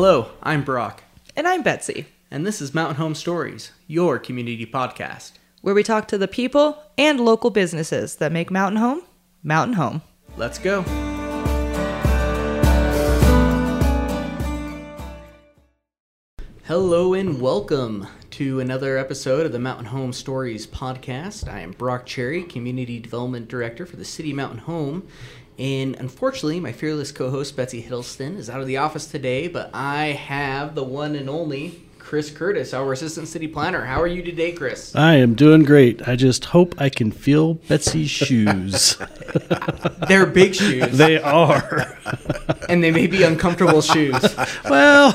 Hello, 0.00 0.30
I'm 0.44 0.62
Brock, 0.62 1.02
And 1.34 1.48
I'm 1.48 1.64
Betsy, 1.64 2.06
and 2.30 2.46
this 2.46 2.60
is 2.60 2.72
Mountain 2.72 2.98
Home 2.98 3.16
Stories, 3.16 3.72
your 3.88 4.20
community 4.20 4.64
podcast. 4.64 5.32
where 5.60 5.74
we 5.74 5.82
talk 5.82 6.06
to 6.06 6.16
the 6.16 6.28
people 6.28 6.80
and 6.96 7.18
local 7.18 7.50
businesses 7.50 8.14
that 8.14 8.30
make 8.30 8.48
Mountain 8.48 8.80
Home 8.80 9.02
Mountain 9.42 9.74
Home. 9.74 10.02
Let's 10.36 10.60
go. 10.60 10.82
Hello 16.62 17.14
and 17.14 17.40
welcome 17.40 18.06
to 18.30 18.60
another 18.60 18.98
episode 18.98 19.46
of 19.46 19.50
the 19.50 19.58
Mountain 19.58 19.86
Home 19.86 20.12
Stories 20.12 20.64
podcast. 20.64 21.52
I 21.52 21.58
am 21.58 21.72
Brock 21.72 22.06
Cherry, 22.06 22.44
Community 22.44 23.00
Development 23.00 23.48
Director 23.48 23.84
for 23.84 23.96
the 23.96 24.04
City 24.04 24.30
of 24.30 24.36
Mountain 24.36 24.60
Home. 24.60 25.08
And 25.58 25.96
unfortunately, 25.96 26.60
my 26.60 26.72
fearless 26.72 27.10
co 27.10 27.30
host 27.30 27.56
Betsy 27.56 27.82
Hiddleston 27.82 28.36
is 28.36 28.48
out 28.48 28.60
of 28.60 28.66
the 28.68 28.76
office 28.76 29.06
today, 29.06 29.48
but 29.48 29.70
I 29.74 30.06
have 30.12 30.74
the 30.76 30.84
one 30.84 31.16
and 31.16 31.28
only 31.28 31.82
Chris 31.98 32.30
Curtis, 32.30 32.72
our 32.72 32.92
Assistant 32.92 33.26
City 33.28 33.48
Planner. 33.48 33.84
How 33.84 34.00
are 34.00 34.06
you 34.06 34.22
today, 34.22 34.52
Chris? 34.52 34.94
I 34.94 35.16
am 35.16 35.34
doing 35.34 35.64
great. 35.64 36.06
I 36.08 36.14
just 36.16 36.46
hope 36.46 36.74
I 36.80 36.88
can 36.88 37.10
feel 37.10 37.54
Betsy's 37.54 38.08
shoes. 38.08 38.96
They're 40.08 40.24
big 40.26 40.54
shoes, 40.54 40.96
they 40.96 41.20
are. 41.20 41.98
and 42.68 42.82
they 42.82 42.92
may 42.92 43.08
be 43.08 43.24
uncomfortable 43.24 43.82
shoes. 43.82 44.14
Well, 44.70 45.12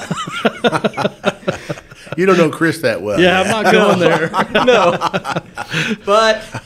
You 2.15 2.27
don't 2.27 2.37
know 2.37 2.49
Chris 2.51 2.79
that 2.81 3.01
well. 3.01 3.20
yeah, 3.20 3.41
I'm 3.41 3.48
not 3.49 3.71
going 3.71 3.99
there. 3.99 4.29
no. 4.65 4.98
but 6.05 6.63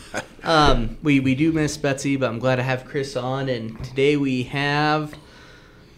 um, 0.47 0.97
we 1.03 1.19
we 1.19 1.35
do 1.35 1.51
miss 1.51 1.77
Betsy, 1.77 2.15
but 2.15 2.29
I'm 2.29 2.39
glad 2.39 2.55
to 2.55 2.63
have 2.63 2.85
Chris 2.85 3.15
on. 3.15 3.49
And 3.49 3.83
today 3.83 4.15
we 4.15 4.43
have 4.43 5.13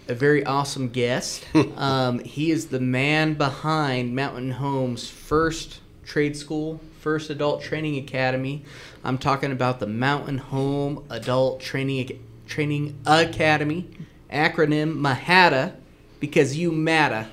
a 0.07 0.15
very 0.15 0.43
awesome 0.43 0.89
guest. 0.89 1.45
um, 1.77 2.19
he 2.19 2.49
is 2.49 2.67
the 2.67 2.79
man 2.79 3.35
behind 3.35 4.15
Mountain 4.15 4.51
Home's 4.51 5.07
first 5.07 5.81
trade 6.03 6.35
school, 6.35 6.81
first 6.99 7.29
adult 7.29 7.61
training 7.61 7.97
academy. 7.97 8.65
I'm 9.03 9.19
talking 9.19 9.51
about 9.51 9.79
the 9.79 9.87
Mountain 9.87 10.39
Home 10.39 11.05
Adult 11.11 11.61
Training 11.61 12.25
Training 12.47 12.99
Academy, 13.05 13.87
acronym 14.33 14.97
MHATA, 14.97 15.75
because 16.19 16.57
you 16.57 16.71
matter 16.71 17.27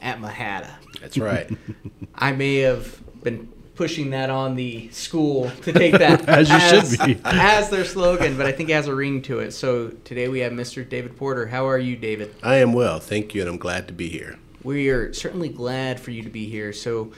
at 0.00 0.20
MHATA. 0.20 0.70
That's 1.00 1.18
right. 1.18 1.50
I 2.14 2.30
may 2.30 2.58
have 2.58 3.00
been 3.24 3.52
pushing 3.74 4.10
that 4.10 4.30
on 4.30 4.54
the 4.54 4.88
school 4.90 5.50
to 5.62 5.72
take 5.72 5.92
that 5.98 6.28
As 6.28 6.48
you 6.48 6.60
should 6.60 7.06
be. 7.06 7.20
as 7.24 7.70
their 7.70 7.84
slogan, 7.84 8.36
but 8.36 8.46
I 8.46 8.52
think 8.52 8.70
it 8.70 8.74
has 8.74 8.86
a 8.86 8.94
ring 8.94 9.20
to 9.22 9.40
it. 9.40 9.52
So 9.52 9.88
today 10.04 10.28
we 10.28 10.40
have 10.40 10.52
Mr. 10.52 10.88
David 10.88 11.16
Porter. 11.16 11.46
How 11.46 11.66
are 11.66 11.78
you, 11.78 11.96
David? 11.96 12.34
I 12.42 12.56
am 12.56 12.72
well, 12.72 13.00
thank 13.00 13.34
you, 13.34 13.40
and 13.40 13.50
I'm 13.50 13.58
glad 13.58 13.88
to 13.88 13.92
be 13.94 14.08
here. 14.08 14.38
We 14.62 14.88
are 14.90 15.12
certainly 15.12 15.48
glad 15.48 16.00
for 16.00 16.10
you 16.10 16.22
to 16.22 16.30
be 16.30 16.46
here. 16.48 16.72
So, 16.72 17.12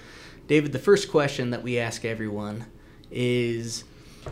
David, 0.49 0.73
the 0.73 0.79
first 0.81 1.11
question 1.11 1.51
that 1.51 1.63
we 1.63 1.79
ask 1.79 2.05
everyone 2.05 2.65
is 3.11 3.85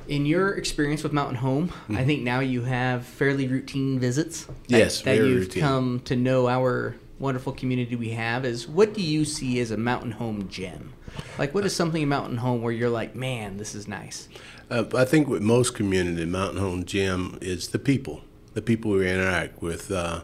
in 0.09 0.27
your 0.27 0.55
experience 0.55 1.03
with 1.05 1.13
Mountain 1.13 1.37
Home, 1.37 1.73
I 1.91 2.05
think 2.05 2.23
now 2.23 2.41
you 2.41 2.63
have 2.63 3.05
fairly 3.07 3.47
routine 3.47 4.01
visits. 4.01 4.45
that- 4.47 4.53
Mm-hmm. 4.55 4.75
Yes, 4.75 5.03
that 5.03 5.17
very 5.17 5.29
you've 5.29 5.41
routine. 5.43 5.63
come 5.63 6.01
to 6.07 6.17
know 6.17 6.49
our 6.49 6.97
wonderful 7.21 7.53
community 7.53 7.95
we 7.95 8.11
have. 8.11 8.45
Is 8.45 8.67
what 8.67 8.95
do 8.95 9.01
you 9.03 9.25
see 9.25 9.61
as 9.61 9.71
a 9.71 9.77
Mountain 9.77 10.13
Home 10.13 10.49
gem? 10.49 10.94
Like, 11.39 11.55
what 11.55 11.65
is 11.65 11.75
something 11.75 12.03
in 12.03 12.09
Mountain 12.09 12.39
Home 12.39 12.63
where 12.63 12.73
you're 12.73 12.91
like, 12.91 13.15
man, 13.15 13.57
this 13.57 13.75
is 13.75 13.89
nice? 13.89 14.29
Uh, 14.71 14.85
I 14.95 15.05
think 15.05 15.29
with 15.29 15.43
most 15.43 15.75
community, 15.75 16.25
Mountain 16.25 16.61
Home 16.61 16.85
Gym 16.85 17.39
is 17.41 17.69
the 17.69 17.79
people, 17.79 18.23
the 18.55 18.63
people 18.63 18.93
we 18.93 19.11
interact 19.11 19.61
with. 19.61 19.91
Uh, 19.91 20.23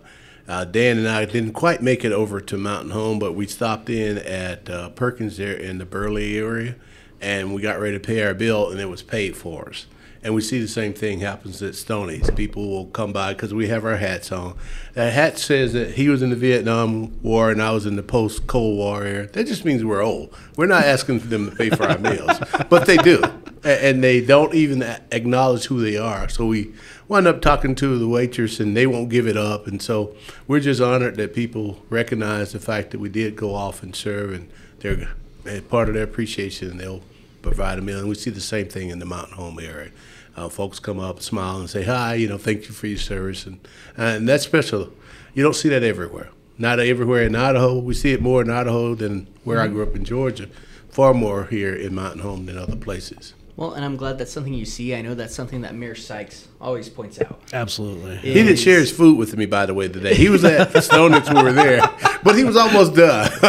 uh, 0.48 0.64
Dan 0.64 0.98
and 0.98 1.08
I 1.08 1.26
didn't 1.26 1.52
quite 1.52 1.82
make 1.82 2.04
it 2.04 2.12
over 2.12 2.40
to 2.40 2.56
Mountain 2.56 2.90
Home, 2.90 3.18
but 3.18 3.34
we 3.34 3.46
stopped 3.46 3.88
in 3.88 4.18
at 4.18 4.68
uh, 4.68 4.88
Perkins 4.90 5.36
there 5.36 5.52
in 5.52 5.78
the 5.78 5.84
Burley 5.84 6.38
area, 6.38 6.74
and 7.20 7.54
we 7.54 7.62
got 7.62 7.80
ready 7.80 7.98
to 7.98 8.04
pay 8.04 8.22
our 8.22 8.34
bill, 8.34 8.70
and 8.70 8.80
it 8.80 8.88
was 8.88 9.02
paid 9.02 9.36
for 9.36 9.68
us. 9.68 9.86
And 10.22 10.34
we 10.34 10.42
see 10.42 10.60
the 10.60 10.68
same 10.68 10.92
thing 10.92 11.20
happens 11.20 11.62
at 11.62 11.74
Stoney's. 11.74 12.30
People 12.32 12.68
will 12.68 12.86
come 12.86 13.10
by 13.10 13.32
because 13.32 13.54
we 13.54 13.68
have 13.68 13.86
our 13.86 13.96
hats 13.96 14.30
on. 14.30 14.54
That 14.92 15.14
hat 15.14 15.38
says 15.38 15.72
that 15.72 15.92
he 15.92 16.10
was 16.10 16.20
in 16.20 16.28
the 16.28 16.36
Vietnam 16.36 17.18
War 17.22 17.50
and 17.50 17.62
I 17.62 17.70
was 17.70 17.86
in 17.86 17.96
the 17.96 18.02
post 18.02 18.46
Cold 18.46 18.76
War 18.76 19.02
era. 19.02 19.26
That 19.28 19.46
just 19.46 19.64
means 19.64 19.82
we're 19.82 20.02
old. 20.02 20.36
We're 20.56 20.66
not 20.66 20.84
asking 20.84 21.20
them 21.20 21.48
to 21.48 21.56
pay 21.56 21.70
for 21.70 21.84
our 21.84 21.96
meals, 21.96 22.38
but 22.68 22.84
they 22.84 22.98
do. 22.98 23.22
And 23.64 24.04
they 24.04 24.20
don't 24.20 24.52
even 24.52 24.82
acknowledge 25.10 25.66
who 25.66 25.80
they 25.80 25.96
are. 25.96 26.28
So 26.28 26.44
we 26.44 26.74
wind 27.08 27.26
up 27.26 27.40
talking 27.40 27.74
to 27.76 27.98
the 27.98 28.08
waitress 28.08 28.60
and 28.60 28.76
they 28.76 28.86
won't 28.86 29.08
give 29.08 29.26
it 29.26 29.38
up. 29.38 29.66
And 29.66 29.80
so 29.80 30.14
we're 30.46 30.60
just 30.60 30.82
honored 30.82 31.16
that 31.16 31.34
people 31.34 31.82
recognize 31.88 32.52
the 32.52 32.60
fact 32.60 32.90
that 32.90 33.00
we 33.00 33.08
did 33.08 33.36
go 33.36 33.54
off 33.54 33.82
and 33.82 33.96
serve 33.96 34.32
and 34.34 34.50
they're 34.80 35.08
part 35.62 35.88
of 35.88 35.94
their 35.94 36.04
appreciation. 36.04 36.76
They'll 36.76 37.02
provide 37.42 37.78
a 37.78 37.82
meal. 37.82 37.98
And 37.98 38.08
we 38.08 38.14
see 38.14 38.30
the 38.30 38.40
same 38.40 38.68
thing 38.68 38.90
in 38.90 38.98
the 38.98 39.06
Mountain 39.06 39.34
Home 39.34 39.58
area. 39.60 39.90
Uh, 40.36 40.48
folks 40.48 40.78
come 40.78 41.00
up, 41.00 41.20
smile, 41.20 41.58
and 41.58 41.68
say 41.68 41.82
hi. 41.82 42.14
You 42.14 42.28
know, 42.28 42.38
thank 42.38 42.66
you 42.66 42.72
for 42.72 42.86
your 42.86 42.98
service, 42.98 43.46
and 43.46 43.60
and 43.96 44.28
that's 44.28 44.44
special. 44.44 44.92
You 45.34 45.42
don't 45.42 45.56
see 45.56 45.68
that 45.70 45.82
everywhere. 45.82 46.30
Not 46.56 46.78
everywhere 46.78 47.24
in 47.24 47.34
Idaho. 47.34 47.78
We 47.78 47.94
see 47.94 48.12
it 48.12 48.20
more 48.20 48.42
in 48.42 48.50
Idaho 48.50 48.94
than 48.94 49.26
where 49.44 49.60
I 49.60 49.68
grew 49.68 49.82
up 49.82 49.96
in 49.96 50.04
Georgia. 50.04 50.48
Far 50.90 51.14
more 51.14 51.44
here 51.46 51.74
in 51.74 51.94
Mountain 51.94 52.20
Home 52.20 52.46
than 52.46 52.58
other 52.58 52.76
places. 52.76 53.34
Well, 53.60 53.74
and 53.74 53.84
I'm 53.84 53.98
glad 53.98 54.16
that's 54.16 54.32
something 54.32 54.54
you 54.54 54.64
see. 54.64 54.94
I 54.94 55.02
know 55.02 55.12
that's 55.12 55.34
something 55.34 55.60
that 55.60 55.74
Mayor 55.74 55.94
Sykes 55.94 56.48
always 56.62 56.88
points 56.88 57.20
out. 57.20 57.38
Absolutely. 57.52 58.16
He 58.16 58.32
didn't 58.32 58.56
share 58.56 58.80
his 58.80 58.90
food 58.90 59.18
with 59.18 59.36
me, 59.36 59.44
by 59.44 59.66
the 59.66 59.74
way, 59.74 59.86
today. 59.86 60.14
He 60.14 60.30
was 60.30 60.44
at 60.44 60.82
Stoney's 60.82 61.28
when 61.28 61.36
we 61.36 61.42
were 61.42 61.52
there, 61.52 61.82
but 62.24 62.36
he 62.36 62.44
was 62.44 62.56
almost 62.56 62.94
done. 62.94 63.30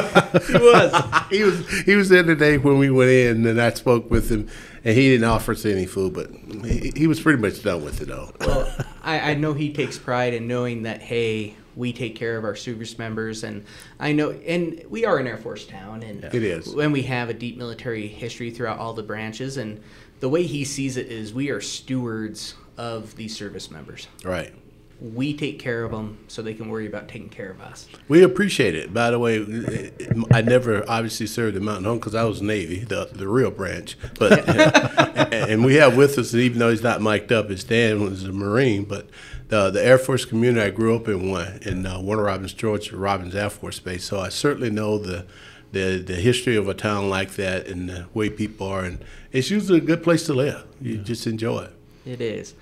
He 0.48 0.54
was. 0.54 1.24
he 1.30 1.44
was 1.44 1.82
he 1.82 1.96
was 1.96 2.10
there 2.10 2.24
today 2.24 2.58
when 2.58 2.78
we 2.78 2.90
went 2.90 3.10
in, 3.10 3.46
and 3.46 3.62
I 3.62 3.70
spoke 3.72 4.12
with 4.12 4.30
him, 4.30 4.50
and 4.84 4.98
he 4.98 5.10
didn't 5.12 5.30
offer 5.30 5.54
us 5.54 5.66
any 5.66 5.86
food, 5.86 6.14
but 6.14 6.30
he, 6.66 6.92
he 6.96 7.08
was 7.08 7.22
pretty 7.22 7.42
much 7.42 7.64
done 7.64 7.84
with 7.84 8.02
it, 8.02 8.08
though. 8.10 8.34
well, 8.42 8.74
I, 9.04 9.32
I 9.32 9.34
know 9.36 9.54
he 9.54 9.72
takes 9.72 9.98
pride 9.98 10.34
in 10.34 10.48
knowing 10.48 10.84
that 10.84 11.02
hey, 11.02 11.56
we 11.76 11.94
take 11.94 12.16
care 12.16 12.38
of 12.38 12.44
our 12.44 12.56
service 12.56 12.98
members, 12.98 13.44
and 13.44 13.66
I 14.00 14.12
know, 14.12 14.32
and 14.32 14.84
we 14.90 15.06
are 15.06 15.18
an 15.18 15.28
Air 15.28 15.38
Force 15.38 15.66
town, 15.66 16.04
and 16.04 16.24
It 16.26 16.36
is. 16.44 16.74
when 16.76 16.92
we 16.92 17.04
have 17.04 17.30
a 17.30 17.34
deep 17.34 17.58
military 17.58 18.08
history 18.08 18.52
throughout 18.52 18.80
all 18.80 18.94
the 18.94 19.04
branches, 19.04 19.58
and 19.58 19.82
the 20.20 20.30
way 20.30 20.44
he 20.44 20.64
sees 20.66 20.98
it 20.98 21.08
is 21.08 21.34
we 21.34 21.50
are 21.50 21.62
stewards 21.62 22.56
of 22.78 23.16
these 23.16 23.36
service 23.36 23.72
members. 23.72 24.08
Right. 24.24 24.54
We 25.00 25.36
take 25.36 25.58
care 25.58 25.84
of 25.84 25.90
them 25.90 26.20
so 26.28 26.44
they 26.44 26.54
can 26.54 26.70
worry 26.70 26.86
about 26.86 27.08
taking 27.08 27.30
care 27.30 27.50
of 27.50 27.60
us. 27.60 27.88
We 28.08 28.22
appreciate 28.22 28.76
it. 28.76 28.94
By 28.94 29.10
the 29.10 29.18
way, 29.18 29.92
I 30.32 30.42
never 30.42 30.88
obviously 30.88 31.26
served 31.26 31.58
in 31.58 31.66
Mountain 31.66 31.86
Home 31.86 31.98
because 31.98 32.14
I 32.14 32.24
was 32.26 32.40
Navy, 32.40 32.80
the 32.84 33.10
the 33.12 33.28
real 33.28 33.50
branch. 33.50 33.98
But 34.20 34.48
and 35.34 35.66
we 35.66 35.76
have 35.76 35.98
with 35.98 36.20
us, 36.20 36.36
even 36.36 36.60
though 36.60 36.70
he's 36.70 36.84
not 36.84 37.02
mic'd 37.02 37.32
up, 37.32 37.50
his 37.50 37.64
dad 37.64 37.98
was 37.98 38.26
a 38.26 38.32
Marine. 38.32 38.84
But 38.84 39.10
the 39.52 39.70
the 39.70 39.86
Air 39.86 40.00
Force 40.00 40.26
community 40.26 40.66
I 40.66 40.72
grew 40.72 40.96
up 40.96 41.08
in 41.08 41.30
one 41.30 41.60
in 41.62 41.86
uh, 41.86 42.00
Warner 42.02 42.24
Robins, 42.24 42.54
Georgia, 42.54 42.98
Robins 42.98 43.36
Air 43.36 43.52
Force 43.52 43.80
Base. 43.80 44.04
So 44.06 44.20
I 44.20 44.30
certainly 44.30 44.72
know 44.72 44.98
the. 44.98 45.26
The, 45.74 46.00
the 46.06 46.16
history 46.16 46.58
of 46.58 46.68
a 46.68 46.74
town 46.74 47.10
like 47.10 47.36
that 47.36 47.66
and 47.66 47.88
the 47.88 48.06
way 48.14 48.30
people 48.30 48.68
are 48.68 48.84
and 48.84 49.02
it's 49.32 49.50
usually 49.50 49.78
a 49.78 49.82
good 49.82 50.04
place 50.04 50.26
to 50.26 50.34
live. 50.34 50.66
You 50.82 50.98
just 50.98 51.26
enjoy 51.26 51.60
it. 51.62 51.74
It 52.06 52.20
is. 52.20 52.56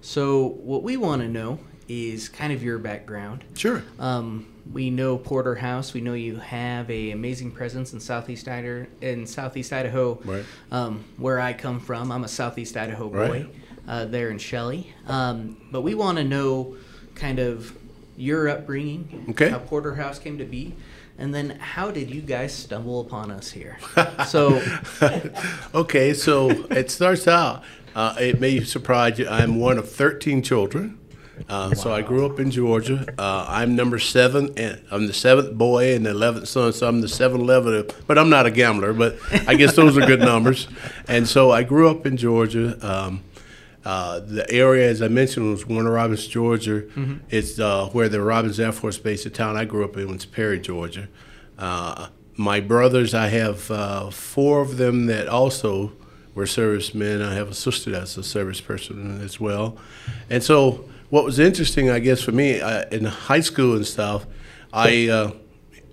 So 0.00 0.48
what 0.64 0.82
we 0.82 0.96
want 0.96 1.22
to 1.22 1.28
know 1.28 1.60
is 1.86 2.28
kind 2.28 2.52
of 2.52 2.64
your 2.64 2.78
background. 2.78 3.44
Sure. 3.54 3.84
Um, 4.00 4.48
we 4.72 4.90
know 4.90 5.16
Porterhouse. 5.16 5.94
We 5.94 6.00
know 6.00 6.14
you 6.14 6.38
have 6.40 6.90
a 6.90 7.12
amazing 7.12 7.52
presence 7.52 7.92
in 7.92 8.00
southeast 8.00 8.48
Idaho. 8.48 8.86
In 9.00 9.28
southeast 9.28 9.72
Idaho, 9.72 10.18
Right. 10.24 10.44
um, 10.72 11.04
where 11.18 11.38
I 11.38 11.52
come 11.52 11.78
from. 11.78 12.10
I'm 12.10 12.24
a 12.24 12.28
southeast 12.28 12.76
Idaho 12.76 13.08
boy. 13.08 13.28
Right. 13.30 13.54
Uh, 13.86 14.04
there 14.04 14.30
in 14.30 14.38
Shelley. 14.38 14.92
Um, 15.06 15.56
but 15.70 15.82
we 15.82 15.94
want 15.94 16.18
to 16.18 16.24
know 16.24 16.76
kind 17.14 17.38
of 17.38 17.76
your 18.16 18.48
upbringing. 18.48 19.26
Okay. 19.30 19.50
How 19.50 19.58
Porterhouse 19.58 20.18
came 20.18 20.38
to 20.38 20.44
be. 20.44 20.74
And 21.18 21.34
then, 21.34 21.50
how 21.60 21.90
did 21.90 22.10
you 22.10 22.20
guys 22.20 22.52
stumble 22.54 23.00
upon 23.00 23.30
us 23.30 23.50
here? 23.50 23.78
So, 24.26 24.60
okay, 25.74 26.12
so 26.14 26.50
it 26.50 26.90
starts 26.90 27.26
out. 27.28 27.62
Uh, 27.94 28.14
it 28.20 28.40
may 28.40 28.60
surprise 28.64 29.18
you. 29.18 29.28
I'm 29.28 29.58
one 29.60 29.78
of 29.78 29.90
13 29.90 30.42
children. 30.42 30.98
Uh, 31.48 31.74
So 31.74 31.92
I 31.92 32.02
grew 32.02 32.26
up 32.26 32.38
in 32.40 32.50
Georgia. 32.50 33.06
Uh, 33.18 33.46
I'm 33.48 33.76
number 33.76 33.98
seven, 33.98 34.52
and 34.58 34.82
I'm 34.90 35.06
the 35.06 35.12
seventh 35.12 35.54
boy 35.56 35.94
and 35.94 36.04
the 36.06 36.10
eleventh 36.10 36.48
son. 36.48 36.72
So 36.72 36.88
I'm 36.88 37.00
the 37.02 37.08
seven 37.08 37.40
eleven. 37.42 37.86
But 38.06 38.18
I'm 38.18 38.28
not 38.30 38.46
a 38.46 38.50
gambler. 38.50 38.92
But 38.92 39.18
I 39.46 39.54
guess 39.54 39.76
those 39.76 39.96
are 39.98 40.06
good 40.06 40.20
numbers. 40.20 40.66
And 41.08 41.28
so 41.28 41.50
I 41.50 41.62
grew 41.62 41.88
up 41.90 42.04
in 42.06 42.16
Georgia. 42.16 42.76
Um, 42.86 43.22
uh, 43.86 44.18
the 44.18 44.50
area, 44.50 44.90
as 44.90 45.00
I 45.00 45.06
mentioned, 45.06 45.48
was 45.48 45.64
Warner 45.64 45.92
Robins, 45.92 46.26
Georgia. 46.26 46.82
It's 47.30 47.60
uh, 47.60 47.86
where 47.92 48.08
the 48.08 48.20
Robins 48.20 48.58
Air 48.58 48.72
Force 48.72 48.98
Base, 48.98 49.22
the 49.22 49.30
town 49.30 49.56
I 49.56 49.64
grew 49.64 49.84
up 49.84 49.96
in, 49.96 50.08
was 50.10 50.26
Perry, 50.26 50.58
Georgia. 50.58 51.06
Uh, 51.56 52.08
my 52.36 52.58
brothers, 52.58 53.14
I 53.14 53.28
have 53.28 53.70
uh, 53.70 54.10
four 54.10 54.60
of 54.60 54.76
them 54.76 55.06
that 55.06 55.28
also 55.28 55.92
were 56.34 56.46
servicemen. 56.46 57.22
I 57.22 57.34
have 57.34 57.48
a 57.50 57.54
sister 57.54 57.92
that's 57.92 58.16
a 58.16 58.24
service 58.24 58.60
person 58.60 59.20
as 59.20 59.38
well. 59.38 59.78
And 60.28 60.42
so, 60.42 60.84
what 61.10 61.24
was 61.24 61.38
interesting, 61.38 61.88
I 61.88 62.00
guess, 62.00 62.20
for 62.20 62.32
me 62.32 62.60
uh, 62.60 62.88
in 62.90 63.04
high 63.04 63.40
school 63.40 63.76
and 63.76 63.86
stuff, 63.86 64.26
I 64.72 65.08
uh, 65.08 65.30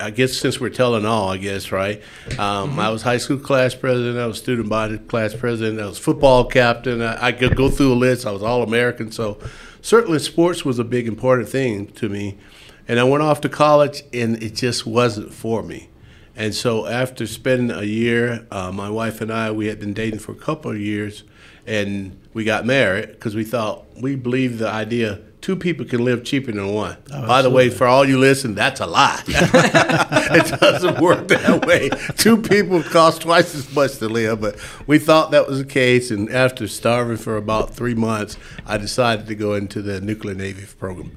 I 0.04 0.10
guess 0.10 0.34
since 0.34 0.60
we're 0.60 0.70
telling 0.70 1.06
all, 1.06 1.30
I 1.30 1.38
guess 1.38 1.72
right. 1.72 2.02
Um, 2.38 2.78
I 2.78 2.90
was 2.90 3.02
high 3.02 3.18
school 3.18 3.38
class 3.38 3.74
president. 3.74 4.18
I 4.18 4.26
was 4.26 4.38
student 4.38 4.68
body 4.68 4.98
class 4.98 5.34
president. 5.34 5.80
I 5.80 5.86
was 5.86 5.98
football 5.98 6.44
captain. 6.46 7.02
I, 7.02 7.28
I 7.28 7.32
could 7.32 7.56
go 7.56 7.70
through 7.70 7.94
a 7.94 7.96
list. 7.96 8.26
I 8.26 8.32
was 8.32 8.44
all 8.44 8.64
American. 8.64 9.14
So 9.14 9.40
certainly 9.82 10.20
sports 10.20 10.66
was 10.66 10.78
a 10.78 10.84
big 10.84 11.08
important 11.08 11.48
thing 11.48 11.88
to 11.94 12.10
me. 12.10 12.38
And 12.86 13.00
I 13.00 13.06
went 13.06 13.24
off 13.24 13.40
to 13.42 13.50
college, 13.50 14.04
and 14.12 14.44
it 14.44 14.56
just 14.56 14.86
wasn't 14.86 15.34
for 15.34 15.64
me. 15.64 15.90
And 16.36 16.54
so 16.54 16.86
after 16.86 17.26
spending 17.26 17.72
a 17.72 17.84
year, 17.84 18.46
uh, 18.52 18.74
my 18.74 18.90
wife 18.90 19.22
and 19.22 19.32
I, 19.32 19.52
we 19.52 19.68
had 19.68 19.80
been 19.80 19.94
dating 19.94 20.20
for 20.20 20.34
a 20.34 20.36
couple 20.36 20.72
of 20.72 20.80
years, 20.80 21.24
and 21.66 22.20
we 22.34 22.44
got 22.44 22.66
married 22.66 23.12
because 23.12 23.36
we 23.36 23.46
thought 23.46 23.86
we 23.96 24.18
believed 24.18 24.60
the 24.60 24.68
idea 24.68 25.22
two 25.44 25.57
people 25.57 25.86
can 25.86 26.04
live 26.06 26.24
cheaper 26.24 26.54
than 26.54 26.74
one. 26.74 26.95
By 27.10 27.42
the 27.42 27.50
way, 27.50 27.69
for 27.69 27.86
all 27.86 28.07
you 28.07 28.18
listen, 28.18 28.56
that's 28.56 28.80
a 28.80 28.88
lie. 28.88 29.22
it 29.28 30.60
doesn't 30.60 31.01
work 31.01 31.28
that 31.28 31.66
way. 31.66 31.90
Two 32.16 32.42
people 32.42 32.81
cost 32.81 33.24
twice 33.24 33.54
as 33.54 33.72
much 33.75 33.98
to 33.98 34.07
live, 34.07 34.40
but 34.40 34.57
we 34.88 34.98
thought 34.98 35.31
that 35.31 35.45
was 35.45 35.60
the 35.60 35.66
case. 35.66 36.12
And 36.12 36.30
after 36.30 36.66
starving 36.69 37.18
for 37.18 37.36
about 37.36 37.75
three 37.75 37.94
months, 37.94 38.38
I 38.66 38.78
decided 38.78 39.28
to 39.28 39.36
go 39.36 39.54
into 39.54 39.81
the 39.81 40.00
nuclear 40.00 40.34
navy 40.34 40.66
program. 40.80 41.12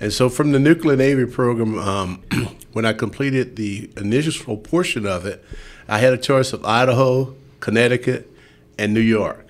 And 0.00 0.12
so, 0.12 0.28
from 0.28 0.50
the 0.50 0.58
nuclear 0.58 0.96
navy 0.96 1.26
program, 1.26 1.78
um, 1.78 2.22
when 2.72 2.84
I 2.84 2.92
completed 2.92 3.54
the 3.54 3.90
initial 3.96 4.56
portion 4.56 5.06
of 5.06 5.24
it, 5.24 5.44
I 5.86 5.98
had 5.98 6.12
a 6.12 6.18
choice 6.18 6.52
of 6.52 6.64
Idaho, 6.64 7.36
Connecticut, 7.60 8.28
and 8.76 8.92
New 8.92 9.00
York. 9.00 9.46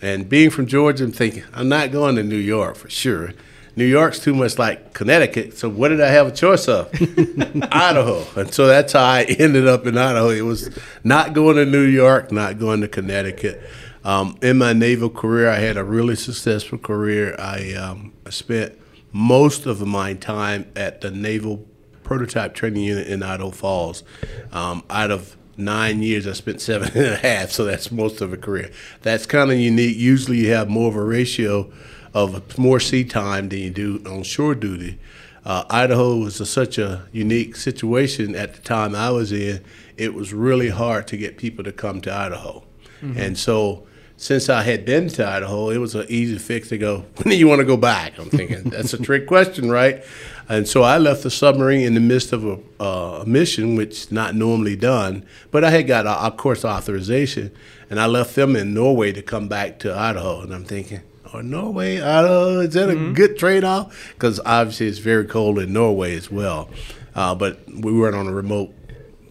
And 0.00 0.28
being 0.28 0.48
from 0.48 0.66
Georgia, 0.66 1.04
I'm 1.04 1.12
thinking, 1.12 1.44
I'm 1.52 1.68
not 1.68 1.92
going 1.92 2.16
to 2.16 2.22
New 2.22 2.36
York 2.36 2.76
for 2.76 2.88
sure. 2.88 3.32
New 3.76 3.84
York's 3.84 4.18
too 4.18 4.34
much 4.34 4.58
like 4.58 4.94
Connecticut, 4.94 5.56
so 5.56 5.68
what 5.68 5.88
did 5.88 6.00
I 6.00 6.08
have 6.08 6.26
a 6.26 6.32
choice 6.32 6.66
of? 6.66 6.88
Idaho. 7.70 8.24
And 8.40 8.52
so 8.52 8.66
that's 8.66 8.94
how 8.94 9.04
I 9.04 9.22
ended 9.38 9.68
up 9.68 9.86
in 9.86 9.98
Idaho. 9.98 10.30
It 10.30 10.40
was 10.40 10.70
not 11.04 11.34
going 11.34 11.56
to 11.56 11.66
New 11.66 11.84
York, 11.84 12.32
not 12.32 12.58
going 12.58 12.80
to 12.80 12.88
Connecticut. 12.88 13.62
Um, 14.02 14.38
in 14.40 14.58
my 14.58 14.72
naval 14.72 15.10
career, 15.10 15.50
I 15.50 15.56
had 15.56 15.76
a 15.76 15.84
really 15.84 16.16
successful 16.16 16.78
career. 16.78 17.36
I, 17.38 17.74
um, 17.74 18.14
spent 18.30 18.78
most 19.12 19.66
of 19.66 19.86
my 19.86 20.14
time 20.14 20.70
at 20.74 21.00
the 21.00 21.10
Naval 21.10 21.66
Prototype 22.02 22.54
Training 22.54 22.84
Unit 22.84 23.06
in 23.06 23.22
Idaho 23.22 23.50
Falls. 23.50 24.04
Um, 24.52 24.84
out 24.90 25.10
of 25.10 25.36
nine 25.56 26.02
years, 26.02 26.26
I 26.26 26.32
spent 26.32 26.60
seven 26.60 26.90
and 26.94 27.06
a 27.06 27.16
half, 27.16 27.50
so 27.50 27.64
that's 27.64 27.90
most 27.90 28.20
of 28.20 28.32
a 28.32 28.36
career. 28.36 28.70
That's 29.02 29.26
kind 29.26 29.50
of 29.50 29.58
unique. 29.58 29.96
Usually, 29.96 30.38
you 30.38 30.52
have 30.52 30.68
more 30.68 30.88
of 30.88 30.96
a 30.96 31.02
ratio 31.02 31.72
of 32.16 32.56
more 32.56 32.80
sea 32.80 33.04
time 33.04 33.50
than 33.50 33.58
you 33.58 33.70
do 33.70 34.02
on 34.06 34.22
shore 34.22 34.54
duty. 34.54 34.98
Uh, 35.44 35.64
Idaho 35.68 36.16
was 36.16 36.40
a, 36.40 36.46
such 36.46 36.78
a 36.78 37.06
unique 37.12 37.56
situation 37.56 38.34
at 38.34 38.54
the 38.54 38.62
time 38.62 38.96
I 38.96 39.10
was 39.10 39.32
in. 39.32 39.62
It 39.98 40.14
was 40.14 40.32
really 40.32 40.70
hard 40.70 41.06
to 41.08 41.18
get 41.18 41.36
people 41.36 41.62
to 41.64 41.72
come 41.72 42.00
to 42.00 42.12
Idaho, 42.12 42.64
mm-hmm. 43.02 43.18
and 43.18 43.38
so 43.38 43.86
since 44.16 44.48
I 44.48 44.62
had 44.62 44.86
been 44.86 45.08
to 45.10 45.28
Idaho, 45.28 45.68
it 45.68 45.76
was 45.76 45.94
an 45.94 46.06
easy 46.08 46.38
fix 46.38 46.70
to 46.70 46.78
go. 46.78 47.04
When 47.16 47.28
do 47.28 47.36
you 47.36 47.46
want 47.48 47.58
to 47.58 47.66
go 47.66 47.76
back? 47.76 48.18
I'm 48.18 48.30
thinking 48.30 48.62
that's 48.70 48.94
a 48.94 48.98
trick 48.98 49.26
question, 49.26 49.70
right? 49.70 50.02
And 50.48 50.66
so 50.66 50.82
I 50.82 50.96
left 50.96 51.22
the 51.22 51.30
submarine 51.30 51.82
in 51.82 51.92
the 51.92 52.00
midst 52.00 52.32
of 52.32 52.46
a, 52.46 52.58
uh, 52.80 53.22
a 53.22 53.26
mission, 53.26 53.76
which 53.76 53.90
is 53.90 54.12
not 54.12 54.34
normally 54.34 54.74
done. 54.74 55.26
But 55.50 55.64
I 55.64 55.70
had 55.70 55.86
got, 55.86 56.06
of 56.06 56.36
course, 56.38 56.64
authorization, 56.64 57.52
and 57.90 58.00
I 58.00 58.06
left 58.06 58.34
them 58.36 58.56
in 58.56 58.72
Norway 58.72 59.12
to 59.12 59.20
come 59.20 59.48
back 59.48 59.78
to 59.80 59.94
Idaho. 59.94 60.40
And 60.40 60.54
I'm 60.54 60.64
thinking, 60.64 61.02
or 61.36 61.42
Norway, 61.42 62.00
Idaho. 62.00 62.60
Is 62.60 62.74
that 62.74 62.88
mm-hmm. 62.88 63.10
a 63.10 63.12
good 63.12 63.38
trade 63.38 63.64
off? 63.64 64.12
Because 64.14 64.40
obviously 64.44 64.86
it's 64.88 64.98
very 64.98 65.26
cold 65.26 65.58
in 65.58 65.72
Norway 65.72 66.16
as 66.16 66.30
well. 66.30 66.70
Uh, 67.14 67.34
but 67.34 67.60
we 67.68 67.92
weren't 67.92 68.16
on 68.16 68.26
a 68.26 68.32
remote 68.32 68.74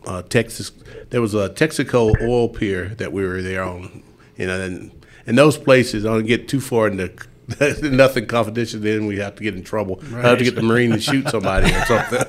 uh, 0.06 0.22
Texas. 0.24 0.72
There 1.10 1.22
was 1.22 1.34
a 1.34 1.50
Texaco 1.50 2.16
oil 2.22 2.50
pier 2.50 2.90
that 2.96 3.12
we 3.12 3.26
were 3.26 3.42
there 3.42 3.64
on. 3.64 4.04
You 4.38 4.48
know, 4.48 4.62
and 4.62 5.06
in 5.26 5.36
those 5.36 5.58
places, 5.58 6.06
I 6.06 6.10
don't 6.10 6.26
get 6.26 6.48
too 6.48 6.62
far 6.62 6.88
into 6.88 7.12
nothing 7.82 8.28
confidential. 8.28 8.80
Then 8.80 9.08
we 9.08 9.18
have 9.18 9.36
to 9.36 9.44
get 9.44 9.56
in 9.56 9.64
trouble. 9.64 10.00
Right. 10.10 10.26
I 10.26 10.30
have 10.30 10.38
to 10.40 10.44
get 10.44 10.56
the 10.56 10.62
Marine 10.62 10.92
to 10.92 11.00
shoot 11.00 11.28
somebody 11.30 11.74
or 11.74 11.86
something. 11.86 12.24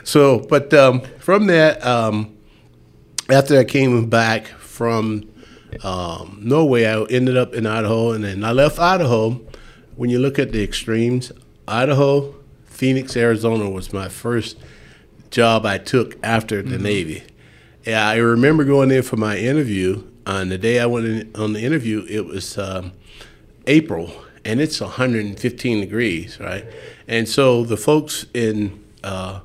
so, 0.04 0.40
but 0.40 0.72
um, 0.72 1.00
from 1.18 1.46
that, 1.46 1.84
um, 1.84 2.36
after 3.30 3.58
I 3.58 3.64
came 3.64 4.08
back 4.08 4.46
from 4.46 5.33
um, 5.82 6.40
Norway, 6.42 6.84
I 6.84 7.02
ended 7.04 7.36
up 7.36 7.54
in 7.54 7.66
Idaho, 7.66 8.12
and 8.12 8.24
then 8.24 8.44
I 8.44 8.52
left 8.52 8.78
Idaho. 8.78 9.40
When 9.96 10.10
you 10.10 10.18
look 10.18 10.38
at 10.38 10.52
the 10.52 10.62
extremes, 10.62 11.32
Idaho, 11.66 12.34
Phoenix, 12.64 13.16
Arizona 13.16 13.70
was 13.70 13.92
my 13.92 14.08
first 14.08 14.58
job 15.30 15.64
I 15.64 15.78
took 15.78 16.16
after 16.22 16.62
the 16.62 16.74
mm-hmm. 16.74 16.82
Navy. 16.82 17.22
Yeah, 17.84 18.06
I 18.06 18.16
remember 18.16 18.64
going 18.64 18.90
in 18.90 19.02
for 19.02 19.16
my 19.16 19.36
interview. 19.36 20.04
On 20.26 20.48
the 20.48 20.58
day 20.58 20.80
I 20.80 20.86
went 20.86 21.06
in, 21.06 21.30
on 21.34 21.52
the 21.52 21.60
interview, 21.60 22.06
it 22.08 22.24
was 22.24 22.56
um, 22.56 22.92
April, 23.66 24.10
and 24.44 24.60
it's 24.60 24.80
115 24.80 25.80
degrees, 25.80 26.40
right? 26.40 26.64
And 27.06 27.28
so 27.28 27.64
the 27.64 27.76
folks 27.76 28.26
in 28.32 28.82
uh, 29.02 29.40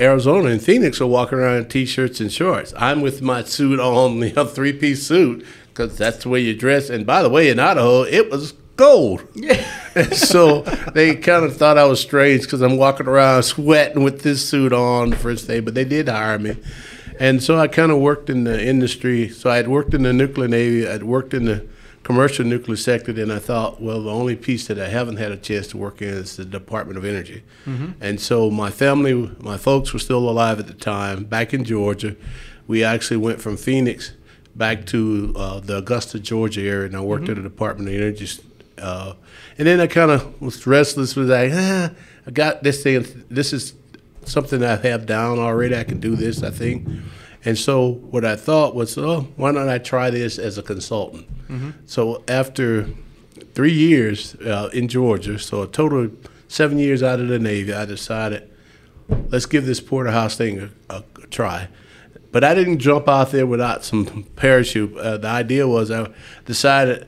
Arizona 0.00 0.48
and 0.48 0.62
Phoenix 0.62 1.00
are 1.00 1.06
walking 1.06 1.38
around 1.38 1.56
in 1.56 1.68
t-shirts 1.68 2.20
and 2.20 2.32
shorts. 2.32 2.72
I'm 2.76 3.00
with 3.00 3.20
my 3.20 3.42
suit 3.42 3.80
on, 3.80 4.20
the 4.20 4.44
three-piece 4.44 5.06
suit, 5.06 5.44
because 5.68 5.98
that's 5.98 6.22
the 6.22 6.28
way 6.28 6.40
you 6.40 6.54
dress. 6.54 6.88
And 6.88 7.04
by 7.06 7.22
the 7.22 7.28
way, 7.28 7.48
in 7.48 7.58
Idaho, 7.58 8.02
it 8.02 8.30
was 8.30 8.54
cold. 8.76 9.26
Yeah. 9.34 9.62
so 10.12 10.62
they 10.94 11.16
kind 11.16 11.44
of 11.44 11.56
thought 11.56 11.78
I 11.78 11.84
was 11.84 12.00
strange 12.00 12.42
because 12.42 12.62
I'm 12.62 12.76
walking 12.76 13.08
around 13.08 13.42
sweating 13.42 14.04
with 14.04 14.22
this 14.22 14.48
suit 14.48 14.72
on 14.72 15.10
the 15.10 15.16
first 15.16 15.46
day, 15.48 15.60
but 15.60 15.74
they 15.74 15.84
did 15.84 16.08
hire 16.08 16.38
me. 16.38 16.56
And 17.18 17.42
so 17.42 17.58
I 17.58 17.66
kind 17.66 17.90
of 17.90 17.98
worked 17.98 18.30
in 18.30 18.44
the 18.44 18.64
industry. 18.64 19.28
So 19.28 19.50
I 19.50 19.56
had 19.56 19.66
worked 19.66 19.92
in 19.92 20.04
the 20.04 20.12
nuclear 20.12 20.46
navy. 20.46 20.88
I'd 20.88 21.02
worked 21.02 21.34
in 21.34 21.46
the 21.46 21.66
commercial 22.08 22.42
nuclear 22.42 22.74
sector, 22.74 23.12
then 23.12 23.30
I 23.30 23.38
thought, 23.38 23.82
well, 23.82 24.02
the 24.02 24.10
only 24.10 24.34
piece 24.34 24.66
that 24.68 24.80
I 24.80 24.88
haven't 24.88 25.18
had 25.18 25.30
a 25.30 25.36
chance 25.36 25.66
to 25.68 25.76
work 25.76 26.00
in 26.00 26.08
is 26.08 26.38
the 26.38 26.46
Department 26.46 26.96
of 26.96 27.04
Energy. 27.04 27.42
Mm-hmm. 27.66 27.90
And 28.00 28.18
so 28.18 28.50
my 28.50 28.70
family, 28.70 29.30
my 29.40 29.58
folks 29.58 29.92
were 29.92 29.98
still 29.98 30.26
alive 30.26 30.58
at 30.58 30.68
the 30.68 30.72
time, 30.72 31.24
back 31.24 31.52
in 31.52 31.64
Georgia. 31.64 32.16
We 32.66 32.82
actually 32.82 33.18
went 33.18 33.42
from 33.42 33.58
Phoenix 33.58 34.14
back 34.56 34.86
to 34.86 35.34
uh, 35.36 35.60
the 35.60 35.76
Augusta, 35.76 36.18
Georgia 36.18 36.62
area, 36.62 36.86
and 36.86 36.96
I 36.96 37.02
worked 37.02 37.24
mm-hmm. 37.24 37.32
at 37.32 37.42
the 37.42 37.42
Department 37.42 37.90
of 37.90 37.94
Energy. 37.94 38.26
Uh, 38.78 39.12
and 39.58 39.68
then 39.68 39.78
I 39.78 39.86
kind 39.86 40.10
of 40.10 40.40
was 40.40 40.66
restless, 40.66 41.14
was 41.14 41.28
like, 41.28 41.52
ah, 41.52 41.90
I 42.26 42.30
got 42.30 42.62
this 42.62 42.82
thing, 42.82 43.04
this 43.28 43.52
is 43.52 43.74
something 44.24 44.64
I 44.64 44.76
have 44.76 45.04
down 45.04 45.38
already. 45.38 45.76
I 45.76 45.84
can 45.84 46.00
do 46.00 46.16
this, 46.16 46.42
I 46.42 46.48
think. 46.48 46.88
And 47.44 47.58
so 47.58 47.90
what 48.10 48.24
I 48.24 48.34
thought 48.34 48.74
was, 48.74 48.96
oh, 48.96 49.28
why 49.36 49.52
don't 49.52 49.68
I 49.68 49.76
try 49.76 50.08
this 50.08 50.38
as 50.38 50.56
a 50.56 50.62
consultant? 50.62 51.28
Mm-hmm. 51.48 51.70
So 51.86 52.22
after 52.28 52.88
three 53.54 53.72
years 53.72 54.34
uh, 54.36 54.70
in 54.72 54.88
Georgia, 54.88 55.38
so 55.38 55.62
a 55.62 55.66
total 55.66 56.04
of 56.04 56.28
seven 56.48 56.78
years 56.78 57.02
out 57.02 57.20
of 57.20 57.28
the 57.28 57.38
Navy, 57.38 57.72
I 57.72 57.84
decided, 57.84 58.50
let's 59.28 59.46
give 59.46 59.66
this 59.66 59.80
porterhouse 59.80 60.36
thing 60.36 60.58
a, 60.60 60.94
a, 60.94 61.04
a 61.22 61.26
try. 61.28 61.68
But 62.30 62.44
I 62.44 62.54
didn't 62.54 62.78
jump 62.78 63.08
out 63.08 63.30
there 63.30 63.46
without 63.46 63.84
some 63.84 64.24
parachute. 64.36 64.96
Uh, 64.96 65.16
the 65.16 65.28
idea 65.28 65.66
was 65.66 65.90
I 65.90 66.10
decided 66.44 67.06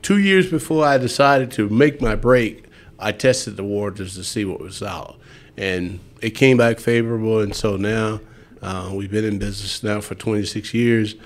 two 0.00 0.18
years 0.18 0.50
before 0.50 0.84
I 0.84 0.98
decided 0.98 1.50
to 1.52 1.68
make 1.68 2.00
my 2.00 2.14
break, 2.14 2.64
I 2.98 3.12
tested 3.12 3.56
the 3.56 3.64
waters 3.64 4.14
to 4.14 4.24
see 4.24 4.44
what 4.44 4.60
was 4.60 4.82
out. 4.82 5.18
And 5.56 6.00
it 6.22 6.30
came 6.30 6.56
back 6.56 6.78
favorable, 6.80 7.40
and 7.40 7.54
so 7.54 7.76
now– 7.76 8.20
uh, 8.62 8.90
we've 8.94 9.10
been 9.10 9.24
in 9.24 9.38
business 9.38 9.82
now 9.82 10.00
for 10.00 10.14
26 10.14 10.72
years. 10.72 11.16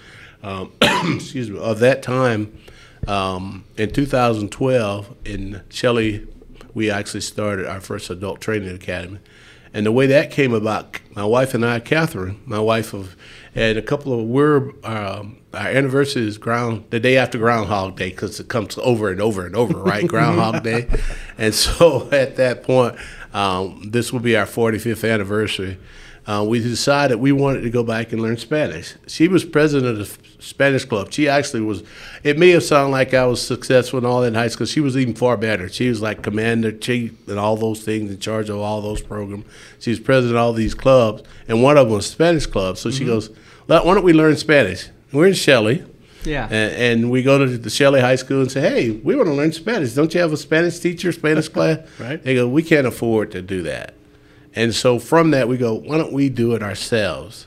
Um, 0.47 0.71
excuse 0.81 1.51
me. 1.51 1.59
Of 1.59 1.81
that 1.81 2.03
time, 2.03 2.57
um, 3.09 3.65
in 3.77 3.91
2012, 3.91 5.17
in 5.25 5.63
Shelley, 5.69 6.27
we 6.73 6.89
actually 6.89 7.23
started 7.23 7.67
our 7.67 7.81
first 7.81 8.11
adult 8.11 8.41
training 8.41 8.73
academy. 8.73 9.19
And 9.75 9.85
the 9.85 9.93
way 9.93 10.07
that 10.07 10.31
came 10.31 10.55
about, 10.55 11.01
my 11.17 11.25
wife 11.25 11.53
and 11.53 11.67
I, 11.67 11.81
Catherine, 11.81 12.41
my 12.47 12.61
wife 12.61 12.95
of, 12.95 13.17
and 13.57 13.77
a 13.77 13.83
couple 13.83 14.19
of 14.19 14.25
we're 14.27 14.71
um, 14.85 15.39
our 15.53 15.67
anniversary 15.67 16.29
is 16.29 16.39
ground 16.39 16.85
the 16.91 17.01
day 17.01 17.17
after 17.17 17.39
Groundhog 17.39 17.97
Day 17.97 18.11
because 18.11 18.39
it 18.39 18.49
comes 18.49 18.79
over 18.79 19.11
and 19.11 19.21
over 19.21 19.45
and 19.45 19.57
over, 19.57 19.77
right? 19.77 20.07
Groundhog 20.09 20.63
Day, 20.63 20.89
and 21.37 21.55
so 21.55 22.09
at 22.13 22.37
that 22.37 22.63
point, 22.63 22.97
um, 23.35 23.83
this 23.91 24.13
will 24.13 24.21
be 24.21 24.37
our 24.37 24.47
45th 24.47 25.11
anniversary 25.11 25.77
uh, 26.27 26.45
we 26.47 26.59
decided 26.59 27.17
we 27.17 27.31
wanted 27.31 27.61
to 27.63 27.71
go 27.71 27.85
back 27.85 28.13
and 28.13 28.21
learn 28.21 28.37
Spanish. 28.37 28.95
She 29.07 29.29
was 29.29 29.45
president 29.45 29.99
of 29.99 29.99
the 29.99 30.43
Spanish 30.43 30.85
club. 30.85 31.13
She 31.13 31.29
actually 31.29 31.61
was. 31.61 31.85
It 32.25 32.39
may 32.39 32.51
have 32.51 32.65
sounded 32.65 32.91
like 32.91 33.15
I 33.15 33.27
was 33.27 33.41
successful 33.41 33.99
and 33.99 34.07
all 34.07 34.23
that 34.23 34.29
in 34.29 34.35
high 34.35 34.49
school. 34.49 34.67
She 34.67 34.81
was 34.81 34.97
even 34.97 35.15
far 35.15 35.37
better. 35.37 35.69
She 35.69 35.89
was 35.89 36.03
like 36.03 36.23
commander 36.23 36.73
chief 36.73 37.29
and 37.29 37.39
all 37.39 37.57
those 37.57 37.83
things, 37.83 38.11
in 38.11 38.19
charge 38.19 38.49
of 38.49 38.59
all 38.59 38.81
those 38.81 39.01
programs. 39.01 39.45
She 39.79 39.91
was 39.91 40.01
president 40.01 40.37
of 40.37 40.43
all 40.43 40.53
these 40.53 40.75
clubs, 40.75 41.23
and 41.47 41.63
one 41.63 41.77
of 41.77 41.87
them 41.87 41.97
was 41.97 42.11
Spanish 42.11 42.47
club. 42.47 42.77
So 42.77 42.89
mm-hmm. 42.89 42.99
she 42.99 43.05
goes, 43.05 43.31
"Why 43.67 43.83
don't 43.83 44.05
we 44.05 44.13
learn 44.13 44.37
Spanish?" 44.37 44.89
We're 45.13 45.29
in 45.29 45.35
Shelley. 45.35 45.85
Yeah. 46.25 46.47
And, 46.47 46.75
and, 46.75 47.11
we 47.11 47.23
go 47.23 47.39
to 47.39 47.57
the 47.57 47.71
Shelley 47.71 48.01
High 48.01 48.17
School 48.17 48.41
and 48.41 48.51
say, 48.51 48.61
hey, 48.61 48.91
we 48.91 49.15
want 49.15 49.29
to 49.29 49.33
learn 49.33 49.53
Spanish. 49.53 49.93
Don't 49.93 50.13
you 50.13 50.21
have 50.21 50.33
a 50.33 50.37
Spanish 50.37 50.81
teacher, 50.81 51.13
Spanish 51.13 51.49
class? 51.57 51.79
right. 52.01 52.21
They 52.21 52.35
go, 52.35 52.49
we 52.49 52.65
can't 52.65 52.87
afford 52.87 53.31
to 53.31 53.43
do 53.43 53.63
that. 53.63 53.95
And 54.57 54.75
so 54.75 54.99
from 54.99 55.31
that, 55.33 55.49
we 55.49 55.59
go, 55.59 55.75
why 55.75 55.99
don't 55.99 56.13
we 56.13 56.31
do 56.31 56.55
it 56.55 56.63
ourselves? 56.63 57.47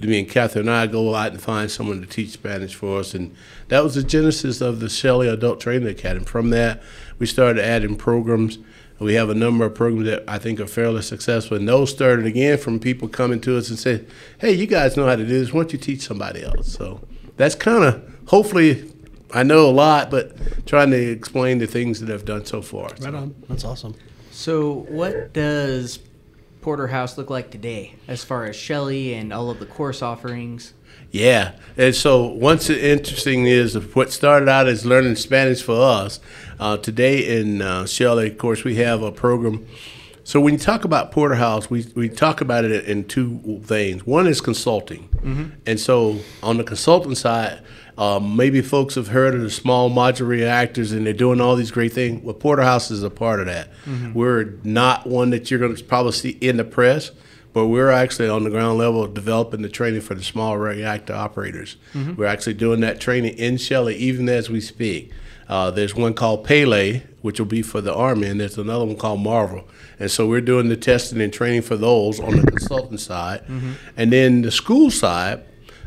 Me 0.00 0.18
and 0.18 0.28
Catherine 0.28 0.68
and 0.68 0.76
I 0.76 0.86
go 0.86 1.14
out 1.14 1.32
and 1.32 1.40
find 1.40 1.70
someone 1.70 2.00
to 2.00 2.06
teach 2.06 2.30
Spanish 2.30 2.74
for 2.74 3.00
us. 3.00 3.14
And 3.14 3.34
that 3.68 3.82
was 3.82 3.94
the 3.94 4.02
genesis 4.02 4.60
of 4.60 4.80
the 4.80 4.88
Shelley 4.88 5.28
Adult 5.28 5.60
Training 5.60 5.88
Academy. 5.88 6.26
From 6.26 6.50
that, 6.50 6.82
we 7.18 7.26
started 7.26 7.64
adding 7.64 7.96
programs. 7.96 8.58
We 8.98 9.14
have 9.14 9.30
a 9.30 9.34
number 9.34 9.64
of 9.64 9.74
programs 9.74 10.06
that 10.06 10.24
I 10.28 10.38
think 10.38 10.60
are 10.60 10.66
fairly 10.66 11.02
successful. 11.02 11.56
And 11.56 11.68
those 11.68 11.90
started 11.90 12.26
again 12.26 12.58
from 12.58 12.78
people 12.78 13.08
coming 13.08 13.40
to 13.42 13.56
us 13.56 13.70
and 13.70 13.78
saying, 13.78 14.06
hey, 14.38 14.52
you 14.52 14.66
guys 14.66 14.96
know 14.96 15.06
how 15.06 15.16
to 15.16 15.24
do 15.24 15.38
this. 15.40 15.52
Why 15.52 15.62
don't 15.62 15.72
you 15.72 15.78
teach 15.78 16.02
somebody 16.02 16.44
else? 16.44 16.72
So 16.72 17.00
that's 17.36 17.54
kind 17.54 17.84
of, 17.84 18.14
hopefully, 18.26 18.92
I 19.32 19.42
know 19.42 19.68
a 19.68 19.72
lot, 19.72 20.10
but 20.10 20.66
trying 20.66 20.90
to 20.90 21.10
explain 21.10 21.58
the 21.58 21.66
things 21.66 22.00
that 22.00 22.12
I've 22.12 22.24
done 22.24 22.44
so 22.44 22.62
far. 22.62 22.90
Right 23.00 23.14
on. 23.14 23.34
That's 23.48 23.64
awesome. 23.64 23.94
So, 24.30 24.86
what 24.88 25.32
does 25.32 25.98
Porterhouse 26.64 27.18
look 27.18 27.28
like 27.28 27.50
today 27.50 27.92
as 28.08 28.24
far 28.24 28.46
as 28.46 28.56
Shelley 28.56 29.12
and 29.12 29.34
all 29.34 29.50
of 29.50 29.60
the 29.60 29.66
course 29.66 30.00
offerings? 30.00 30.72
Yeah, 31.10 31.52
and 31.76 31.94
so 31.94 32.24
once 32.24 32.70
what's 32.70 32.80
interesting 32.80 33.44
is 33.44 33.74
what 33.94 34.10
started 34.10 34.48
out 34.48 34.66
as 34.66 34.86
learning 34.86 35.16
Spanish 35.16 35.60
for 35.60 35.78
us. 35.78 36.20
Uh, 36.58 36.78
today 36.78 37.38
in 37.38 37.60
uh, 37.60 37.84
Shelley, 37.84 38.30
of 38.30 38.38
course, 38.38 38.64
we 38.64 38.76
have 38.76 39.02
a 39.02 39.12
program. 39.12 39.66
So 40.24 40.40
when 40.40 40.54
you 40.54 40.58
talk 40.58 40.86
about 40.86 41.12
Porterhouse, 41.12 41.68
we, 41.68 41.84
we 41.94 42.08
talk 42.08 42.40
about 42.40 42.64
it 42.64 42.86
in 42.86 43.04
two 43.04 43.60
things. 43.64 44.06
One 44.06 44.26
is 44.26 44.40
consulting, 44.40 45.10
and 45.66 45.78
so 45.78 46.20
on 46.42 46.56
the 46.56 46.64
consulting 46.64 47.14
side, 47.14 47.60
um, 47.96 48.36
maybe 48.36 48.60
folks 48.62 48.94
have 48.96 49.08
heard 49.08 49.34
of 49.34 49.40
the 49.42 49.50
small 49.50 49.90
modular 49.90 50.28
reactors, 50.28 50.92
and 50.92 51.06
they're 51.06 51.12
doing 51.12 51.40
all 51.40 51.56
these 51.56 51.70
great 51.70 51.92
things. 51.92 52.22
Well, 52.22 52.34
Porterhouse 52.34 52.90
is 52.90 53.02
a 53.02 53.10
part 53.10 53.40
of 53.40 53.46
that. 53.46 53.68
We're 54.14 54.54
not 54.64 55.06
one 55.06 55.30
that 55.30 55.50
you're 55.50 55.60
going 55.60 55.74
to 55.76 55.84
probably 55.84 56.12
see 56.12 56.30
in 56.40 56.56
the 56.56 56.64
press, 56.64 57.10
but 57.52 57.66
we're 57.68 57.90
actually 57.90 58.28
on 58.28 58.42
the 58.42 58.50
ground 58.50 58.78
level 58.78 59.06
developing 59.06 59.62
the 59.62 59.68
training 59.68 60.00
for 60.00 60.14
the 60.14 60.24
small 60.24 60.58
reactor 60.58 61.14
operators. 61.14 61.76
We're 62.16 62.26
actually 62.26 62.54
doing 62.54 62.80
that 62.80 63.00
training 63.00 63.34
in 63.38 63.58
Shelley 63.58 63.94
even 63.96 64.28
as 64.28 64.50
we 64.50 64.60
speak. 64.60 65.12
Uh, 65.48 65.70
there's 65.70 65.94
one 65.94 66.14
called 66.14 66.44
Pele, 66.44 67.02
which 67.20 67.38
will 67.38 67.46
be 67.46 67.60
for 67.62 67.80
the 67.82 67.94
Army, 67.94 68.26
and 68.28 68.40
there's 68.40 68.56
another 68.58 68.86
one 68.86 68.96
called 68.96 69.20
Marvel. 69.20 69.68
And 70.00 70.10
so 70.10 70.26
we're 70.26 70.40
doing 70.40 70.68
the 70.68 70.76
testing 70.76 71.20
and 71.20 71.32
training 71.32 71.62
for 71.62 71.76
those 71.76 72.18
on 72.18 72.34
the 72.36 72.42
consultant 72.50 72.98
side. 72.98 73.44
And 73.96 74.10
then 74.10 74.42
the 74.42 74.50
school 74.50 74.90
side, 74.90 75.44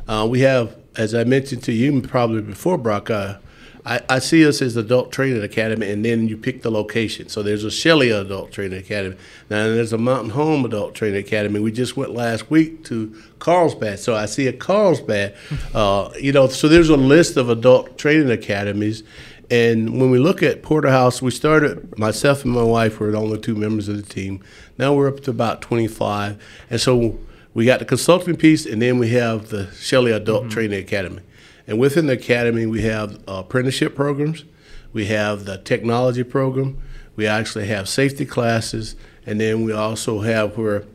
uh, 0.07 0.25
we 0.29 0.41
have, 0.41 0.75
as 0.97 1.13
I 1.13 1.23
mentioned 1.23 1.63
to 1.63 1.71
you 1.71 2.01
probably 2.01 2.41
before, 2.41 2.77
Brock, 2.77 3.09
uh, 3.09 3.37
I, 3.85 4.01
I 4.09 4.19
see 4.19 4.45
us 4.45 4.61
as 4.61 4.75
Adult 4.75 5.13
Training 5.13 5.41
Academy, 5.41 5.89
and 5.89 6.03
then 6.03 6.27
you 6.27 6.35
pick 6.35 6.61
the 6.61 6.69
location. 6.69 7.29
So 7.29 7.41
there's 7.41 7.63
a 7.63 7.71
Shelley 7.71 8.09
Adult 8.09 8.51
Training 8.51 8.79
Academy. 8.79 9.15
Now 9.49 9.63
there's 9.67 9.93
a 9.93 9.97
Mountain 9.97 10.31
Home 10.31 10.65
Adult 10.65 10.93
Training 10.93 11.19
Academy. 11.19 11.61
We 11.61 11.71
just 11.71 11.95
went 11.95 12.11
last 12.11 12.51
week 12.51 12.83
to 12.85 13.15
Carlsbad, 13.39 13.99
so 13.99 14.13
I 14.13 14.25
see 14.25 14.47
a 14.47 14.53
Carlsbad. 14.53 15.35
Uh, 15.73 16.11
you 16.19 16.33
know, 16.33 16.47
so 16.47 16.67
there's 16.67 16.89
a 16.89 16.97
list 16.97 17.37
of 17.37 17.49
adult 17.49 17.97
training 17.97 18.29
academies. 18.29 19.03
And 19.49 20.01
when 20.01 20.11
we 20.11 20.19
look 20.19 20.43
at 20.43 20.63
Porterhouse, 20.63 21.21
we 21.21 21.31
started, 21.31 21.97
myself 21.97 22.43
and 22.43 22.53
my 22.53 22.63
wife 22.63 22.99
were 22.99 23.11
the 23.11 23.17
only 23.17 23.39
two 23.39 23.55
members 23.55 23.87
of 23.87 23.95
the 23.95 24.01
team. 24.01 24.43
Now 24.77 24.93
we're 24.93 25.07
up 25.07 25.21
to 25.21 25.31
about 25.31 25.61
25. 25.61 26.43
And 26.69 26.81
so 26.81 27.17
we 27.53 27.65
got 27.65 27.79
the 27.79 27.85
consulting 27.85 28.35
piece, 28.35 28.65
and 28.65 28.81
then 28.81 28.99
we 28.99 29.09
have 29.09 29.49
the 29.49 29.71
Shelley 29.73 30.11
Adult 30.11 30.43
mm-hmm. 30.43 30.51
Training 30.51 30.79
Academy. 30.79 31.21
And 31.65 31.79
within 31.79 32.07
the 32.07 32.13
academy, 32.13 32.65
we 32.65 32.83
have 32.83 33.15
uh, 33.27 33.43
apprenticeship 33.45 33.95
programs, 33.95 34.45
we 34.93 35.05
have 35.07 35.45
the 35.45 35.57
technology 35.57 36.23
program, 36.23 36.79
we 37.15 37.27
actually 37.27 37.67
have 37.67 37.89
safety 37.89 38.25
classes, 38.25 38.95
and 39.25 39.41
then 39.41 39.63
we 39.63 39.73
also 39.73 40.21
have 40.21 40.57
where 40.57 40.85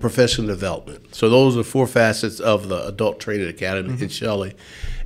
professional 0.00 0.46
development. 0.46 1.14
So 1.14 1.28
those 1.28 1.56
are 1.56 1.62
four 1.62 1.86
facets 1.86 2.40
of 2.40 2.68
the 2.68 2.86
Adult 2.86 3.20
Training 3.20 3.48
Academy 3.48 3.90
in 3.90 3.96
mm-hmm. 3.96 4.06
Shelley. 4.06 4.54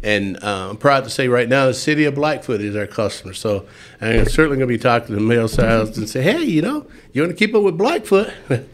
And 0.02 0.42
uh, 0.42 0.70
I'm 0.70 0.76
proud 0.76 1.04
to 1.04 1.10
say 1.10 1.28
right 1.28 1.48
now 1.48 1.66
the 1.66 1.74
city 1.74 2.04
of 2.04 2.14
Blackfoot 2.14 2.60
is 2.60 2.76
our 2.76 2.86
customer. 2.86 3.34
So 3.34 3.66
I'm 4.00 4.26
certainly 4.26 4.58
going 4.58 4.60
to 4.60 4.66
be 4.66 4.78
talking 4.78 5.08
to 5.08 5.14
the 5.14 5.20
Mayor 5.20 5.48
Sykes 5.48 5.96
and 5.96 6.08
say, 6.08 6.22
hey, 6.22 6.42
you 6.42 6.62
know, 6.62 6.86
you 7.12 7.22
want 7.22 7.36
to 7.36 7.36
keep 7.36 7.54
up 7.54 7.62
with 7.62 7.76
Blackfoot? 7.76 8.32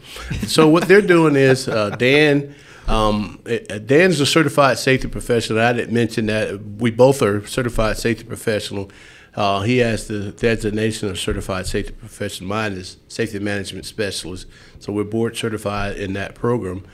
so 0.47 0.69
what 0.69 0.87
they're 0.87 1.01
doing 1.01 1.35
is 1.35 1.67
uh, 1.67 1.91
Dan. 1.91 2.55
Um, 2.87 3.41
uh, 3.47 3.79
Dan's 3.79 4.19
a 4.19 4.27
certified 4.27 4.77
safety 4.77 5.07
professional. 5.07 5.59
I 5.59 5.73
didn't 5.73 5.93
mention 5.93 6.27
that 6.27 6.61
we 6.77 6.91
both 6.91 7.23
are 7.23 7.45
certified 7.47 7.97
safety 7.97 8.23
professional. 8.25 8.91
Uh, 9.35 9.61
he 9.61 9.79
has 9.79 10.07
the 10.07 10.31
designation 10.31 11.09
of 11.09 11.19
certified 11.19 11.65
safety 11.65 11.93
professional. 11.93 12.47
Mine 12.47 12.73
is 12.73 12.97
safety 13.07 13.39
management 13.39 13.85
specialist. 13.85 14.47
So 14.79 14.93
we're 14.93 15.03
board 15.03 15.35
certified 15.35 15.97
in 15.97 16.13
that 16.13 16.35
program. 16.35 16.85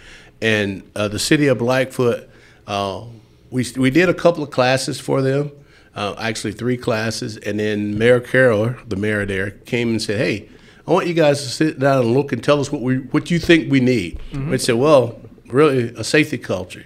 And 0.41 0.89
uh, 0.95 1.07
the 1.07 1.19
city 1.19 1.47
of 1.47 1.59
Blackfoot, 1.59 2.27
uh, 2.65 3.03
we, 3.51 3.65
we 3.77 3.91
did 3.91 4.09
a 4.09 4.13
couple 4.13 4.43
of 4.43 4.49
classes 4.49 4.99
for 4.99 5.21
them, 5.21 5.51
uh, 5.93 6.15
actually 6.17 6.53
three 6.53 6.77
classes. 6.77 7.37
And 7.37 7.59
then 7.59 7.97
Mayor 7.97 8.19
Carroll, 8.19 8.75
the 8.87 8.95
mayor 8.95 9.25
there, 9.25 9.51
came 9.51 9.89
and 9.89 10.01
said, 10.01 10.17
hey, 10.17 10.49
I 10.87 10.91
want 10.91 11.07
you 11.07 11.13
guys 11.13 11.43
to 11.43 11.49
sit 11.49 11.79
down 11.79 12.01
and 12.01 12.13
look 12.13 12.31
and 12.31 12.43
tell 12.43 12.59
us 12.59 12.71
what 12.71 12.81
we 12.81 12.97
what 12.97 13.29
you 13.29 13.37
think 13.37 13.71
we 13.71 13.79
need. 13.79 14.19
We 14.49 14.57
said, 14.57 14.75
well, 14.75 15.19
really 15.47 15.93
a 15.95 16.03
safety 16.03 16.39
culture. 16.39 16.85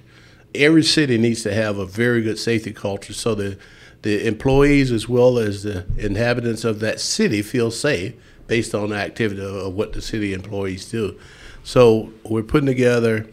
Every 0.54 0.84
city 0.84 1.18
needs 1.18 1.44
to 1.44 1.54
have 1.54 1.78
a 1.78 1.86
very 1.86 2.22
good 2.22 2.38
safety 2.38 2.74
culture 2.74 3.14
so 3.14 3.36
the 3.36 3.58
the 4.02 4.28
employees 4.28 4.92
as 4.92 5.08
well 5.10 5.40
as 5.40 5.64
the 5.64 5.86
inhabitants 5.98 6.64
of 6.64 6.80
that 6.82 7.00
city 7.00 7.42
feel 7.42 7.72
safe 7.72 8.14
based 8.48 8.76
on 8.76 8.90
the 8.90 8.96
activity 8.96 9.42
of, 9.42 9.56
of 9.56 9.74
what 9.74 9.94
the 9.94 10.02
city 10.02 10.34
employees 10.34 10.90
do. 10.90 11.18
So 11.64 12.12
we're 12.24 12.44
putting 12.44 12.68
together. 12.68 13.28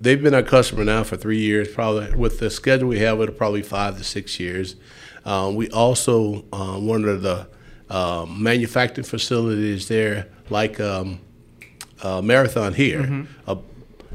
They've 0.00 0.22
been 0.22 0.34
our 0.34 0.42
customer 0.42 0.84
now 0.84 1.02
for 1.02 1.16
three 1.16 1.40
years. 1.40 1.68
Probably 1.68 2.14
with 2.14 2.38
the 2.38 2.50
schedule 2.50 2.88
we 2.88 3.00
have, 3.00 3.20
it'll 3.20 3.34
probably 3.34 3.62
five 3.62 3.98
to 3.98 4.04
six 4.04 4.38
years. 4.38 4.76
Um, 5.24 5.56
we 5.56 5.68
also 5.70 6.44
uh, 6.52 6.78
one 6.78 7.04
of 7.04 7.22
the 7.22 7.48
um, 7.90 8.42
manufacturing 8.42 9.04
facilities 9.06 9.88
there, 9.88 10.28
like 10.50 10.78
um, 10.78 11.20
uh, 12.02 12.22
Marathon 12.22 12.74
here. 12.74 13.26
Uh, 13.46 13.56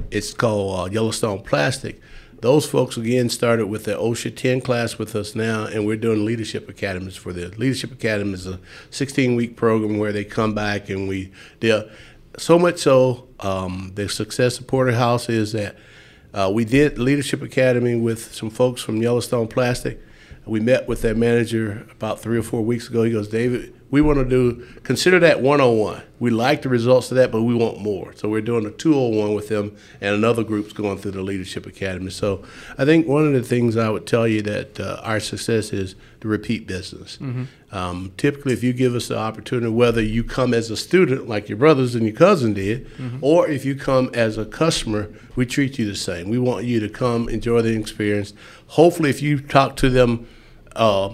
it's 0.10 0.34
called 0.34 0.80
uh, 0.80 0.92
Yellowstone 0.92 1.42
Plastic. 1.42 2.00
Those 2.40 2.66
folks 2.66 2.98
again 2.98 3.30
started 3.30 3.68
with 3.68 3.86
the 3.86 3.94
OSHA 3.94 4.36
10 4.36 4.62
class 4.62 4.98
with 4.98 5.16
us 5.16 5.34
now, 5.34 5.66
and 5.66 5.86
we're 5.86 5.96
doing 5.96 6.26
leadership 6.26 6.68
academies 6.68 7.16
for 7.16 7.32
them. 7.32 7.52
Leadership 7.58 7.94
Academy 7.94 8.34
is 8.34 8.46
a 8.46 8.60
16 8.90 9.38
week 9.38 9.56
program 9.56 9.98
where 9.98 10.12
they 10.12 10.26
come 10.26 10.54
back 10.54 10.90
and 10.90 11.08
we 11.08 11.32
they 11.62 11.88
so 12.38 12.58
much 12.58 12.80
so 12.80 13.28
um, 13.40 13.92
the 13.96 14.10
success 14.10 14.60
of 14.60 14.68
Porterhouse 14.68 15.30
is 15.30 15.52
that 15.54 15.76
uh, 16.34 16.52
we 16.54 16.66
did 16.66 16.98
Leadership 16.98 17.42
Academy 17.42 17.96
with 17.96 18.34
some 18.34 18.50
folks 18.50 18.82
from 18.82 18.98
Yellowstone 18.98 19.48
Plastic. 19.48 20.02
We 20.46 20.60
met 20.60 20.88
with 20.88 21.02
their 21.02 21.16
manager 21.16 21.88
about 21.92 22.20
three 22.20 22.38
or 22.38 22.44
four 22.44 22.64
weeks 22.64 22.90
ago. 22.90 23.04
He 23.04 23.12
goes, 23.12 23.28
David, 23.28 23.74
we 23.94 24.02
want 24.02 24.18
to 24.18 24.26
do 24.26 24.66
consider 24.82 25.20
that 25.20 25.40
101. 25.40 26.02
We 26.20 26.32
like 26.32 26.64
the 26.64 26.70
results 26.70 27.12
of 27.12 27.18
that, 27.18 27.32
but 27.32 27.44
we 27.44 27.54
want 27.54 27.80
more. 27.80 28.12
So 28.16 28.28
we're 28.28 28.42
doing 28.42 28.66
a 28.66 28.72
201 28.72 29.36
with 29.36 29.50
them, 29.50 29.78
and 30.02 30.16
another 30.16 30.44
group's 30.44 30.74
going 30.74 30.98
through 30.98 31.12
the 31.12 31.22
Leadership 31.22 31.68
Academy. 31.68 32.10
So 32.10 32.44
I 32.76 32.86
think 32.86 33.08
one 33.08 33.28
of 33.28 33.34
the 33.34 33.44
things 33.44 33.78
I 33.78 33.92
would 33.92 34.08
tell 34.08 34.28
you 34.28 34.42
that 34.42 34.80
uh, 34.80 35.00
our 35.04 35.20
success 35.20 35.72
is 35.72 35.94
the 36.22 36.28
repeat 36.28 36.66
business. 36.66 37.20
Um, 37.72 38.14
typically, 38.18 38.54
if 38.54 38.64
you 38.64 38.74
give 38.74 38.96
us 38.96 39.10
the 39.10 39.18
opportunity, 39.20 39.72
whether 39.72 40.02
you 40.02 40.24
come 40.24 40.56
as 40.56 40.72
a 40.72 40.78
student 40.78 41.30
like 41.30 41.48
your 41.48 41.60
brothers 41.60 41.94
and 41.94 42.04
your 42.04 42.16
cousin 42.16 42.56
did, 42.56 42.90
or 43.22 43.48
if 43.48 43.64
you 43.64 43.76
come 43.76 44.10
as 44.16 44.40
a 44.40 44.46
customer, 44.46 45.08
we 45.36 45.46
treat 45.46 45.78
you 45.78 45.86
the 45.86 45.96
same. 45.96 46.30
We 46.32 46.40
want 46.40 46.66
you 46.66 46.80
to 46.80 46.90
come 46.90 47.30
enjoy 47.30 47.62
the 47.62 47.78
experience. 47.78 48.34
Hopefully, 48.70 49.12
if 49.12 49.22
you 49.22 49.40
talk 49.40 49.76
to 49.76 49.90
them. 49.92 50.26
Uh, 50.76 51.14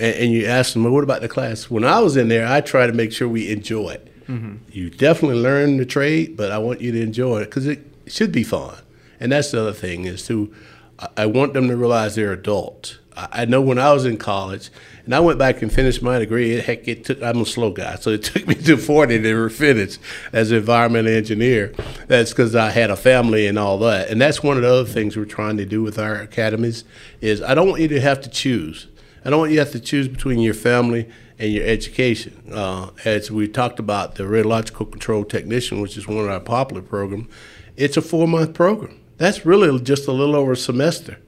and, 0.00 0.16
and 0.16 0.32
you 0.32 0.46
ask 0.46 0.72
them, 0.72 0.84
well, 0.84 0.92
what 0.92 1.04
about 1.04 1.20
the 1.20 1.28
class? 1.28 1.70
When 1.70 1.84
I 1.84 2.00
was 2.00 2.16
in 2.16 2.28
there, 2.28 2.46
I 2.46 2.60
try 2.60 2.86
to 2.86 2.92
make 2.92 3.12
sure 3.12 3.28
we 3.28 3.50
enjoy 3.50 3.90
it. 3.90 4.26
Mm-hmm. 4.26 4.56
You 4.72 4.90
definitely 4.90 5.40
learn 5.40 5.76
the 5.76 5.86
trade, 5.86 6.36
but 6.36 6.50
I 6.52 6.58
want 6.58 6.80
you 6.80 6.92
to 6.92 7.00
enjoy 7.02 7.40
it 7.40 7.46
because 7.46 7.66
it 7.66 7.84
should 8.06 8.32
be 8.32 8.42
fun. 8.44 8.76
And 9.18 9.32
that's 9.32 9.50
the 9.50 9.60
other 9.60 9.72
thing 9.72 10.04
is 10.06 10.26
to, 10.28 10.52
I- 10.98 11.08
I 11.18 11.26
want 11.26 11.52
them 11.54 11.68
to 11.68 11.76
realize 11.76 12.14
they're 12.14 12.32
adults. 12.32 12.98
I 13.16 13.28
I 13.32 13.44
know 13.44 13.60
when 13.60 13.78
I 13.78 13.92
was 13.92 14.04
in 14.06 14.16
college, 14.16 14.70
and 15.04 15.14
I 15.14 15.20
went 15.20 15.38
back 15.38 15.62
and 15.62 15.72
finished 15.72 16.00
my 16.00 16.18
degree. 16.20 16.52
It, 16.52 16.64
heck, 16.64 16.86
it 16.86 17.04
took. 17.04 17.20
I'm 17.22 17.40
a 17.40 17.44
slow 17.46 17.70
guy, 17.72 17.96
so 17.96 18.10
it 18.10 18.22
took 18.30 18.46
me 18.46 18.54
to 18.54 18.76
40 18.76 19.20
to 19.22 19.48
finish 19.50 19.98
as 20.32 20.52
an 20.52 20.58
environmental 20.58 21.12
engineer. 21.12 21.74
That's 22.06 22.30
because 22.30 22.54
I 22.54 22.70
had 22.70 22.88
a 22.90 22.96
family 22.96 23.46
and 23.48 23.58
all 23.58 23.78
that. 23.80 24.08
And 24.10 24.20
that's 24.20 24.42
one 24.44 24.56
of 24.56 24.62
the 24.62 24.72
other 24.72 24.84
things 24.88 25.16
we're 25.16 25.24
trying 25.24 25.56
to 25.56 25.66
do 25.66 25.82
with 25.82 25.98
our 25.98 26.14
academies. 26.14 26.84
Is 27.20 27.42
I 27.42 27.54
don't 27.54 27.68
want 27.68 27.82
you 27.82 27.88
to 27.88 28.00
have 28.00 28.20
to 28.22 28.30
choose. 28.30 28.86
I 29.24 29.30
don't 29.30 29.38
want 29.38 29.50
you 29.50 29.58
to 29.58 29.64
have 29.64 29.72
to 29.72 29.80
choose 29.80 30.08
between 30.08 30.38
your 30.38 30.54
family 30.54 31.08
and 31.38 31.52
your 31.52 31.66
education. 31.66 32.42
Uh, 32.52 32.90
as 33.04 33.30
we 33.30 33.48
talked 33.48 33.78
about 33.78 34.14
the 34.14 34.24
radiological 34.24 34.90
control 34.90 35.24
technician, 35.24 35.80
which 35.80 35.96
is 35.96 36.06
one 36.08 36.18
of 36.24 36.30
our 36.30 36.40
popular 36.40 36.82
programs, 36.82 37.28
it's 37.76 37.96
a 37.96 38.02
four 38.02 38.26
month 38.26 38.54
program. 38.54 38.98
That's 39.18 39.44
really 39.44 39.78
just 39.80 40.08
a 40.08 40.12
little 40.12 40.34
over 40.36 40.52
a 40.52 40.56
semester. 40.56 41.18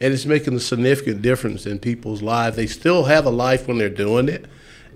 And 0.00 0.12
it's 0.12 0.26
making 0.26 0.54
a 0.54 0.60
significant 0.60 1.22
difference 1.22 1.66
in 1.66 1.78
people's 1.78 2.22
lives. 2.22 2.56
They 2.56 2.66
still 2.66 3.04
have 3.04 3.24
a 3.24 3.30
life 3.30 3.66
when 3.66 3.78
they're 3.78 3.88
doing 3.88 4.28
it, 4.28 4.46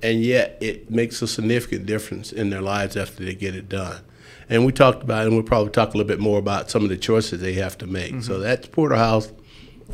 and 0.03 0.21
yet 0.23 0.59
it 0.61 0.91
makes 0.91 1.23
a 1.23 1.27
significant 1.27 1.87
difference 1.87 2.33
in 2.33 2.51
their 2.51 2.61
lives 2.61 2.97
after 2.97 3.25
they 3.25 3.35
get 3.35 3.55
it 3.55 3.69
done. 3.69 4.03
and 4.51 4.67
we 4.67 4.73
talked 4.73 5.03
about, 5.03 5.27
and 5.27 5.35
we'll 5.35 5.43
probably 5.45 5.71
talk 5.71 5.95
a 5.95 5.97
little 5.97 6.09
bit 6.09 6.19
more 6.19 6.39
about 6.39 6.71
some 6.71 6.83
of 6.83 6.89
the 6.89 6.97
choices 6.97 7.41
they 7.41 7.53
have 7.55 7.79
to 7.79 7.87
make. 7.87 8.23
So 8.23 8.39
that's 8.41 8.67
porterhouse, 8.67 9.33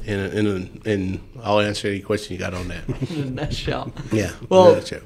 and 0.07 0.33
in, 0.33 0.47
in, 0.47 0.83
in 0.85 1.21
I'll 1.43 1.61
answer 1.61 1.88
any 1.88 2.00
question 2.00 2.33
you 2.35 2.38
got 2.38 2.55
on 2.55 2.69
that. 2.69 2.88
in 3.11 3.23
a 3.23 3.31
nutshell. 3.31 3.93
Yeah. 4.12 4.33
Well, 4.49 4.75
Gotcha. 4.75 5.03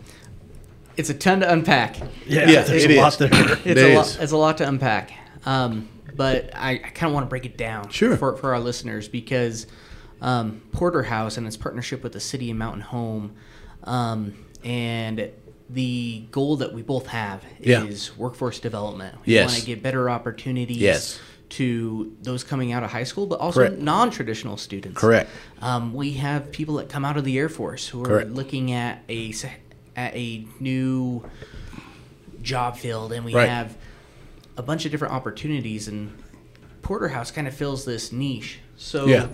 it's 0.96 1.10
a 1.10 1.14
ton 1.14 1.40
to 1.40 1.52
unpack. 1.52 1.98
Yeah, 2.26 2.48
Yeah, 2.48 2.62
there's 2.62 2.84
it 2.84 2.90
a 2.90 2.94
is. 2.94 2.98
lot 2.98 3.18
there. 3.18 3.30
It's 3.32 3.64
There 3.64 3.92
a 3.92 3.96
lot. 3.96 4.06
is. 4.06 4.16
It's 4.16 4.32
a 4.32 4.36
lot 4.36 4.58
to 4.58 4.68
unpack. 4.68 5.12
Um, 5.46 5.88
but 6.16 6.50
I, 6.54 6.72
I 6.72 6.76
kind 6.78 7.08
of 7.08 7.12
want 7.14 7.24
to 7.26 7.30
break 7.30 7.46
it 7.46 7.56
down 7.56 7.88
Sure. 7.88 8.16
for, 8.16 8.36
for 8.36 8.52
our 8.52 8.60
listeners 8.60 9.08
because 9.08 9.66
um, 10.20 10.60
Porterhouse 10.72 11.36
and 11.38 11.46
its 11.46 11.56
partnership 11.56 12.02
with 12.02 12.12
the 12.12 12.20
City 12.20 12.50
of 12.50 12.56
Mountain 12.58 12.82
Home 12.82 13.34
um, 13.84 14.34
and 14.64 15.30
the 15.70 16.24
goal 16.32 16.56
that 16.56 16.74
we 16.74 16.82
both 16.82 17.06
have 17.06 17.44
Yeah. 17.60 17.84
is 17.84 18.16
workforce 18.18 18.58
development. 18.58 19.16
We 19.24 19.34
Yes. 19.34 19.50
want 19.50 19.60
to 19.60 19.66
get 19.66 19.82
better 19.82 20.10
opportunities 20.10 20.76
Yes. 20.78 21.20
To 21.50 22.16
those 22.22 22.44
coming 22.44 22.72
out 22.72 22.82
of 22.82 22.90
high 22.90 23.04
school, 23.04 23.26
but 23.26 23.40
also 23.40 23.60
Correct. 23.60 23.78
non-traditional 23.78 24.56
students. 24.56 24.98
Correct. 25.00 25.28
Um, 25.60 25.92
we 25.92 26.12
have 26.14 26.50
people 26.52 26.76
that 26.76 26.88
come 26.88 27.04
out 27.04 27.16
of 27.16 27.24
the 27.24 27.38
Air 27.38 27.48
Force 27.48 27.88
who 27.88 28.02
are 28.04 28.06
Correct. 28.06 28.30
looking 28.30 28.72
at 28.72 29.02
a 29.08 29.34
at 29.96 30.14
a 30.14 30.46
new 30.60 31.22
job 32.42 32.76
field, 32.76 33.12
and 33.12 33.24
we 33.24 33.34
Right. 33.34 33.48
have 33.48 33.76
a 34.56 34.62
bunch 34.62 34.84
of 34.84 34.90
different 34.92 35.12
opportunities. 35.12 35.88
And 35.88 36.12
Porterhouse 36.82 37.30
kind 37.30 37.46
of 37.48 37.54
fills 37.54 37.84
this 37.84 38.12
niche. 38.12 38.60
So, 38.76 39.06
Yeah. 39.06 39.26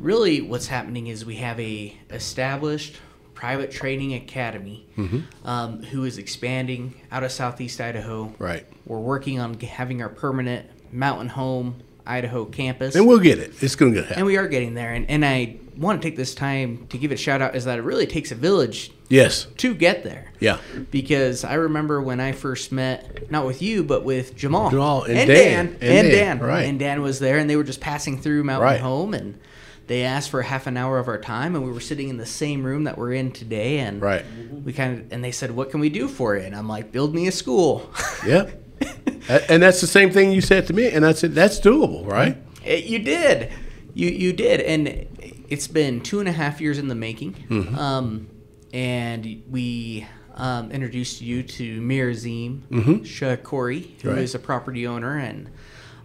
really, 0.00 0.40
what's 0.40 0.66
happening 0.68 1.06
is 1.06 1.24
we 1.24 1.36
have 1.36 1.60
a 1.60 1.96
established 2.10 2.96
private 3.34 3.70
training 3.70 4.12
academy 4.14 4.86
Mm-hmm. 4.96 5.20
um, 5.48 5.82
who 5.84 6.04
is 6.04 6.18
expanding 6.18 6.94
out 7.12 7.22
of 7.22 7.30
Southeast 7.32 7.80
Idaho. 7.80 8.34
Right. 8.38 8.66
We're 8.86 8.98
working 8.98 9.38
on 9.38 9.58
having 9.60 10.02
our 10.02 10.08
permanent 10.08 10.66
Mountain 10.92 11.28
Home 11.28 11.76
Idaho 12.06 12.44
campus 12.44 12.96
And 12.96 13.06
we'll 13.06 13.18
get 13.20 13.38
it. 13.38 13.62
It's 13.62 13.76
going 13.76 13.92
to 13.92 13.98
and 13.98 14.06
happen. 14.08 14.18
And 14.20 14.26
we 14.26 14.36
are 14.36 14.48
getting 14.48 14.74
there. 14.74 14.92
And, 14.92 15.08
and 15.08 15.24
I 15.24 15.56
want 15.76 16.02
to 16.02 16.08
take 16.08 16.16
this 16.16 16.34
time 16.34 16.86
to 16.88 16.98
give 16.98 17.12
it 17.12 17.14
a 17.14 17.18
shout 17.18 17.40
out 17.40 17.54
is 17.54 17.64
that 17.66 17.78
it 17.78 17.82
really 17.82 18.06
takes 18.06 18.32
a 18.32 18.34
village 18.34 18.90
Yes. 19.08 19.46
to 19.58 19.74
get 19.74 20.02
there. 20.04 20.32
Yeah. 20.40 20.58
Because 20.90 21.44
I 21.44 21.54
remember 21.54 22.00
when 22.00 22.20
I 22.20 22.32
first 22.32 22.70
met, 22.72 23.30
not 23.30 23.46
with 23.46 23.60
you, 23.62 23.82
but 23.84 24.04
with 24.04 24.34
Jamal. 24.36 24.70
Jamal 24.70 25.04
and 25.04 25.16
Dan. 25.16 25.26
Dan. 25.28 25.66
And, 25.66 25.82
And 25.82 26.10
Dan. 26.10 26.38
Dan, 26.38 26.40
right. 26.40 26.62
And 26.62 26.78
Dan 26.78 27.02
was 27.02 27.18
there, 27.18 27.38
and 27.38 27.48
they 27.48 27.56
were 27.56 27.64
just 27.64 27.80
passing 27.80 28.20
through 28.20 28.44
Mountain 28.44 28.64
Right. 28.68 28.80
Home. 28.80 29.14
And 29.14 29.38
they 29.86 30.02
asked 30.02 30.30
for 30.30 30.42
half 30.42 30.66
an 30.68 30.76
hour 30.76 30.98
of 30.98 31.08
our 31.08 31.18
time, 31.18 31.54
and 31.56 31.64
we 31.64 31.72
were 31.72 31.80
sitting 31.80 32.08
in 32.08 32.16
the 32.18 32.26
same 32.26 32.62
room 32.64 32.84
that 32.84 32.96
we're 32.98 33.12
in 33.14 33.32
today. 33.32 33.78
And 33.78 34.00
Right. 34.00 34.24
we 34.64 34.72
kind 34.72 34.98
of, 35.00 35.12
and 35.12 35.24
they 35.24 35.32
said, 35.32 35.50
What 35.52 35.70
can 35.70 35.80
we 35.80 35.88
do 35.90 36.06
for 36.08 36.36
you? 36.36 36.42
And 36.42 36.54
I'm 36.54 36.68
like, 36.68 36.92
Build 36.92 37.14
me 37.14 37.26
a 37.28 37.32
school. 37.32 37.90
Yep. 38.26 38.64
And 39.48 39.62
that's 39.62 39.80
the 39.80 39.86
same 39.86 40.10
thing 40.10 40.32
you 40.32 40.40
said 40.40 40.66
to 40.66 40.72
me, 40.72 40.88
and 40.90 41.06
I 41.06 41.12
said 41.12 41.34
that's 41.34 41.60
doable, 41.60 42.04
right? 42.04 42.36
It, 42.64 42.84
you 42.86 42.98
did, 42.98 43.52
you 43.94 44.08
you 44.08 44.32
did, 44.32 44.60
and 44.60 45.06
it's 45.48 45.68
been 45.68 46.00
two 46.00 46.18
and 46.20 46.28
a 46.28 46.32
half 46.32 46.60
years 46.60 46.78
in 46.78 46.88
the 46.88 46.94
making. 46.96 47.34
Mm-hmm. 47.48 47.78
Um, 47.78 48.28
and 48.72 49.42
we 49.48 50.06
um, 50.34 50.70
introduced 50.72 51.20
you 51.20 51.42
to 51.44 51.80
Mirazim 51.80 52.62
Mm-hmm. 52.70 52.92
Shakori, 53.04 54.00
who 54.00 54.10
is 54.10 54.34
Right. 54.34 54.34
a 54.34 54.38
property 54.44 54.86
owner 54.86 55.16
and 55.18 55.48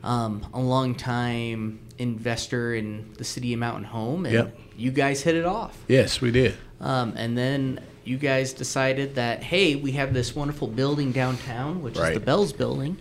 um, 0.04 0.46
a 0.54 0.60
longtime 0.60 1.80
investor 1.98 2.76
in 2.76 3.14
the 3.18 3.24
city 3.24 3.54
of 3.54 3.60
Mountain 3.60 3.86
Home. 3.86 4.26
And 4.26 4.34
Yep. 4.34 4.60
you 4.78 4.92
guys 4.92 5.22
hit 5.22 5.36
it 5.36 5.46
off. 5.46 5.78
Yes, 5.88 6.22
we 6.22 6.32
did. 6.32 6.54
Um, 6.80 7.14
and 7.16 7.38
then 7.38 7.80
you 8.06 8.18
guys 8.18 8.54
decided 8.54 9.16
that, 9.16 9.44
hey, 9.44 9.76
we 9.76 9.92
have 9.94 10.14
this 10.14 10.36
wonderful 10.36 10.68
building 10.68 11.12
downtown, 11.12 11.82
which 11.82 11.96
is 11.96 12.02
the 12.14 12.20
Bells 12.20 12.54
Building, 12.54 12.98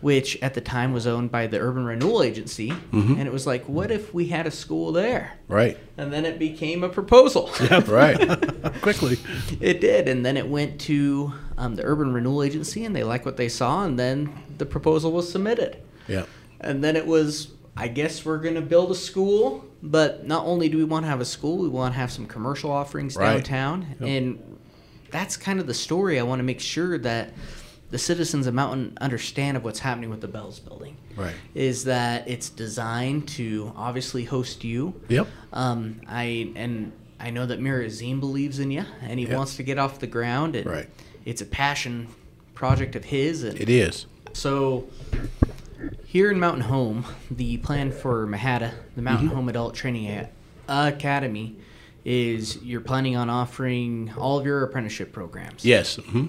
which 0.00 0.40
at 0.42 0.54
the 0.54 0.60
time 0.60 0.92
was 0.92 1.06
owned 1.06 1.30
by 1.30 1.46
the 1.46 1.58
Urban 1.58 1.84
Renewal 1.84 2.22
Agency. 2.22 2.72
And 2.92 3.20
it 3.20 3.32
was 3.32 3.46
like, 3.46 3.64
what 3.68 3.90
if 3.90 4.12
we 4.14 4.26
had 4.28 4.46
a 4.46 4.50
school 4.50 4.92
there? 4.92 5.34
Right. 5.48 5.78
And 5.96 6.12
then 6.12 6.24
it 6.24 6.38
became 6.38 6.82
a 6.84 6.88
proposal. 6.88 7.50
Yeah, 7.60 7.82
Right. 7.90 8.18
Quickly. 8.82 9.18
it 9.60 9.80
did. 9.80 10.08
And 10.08 10.24
then 10.24 10.36
it 10.36 10.48
went 10.48 10.80
to 10.82 11.32
um, 11.58 11.74
the 11.76 11.82
Urban 11.84 12.12
Renewal 12.12 12.42
Agency, 12.42 12.84
and 12.84 12.94
they 12.94 13.04
liked 13.04 13.24
what 13.24 13.36
they 13.36 13.48
saw, 13.48 13.84
and 13.84 13.98
then 13.98 14.32
the 14.58 14.66
proposal 14.66 15.12
was 15.12 15.30
submitted. 15.30 15.78
yeah. 16.08 16.24
And 16.58 16.82
then 16.82 16.96
it 16.96 17.06
was, 17.06 17.48
I 17.76 17.88
guess 17.88 18.24
we're 18.24 18.38
going 18.38 18.54
to 18.54 18.62
build 18.62 18.90
a 18.90 18.94
school, 18.94 19.64
but 19.82 20.26
not 20.26 20.46
only 20.46 20.68
do 20.68 20.78
we 20.78 20.84
want 20.84 21.04
to 21.04 21.08
have 21.10 21.20
a 21.20 21.24
school, 21.26 21.58
we 21.58 21.68
want 21.68 21.94
to 21.94 22.00
have 22.00 22.10
some 22.10 22.26
commercial 22.26 22.70
offerings 22.70 23.16
Right. 23.16 23.34
downtown. 23.34 23.96
And 24.00 24.58
that's 25.10 25.36
kind 25.36 25.60
of 25.60 25.66
the 25.66 25.74
story. 25.74 26.18
I 26.18 26.22
want 26.22 26.38
to 26.38 26.42
make 26.44 26.60
sure 26.60 26.96
that 26.98 27.32
the 27.90 27.98
citizens 27.98 28.46
of 28.46 28.54
Mountain 28.54 28.96
understand 29.00 29.56
of 29.56 29.62
what's 29.64 29.78
happening 29.78 30.10
with 30.10 30.20
the 30.20 30.26
Bells 30.28 30.58
building. 30.58 30.96
Right. 31.16 31.34
Is 31.54 31.84
that 31.84 32.26
it's 32.28 32.48
designed 32.48 33.28
to 33.28 33.72
obviously 33.76 34.24
host 34.24 34.64
you. 34.64 35.00
Yep. 35.08 35.28
Um, 35.52 36.00
I 36.08 36.52
and 36.56 36.92
I 37.20 37.30
know 37.30 37.46
that 37.46 37.60
Mirazim 37.60 38.20
believes 38.20 38.58
in 38.58 38.70
you, 38.70 38.84
and 39.02 39.18
he 39.20 39.26
Yep. 39.26 39.36
wants 39.36 39.56
to 39.56 39.62
get 39.62 39.78
off 39.78 40.00
the 40.00 40.06
ground. 40.06 40.56
And 40.56 40.66
Right. 40.66 40.88
It's 41.24 41.40
a 41.42 41.46
passion 41.46 42.08
project 42.54 42.96
of 42.96 43.04
his, 43.04 43.42
and 43.44 43.58
It 43.60 43.68
is. 43.68 44.06
so, 44.32 44.88
here 46.04 46.30
in 46.30 46.38
Mountain 46.40 46.62
Home, 46.62 47.04
the 47.30 47.56
plan 47.58 47.92
for 47.92 48.26
MHATA, 48.26 48.72
the 48.94 49.02
Mountain 49.02 49.28
Mm-hmm. 49.28 49.36
Home 49.36 49.48
Adult 49.48 49.74
Training 49.74 50.26
Academy, 50.68 51.56
is 52.04 52.62
you're 52.62 52.80
planning 52.80 53.16
on 53.16 53.28
offering 53.30 54.12
all 54.16 54.38
of 54.38 54.46
your 54.46 54.62
apprenticeship 54.62 55.12
programs. 55.12 55.64
Yes. 55.64 55.96
hmm 55.96 56.26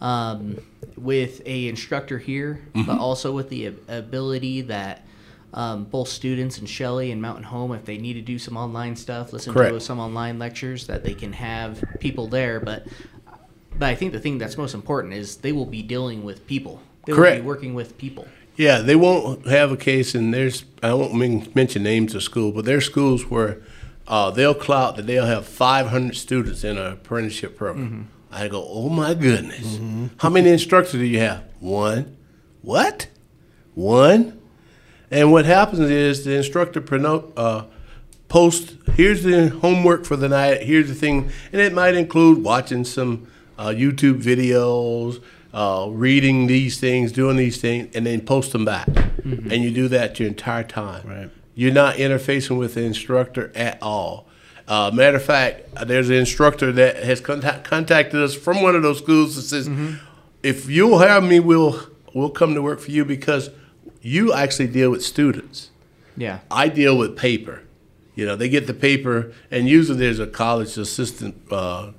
Um, 0.00 0.58
with 0.96 1.42
a 1.46 1.68
instructor 1.68 2.18
here, 2.18 2.62
Mm-hmm. 2.74 2.86
but 2.86 2.98
also 2.98 3.32
with 3.32 3.48
the 3.50 3.66
ability 3.88 4.62
that 4.62 5.04
um, 5.52 5.84
both 5.84 6.08
students 6.08 6.58
and 6.58 6.68
Shelley 6.68 7.10
and 7.10 7.20
Mountain 7.20 7.44
Home, 7.44 7.72
if 7.72 7.84
they 7.84 7.98
need 7.98 8.14
to 8.14 8.22
do 8.22 8.38
some 8.38 8.56
online 8.56 8.94
stuff, 8.96 9.32
listen 9.32 9.52
to 9.52 9.80
some 9.80 9.98
online 9.98 10.38
lectures, 10.38 10.86
that 10.86 11.02
they 11.04 11.12
can 11.14 11.32
have 11.32 11.82
people 11.98 12.28
there. 12.28 12.60
But 12.60 12.86
but 13.78 13.88
I 13.88 13.94
think 13.94 14.12
the 14.12 14.20
thing 14.20 14.38
that's 14.38 14.56
most 14.56 14.74
important 14.74 15.14
is 15.14 15.36
they 15.38 15.52
will 15.52 15.66
be 15.66 15.82
dealing 15.82 16.22
with 16.24 16.46
people. 16.46 16.80
They 17.04 17.12
will 17.12 17.18
Correct. 17.20 17.40
be 17.42 17.46
working 17.46 17.74
with 17.74 17.98
people. 17.98 18.28
Yeah, 18.60 18.82
they 18.82 18.94
won't 18.94 19.46
have 19.46 19.72
a 19.72 19.76
case, 19.76 20.14
and 20.14 20.34
there's 20.34 20.64
I 20.82 20.92
won't 20.92 21.14
men- 21.14 21.48
mention 21.54 21.82
names 21.82 22.14
of 22.14 22.22
school, 22.22 22.52
but 22.52 22.66
there's 22.66 22.84
schools 22.84 23.30
where 23.30 23.62
uh, 24.06 24.30
they'll 24.30 24.52
clout 24.54 24.96
that 24.96 25.06
they'll 25.06 25.24
have 25.24 25.46
500 25.46 26.14
students 26.14 26.62
in 26.62 26.76
an 26.76 26.92
apprenticeship 26.92 27.56
program. 27.56 28.10
I 28.30 28.48
go, 28.48 28.62
oh 28.68 28.90
my 28.90 29.14
goodness, 29.14 29.78
how 30.18 30.28
many 30.28 30.50
instructors 30.50 30.92
do 30.92 31.04
you 31.06 31.20
have? 31.20 31.42
One. 31.58 32.18
What? 32.60 33.08
One. 33.74 34.38
And 35.10 35.32
what 35.32 35.46
happens 35.46 35.80
is 35.80 36.26
the 36.26 36.34
instructor 36.36 36.82
prono- 36.82 37.32
uh, 37.38 37.64
post 38.28 38.74
here's 38.94 39.22
the 39.22 39.48
homework 39.48 40.04
for 40.04 40.16
the 40.16 40.28
night 40.28 40.62
here's 40.62 40.86
the 40.88 40.94
thing 40.94 41.28
and 41.50 41.60
it 41.60 41.72
might 41.72 41.96
include 41.96 42.44
watching 42.44 42.84
some 42.84 43.26
uh, 43.58 43.68
youtube 43.70 44.22
videos 44.22 45.20
uh, 45.52 45.88
reading 45.90 46.46
these 46.46 46.78
things 46.78 47.12
doing 47.12 47.36
these 47.36 47.60
things 47.60 47.94
and 47.96 48.06
then 48.06 48.20
post 48.20 48.52
them 48.52 48.64
back. 48.64 48.88
And 49.24 49.52
you 49.64 49.70
do 49.70 49.88
that 49.88 50.18
your 50.18 50.28
entire 50.28 50.64
time. 50.64 51.06
Right. 51.06 51.30
you're 51.54 51.72
not 51.72 51.96
interfacing 51.96 52.58
with 52.58 52.74
the 52.74 52.82
instructor 52.82 53.52
at 53.54 53.78
all. 53.82 54.26
Uh, 54.68 54.90
matter 54.94 55.16
of 55.16 55.24
fact 55.24 55.62
there's 55.86 56.08
an 56.08 56.16
instructor 56.16 56.70
that 56.72 57.02
has 57.02 57.20
contact- 57.20 57.64
contacted 57.64 58.20
us 58.22 58.34
from 58.34 58.62
one 58.62 58.74
of 58.76 58.82
those 58.82 58.98
schools 58.98 59.34
that 59.36 59.42
says 59.42 59.68
if 60.42 60.68
you'll 60.70 60.98
have 61.00 61.22
me 61.24 61.40
we'll 61.40 61.80
we'll 62.14 62.30
come 62.30 62.54
to 62.54 62.62
work 62.62 62.80
for 62.80 62.90
you 62.92 63.04
because 63.04 63.50
you 64.00 64.32
actually 64.32 64.68
deal 64.68 64.90
with 64.90 65.04
students. 65.04 65.70
Yeah. 66.16 66.38
I 66.50 66.68
deal 66.68 66.96
with 66.96 67.16
paper. 67.16 67.62
You 68.14 68.26
know, 68.26 68.36
they 68.36 68.48
get 68.48 68.66
the 68.66 68.74
paper, 68.74 69.32
and 69.50 69.68
usually 69.68 69.98
there's 69.98 70.18
a 70.18 70.26
college 70.26 70.76
assistant, 70.76 71.34
uh, 71.50 71.92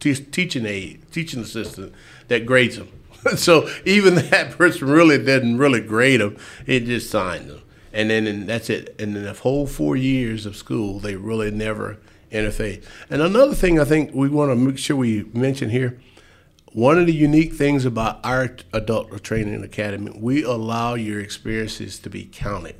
te- 0.00 0.14
teaching 0.14 0.64
aide, 0.66 1.00
teaching 1.12 1.40
assistant 1.42 1.92
that 2.28 2.46
grades 2.46 2.76
them. 2.76 2.88
so 3.36 3.68
even 3.84 4.14
that 4.30 4.52
person 4.52 4.88
really 4.88 5.18
didn't 5.18 5.58
really 5.58 5.80
grade 5.80 6.20
them; 6.20 6.36
it 6.66 6.84
just 6.84 7.10
signed 7.10 7.50
them, 7.50 7.62
and 7.92 8.10
then 8.10 8.26
and 8.26 8.48
that's 8.48 8.70
it. 8.70 8.94
And 8.98 9.16
then 9.16 9.24
the 9.24 9.32
whole 9.32 9.66
four 9.66 9.96
years 9.96 10.46
of 10.46 10.56
school, 10.56 10.98
they 10.98 11.16
really 11.16 11.50
never 11.50 11.98
interface. 12.30 12.84
And 13.08 13.22
another 13.22 13.54
thing 13.54 13.78
I 13.78 13.84
think 13.84 14.12
we 14.14 14.28
want 14.28 14.50
to 14.50 14.56
make 14.56 14.78
sure 14.78 14.96
we 14.96 15.24
mention 15.32 15.70
here. 15.70 16.00
One 16.72 16.98
of 16.98 17.06
the 17.06 17.12
unique 17.12 17.52
things 17.52 17.84
about 17.84 18.18
our 18.24 18.56
adult 18.72 19.22
training 19.22 19.62
academy, 19.62 20.10
we 20.12 20.42
allow 20.42 20.94
your 20.94 21.20
experiences 21.20 22.00
to 22.00 22.10
be 22.10 22.24
counted 22.24 22.74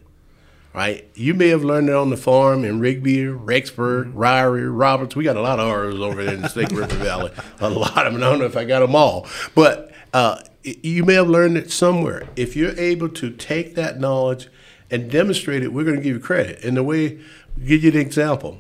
right? 0.75 1.09
You 1.15 1.35
may 1.35 1.49
have 1.49 1.63
learned 1.63 1.89
it 1.89 1.95
on 1.95 2.11
the 2.11 2.17
farm 2.17 2.65
in 2.65 2.81
Rigby, 2.81 3.19
Rexburg, 3.19 4.13
Ririe, 4.13 4.69
Roberts. 4.69 5.15
We 5.15 5.23
got 5.23 5.37
a 5.37 5.41
lot 5.41 5.61
of 5.61 5.69
R's 5.69 6.01
over 6.01 6.25
there 6.25 6.35
in 6.35 6.43
the 6.43 6.49
Snake 6.49 6.73
River 6.73 6.97
Valley. 6.97 7.31
A 7.61 7.71
lot 7.71 8.07
of 8.07 8.13
them. 8.13 8.23
I 8.23 8.27
don't 8.27 8.41
know 8.41 8.45
if 8.45 8.57
I 8.57 8.65
got 8.65 8.81
them 8.81 8.97
all, 8.97 9.27
but 9.55 9.93
uh, 10.13 10.43
you 10.63 11.05
may 11.05 11.15
have 11.15 11.29
learned 11.29 11.57
it 11.57 11.71
somewhere. 11.71 12.29
If 12.35 12.57
you're 12.57 12.79
able 12.79 13.09
to 13.11 13.31
take 13.31 13.77
that 13.77 14.01
knowledge 14.01 14.49
and 14.91 15.11
demonstrate 15.11 15.63
it, 15.63 15.73
we're 15.73 15.85
going 15.85 15.97
to 15.97 16.03
give 16.03 16.17
you 16.17 16.21
credit. 16.21 16.65
And 16.65 16.77
the 16.77 16.83
way, 16.83 17.21
give 17.65 17.85
you 17.85 17.93
an 17.93 17.97
example. 17.97 18.59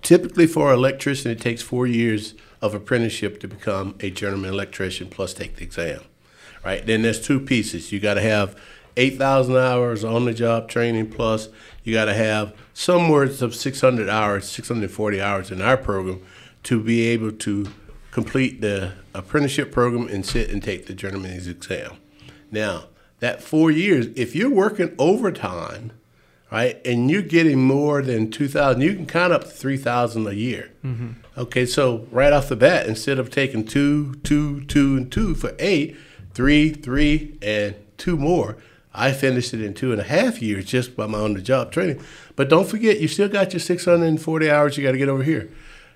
Typically, 0.00 0.46
for 0.46 0.72
an 0.72 0.78
electrician, 0.78 1.30
it 1.30 1.40
takes 1.40 1.62
four 1.62 1.86
years 1.86 2.34
of 2.62 2.74
apprenticeship 2.74 3.38
to 3.40 3.48
become 3.48 3.94
a 4.00 4.10
journeyman 4.10 4.52
electrician 4.52 5.08
plus 5.08 5.34
take 5.34 5.56
the 5.56 5.64
exam 5.64 6.00
right? 6.64 6.84
Then 6.86 7.02
there's 7.02 7.20
two 7.20 7.40
pieces. 7.40 7.92
You 7.92 8.00
got 8.00 8.14
to 8.14 8.22
have 8.22 8.56
8,000 8.96 9.56
hours 9.56 10.04
on 10.04 10.24
the 10.24 10.34
job 10.34 10.68
training 10.68 11.10
plus 11.10 11.48
you 11.84 11.94
got 11.94 12.04
to 12.06 12.14
have 12.14 12.54
somewhere 12.74 13.24
of 13.24 13.54
600 13.54 14.08
hours, 14.08 14.48
640 14.48 15.20
hours 15.20 15.50
in 15.50 15.60
our 15.60 15.76
program 15.76 16.20
to 16.64 16.82
be 16.82 17.06
able 17.08 17.32
to 17.32 17.66
complete 18.12 18.60
the 18.60 18.92
apprenticeship 19.14 19.72
program 19.72 20.06
and 20.08 20.24
sit 20.24 20.50
and 20.50 20.62
take 20.62 20.86
the 20.86 20.94
journeyman's 20.94 21.48
exam. 21.48 21.96
Now, 22.50 22.84
that 23.20 23.42
four 23.42 23.70
years, 23.70 24.08
if 24.16 24.34
you're 24.34 24.50
working 24.50 24.94
overtime, 24.98 25.92
right, 26.50 26.80
and 26.84 27.10
you're 27.10 27.22
getting 27.22 27.62
more 27.62 28.02
than 28.02 28.30
2,000, 28.30 28.80
you 28.82 28.94
can 28.94 29.06
count 29.06 29.32
up 29.32 29.44
to 29.44 29.50
3,000 29.50 30.26
a 30.26 30.32
year. 30.32 30.70
Mm-hmm. 30.84 31.12
Okay, 31.36 31.64
so 31.64 32.06
right 32.10 32.32
off 32.32 32.48
the 32.48 32.56
bat, 32.56 32.86
instead 32.86 33.18
of 33.18 33.30
taking 33.30 33.64
two, 33.64 34.16
two, 34.16 34.64
two, 34.64 34.96
and 34.96 35.10
two 35.10 35.34
for 35.34 35.54
eight, 35.58 35.96
three, 36.34 36.70
three, 36.70 37.38
and 37.40 37.74
two 37.96 38.16
more, 38.16 38.56
I 38.94 39.12
finished 39.12 39.54
it 39.54 39.62
in 39.62 39.74
two 39.74 39.92
and 39.92 40.00
a 40.00 40.04
half 40.04 40.42
years 40.42 40.66
just 40.66 40.96
by 40.96 41.06
my 41.06 41.18
on 41.18 41.34
the 41.34 41.40
job 41.40 41.72
training. 41.72 42.02
But 42.36 42.48
don't 42.48 42.68
forget, 42.68 43.00
you 43.00 43.08
still 43.08 43.28
got 43.28 43.52
your 43.52 43.60
640 43.60 44.50
hours 44.50 44.76
you 44.76 44.84
got 44.84 44.92
to 44.92 44.98
get 44.98 45.08
over 45.08 45.22
here. 45.22 45.50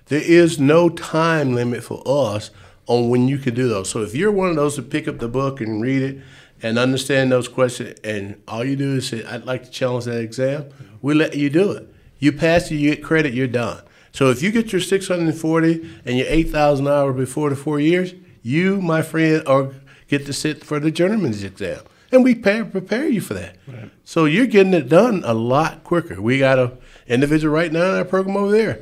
There 0.05 0.21
is 0.21 0.59
no 0.59 0.89
time 0.89 1.53
limit 1.53 1.83
for 1.83 2.01
us 2.05 2.49
on 2.87 3.09
when 3.09 3.27
you 3.27 3.37
can 3.37 3.53
do 3.53 3.67
those. 3.67 3.89
So 3.89 4.01
if 4.01 4.15
you're 4.15 4.31
one 4.31 4.49
of 4.49 4.55
those 4.55 4.75
to 4.75 4.81
pick 4.81 5.07
up 5.07 5.19
the 5.19 5.27
book 5.27 5.61
and 5.61 5.81
read 5.81 6.01
it 6.01 6.23
and 6.63 6.79
understand 6.79 7.31
those 7.31 7.47
questions, 7.47 7.99
and 8.03 8.41
all 8.47 8.63
you 8.63 8.75
do 8.75 8.95
is 8.95 9.09
say, 9.09 9.23
I'd 9.25 9.45
like 9.45 9.65
to 9.65 9.69
challenge 9.69 10.05
that 10.05 10.19
exam, 10.19 10.65
we 11.01 11.13
let 11.13 11.35
you 11.35 11.49
do 11.49 11.71
it. 11.71 11.93
You 12.19 12.31
pass 12.31 12.71
it, 12.71 12.75
you 12.75 12.95
get 12.95 13.03
credit, 13.03 13.33
you're 13.33 13.47
done. 13.47 13.83
So 14.11 14.31
if 14.31 14.41
you 14.41 14.51
get 14.51 14.71
your 14.71 14.81
640 14.81 15.99
and 16.05 16.17
your 16.17 16.27
8,000 16.27 16.87
hours 16.87 17.15
before 17.15 17.51
the 17.51 17.55
four 17.55 17.79
years, 17.79 18.15
you, 18.41 18.81
my 18.81 19.01
friend, 19.03 19.43
are 19.45 19.73
get 20.07 20.25
to 20.25 20.33
sit 20.33 20.63
for 20.63 20.79
the 20.79 20.89
journeyman's 20.89 21.43
exam. 21.43 21.81
And 22.11 22.23
we 22.23 22.35
pay, 22.35 22.63
prepare 22.63 23.07
you 23.07 23.21
for 23.21 23.33
that. 23.33 23.57
So 24.03 24.25
you're 24.25 24.47
getting 24.47 24.73
it 24.73 24.87
done 24.87 25.23
a 25.25 25.33
lot 25.33 25.83
quicker. 25.83 26.21
We 26.21 26.39
got 26.39 26.57
a 26.59 26.77
individual 27.07 27.53
right 27.53 27.71
now 27.71 27.91
in 27.91 27.97
our 27.97 28.05
program 28.05 28.37
over 28.37 28.51
there. 28.51 28.79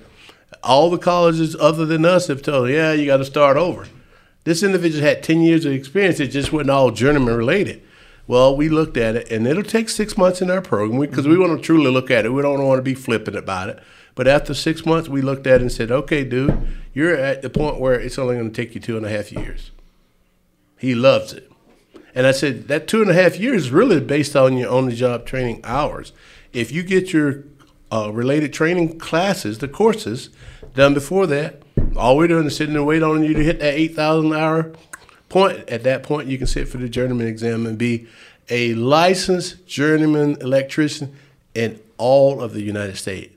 All 0.64 0.90
the 0.90 0.98
colleges 0.98 1.56
other 1.60 1.86
than 1.86 2.06
us 2.06 2.28
have 2.28 2.42
told, 2.42 2.70
yeah, 2.70 2.92
you 2.94 3.06
got 3.06 3.18
to 3.18 3.26
start 3.26 3.58
over. 3.58 3.88
This 4.44 4.62
individual 4.64 5.04
had 5.04 5.24
10 5.24 5.42
years 5.42 5.66
of 5.66 5.74
experience. 5.74 6.20
It 6.20 6.28
just 6.28 6.52
wasn't 6.52 6.70
all 6.70 6.92
journeyman 6.92 7.36
related. 7.36 7.82
Well, 8.28 8.56
we 8.56 8.70
looked 8.70 8.98
at 8.98 9.16
it, 9.16 9.32
and 9.32 9.46
it'll 9.46 9.64
take 9.64 9.90
six 9.90 10.18
months 10.18 10.42
in 10.42 10.50
our 10.50 10.62
program 10.62 11.00
because 11.00 11.28
we 11.28 11.34
mm-hmm. 11.34 11.50
want 11.50 11.62
to 11.62 11.66
truly 11.66 11.92
look 11.92 12.10
at 12.10 12.26
it. 12.26 12.30
We 12.30 12.42
don't 12.42 12.64
want 12.64 12.80
to 12.80 12.84
be 12.84 12.96
flippant 12.96 13.38
about 13.38 13.70
it. 13.70 13.80
But 14.16 14.28
after 14.28 14.54
six 14.54 14.86
months, 14.86 15.10
we 15.10 15.22
looked 15.22 15.46
at 15.46 15.56
it 15.56 15.62
and 15.62 15.72
said, 15.72 15.92
okay, 15.92 16.24
dude, 16.24 16.68
you're 16.94 17.16
at 17.16 17.42
the 17.42 17.50
point 17.50 17.80
where 17.80 18.00
it's 18.00 18.18
only 18.18 18.36
going 18.36 18.52
to 18.52 18.56
take 18.56 18.74
you 18.74 18.82
two 18.82 18.98
and 18.98 19.06
a 19.06 19.10
half 19.10 19.32
years. 19.32 19.72
He 20.78 20.96
loves 20.96 21.34
it. 21.34 21.52
And 22.16 22.26
I 22.26 22.32
said, 22.32 22.70
that 22.70 22.88
two 22.88 23.02
and 23.02 23.12
a 23.12 23.14
half 23.14 23.38
years 23.38 23.66
is 23.66 23.72
really 23.72 24.00
based 24.00 24.36
on 24.36 24.58
your 24.58 24.72
on 24.72 24.86
the 24.86 24.96
job 24.96 25.26
training 25.26 25.60
hours. 25.66 26.14
If 26.54 26.72
you 26.72 26.82
get 26.82 27.12
your 27.12 27.44
uh, 27.92 28.10
related 28.12 28.54
training 28.54 28.98
classes, 28.98 29.60
the 29.60 29.68
courses, 29.68 30.30
done 30.74 30.94
before 30.94 31.28
that, 31.28 31.62
all 31.98 32.16
we're 32.16 32.30
doing 32.30 32.46
is 32.46 32.56
sitting 32.56 32.76
and 32.76 32.86
waiting 32.86 33.04
on 33.04 33.24
you 33.24 33.34
to 33.34 33.44
hit 33.44 33.60
that 33.60 33.74
8,000 33.74 34.34
hour 34.34 34.74
point. 35.28 35.68
At 35.70 35.84
that 35.84 36.04
point, 36.04 36.30
you 36.30 36.38
can 36.38 36.48
sit 36.48 36.70
for 36.70 36.78
the 36.78 36.88
journeyman 36.88 37.28
exam 37.28 37.66
and 37.66 37.78
be 37.78 38.08
a 38.50 38.74
licensed 38.76 39.68
journeyman 39.68 40.38
electrician 40.40 41.16
in 41.54 41.82
all 41.98 42.42
of 42.42 42.54
the 42.54 42.62
United 42.62 42.98
States. 42.98 43.34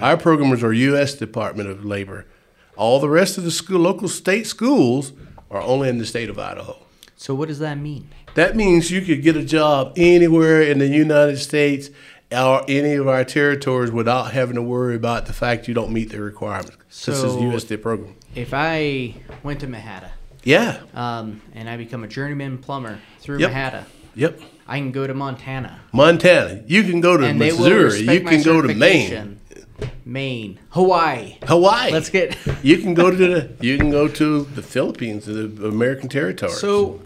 Our 0.00 0.16
programmers 0.16 0.62
are 0.62 0.72
U.S. 0.72 1.14
Department 1.14 1.68
of 1.68 1.84
Labor. 1.84 2.26
All 2.76 3.00
the 3.00 3.08
rest 3.08 3.36
of 3.36 3.44
the 3.44 3.50
school, 3.50 3.80
local 3.80 4.08
state 4.08 4.46
schools 4.46 5.12
are 5.50 5.60
only 5.60 5.88
in 5.88 5.98
the 5.98 6.06
state 6.06 6.30
of 6.30 6.38
Idaho. 6.38 6.76
So 7.16 7.34
what 7.34 7.48
does 7.48 7.58
that 7.58 7.78
mean? 7.78 8.08
That 8.34 8.56
means 8.56 8.90
you 8.90 9.02
could 9.02 9.22
get 9.22 9.36
a 9.36 9.44
job 9.44 9.92
anywhere 9.96 10.62
in 10.62 10.78
the 10.78 10.88
United 10.88 11.36
States 11.38 11.90
or 12.30 12.64
any 12.66 12.94
of 12.94 13.06
our 13.06 13.24
territories 13.24 13.90
without 13.90 14.32
having 14.32 14.54
to 14.54 14.62
worry 14.62 14.94
about 14.96 15.26
the 15.26 15.32
fact 15.34 15.68
you 15.68 15.74
don't 15.74 15.92
meet 15.92 16.10
the 16.10 16.20
requirements. 16.20 16.76
this 17.04 17.16
is 17.16 17.20
So- 17.22 17.40
USD 17.40 17.76
program. 17.76 18.14
If 18.34 18.54
I 18.54 19.14
went 19.42 19.60
to 19.60 19.66
MHATA 19.66 20.08
Yeah. 20.44 20.78
um, 20.94 21.42
and 21.54 21.68
I 21.68 21.76
become 21.76 22.04
a 22.04 22.08
journeyman 22.08 22.56
plumber 22.58 22.98
through 23.20 23.40
Yep. 23.40 23.50
MHATA, 23.52 23.84
Yep. 24.14 24.40
I 24.66 24.78
can 24.78 24.92
go 24.92 25.06
to 25.06 25.12
Montana 25.12 25.80
Montana. 25.92 26.60
You 26.66 26.84
can 26.84 27.00
go 27.02 27.18
to 27.18 27.24
and 27.26 27.38
Missouri. 27.38 28.00
You 28.00 28.20
can 28.22 28.42
go 28.42 28.62
to 28.62 28.72
Maine. 28.74 29.38
Maine, 30.06 30.58
Hawaii. 30.70 31.36
Hawaii. 31.44 31.92
Let's 31.92 32.08
get 32.08 32.36
You 32.62 32.78
can 32.78 32.94
go 32.94 33.10
to 33.10 33.16
the. 33.16 33.48
You 33.60 33.76
can 33.78 33.90
go 33.90 34.08
to 34.08 34.44
the 34.54 34.62
Philippines, 34.62 35.26
the 35.26 35.50
American 35.66 36.08
territories. 36.08 36.56
so. 36.58 37.00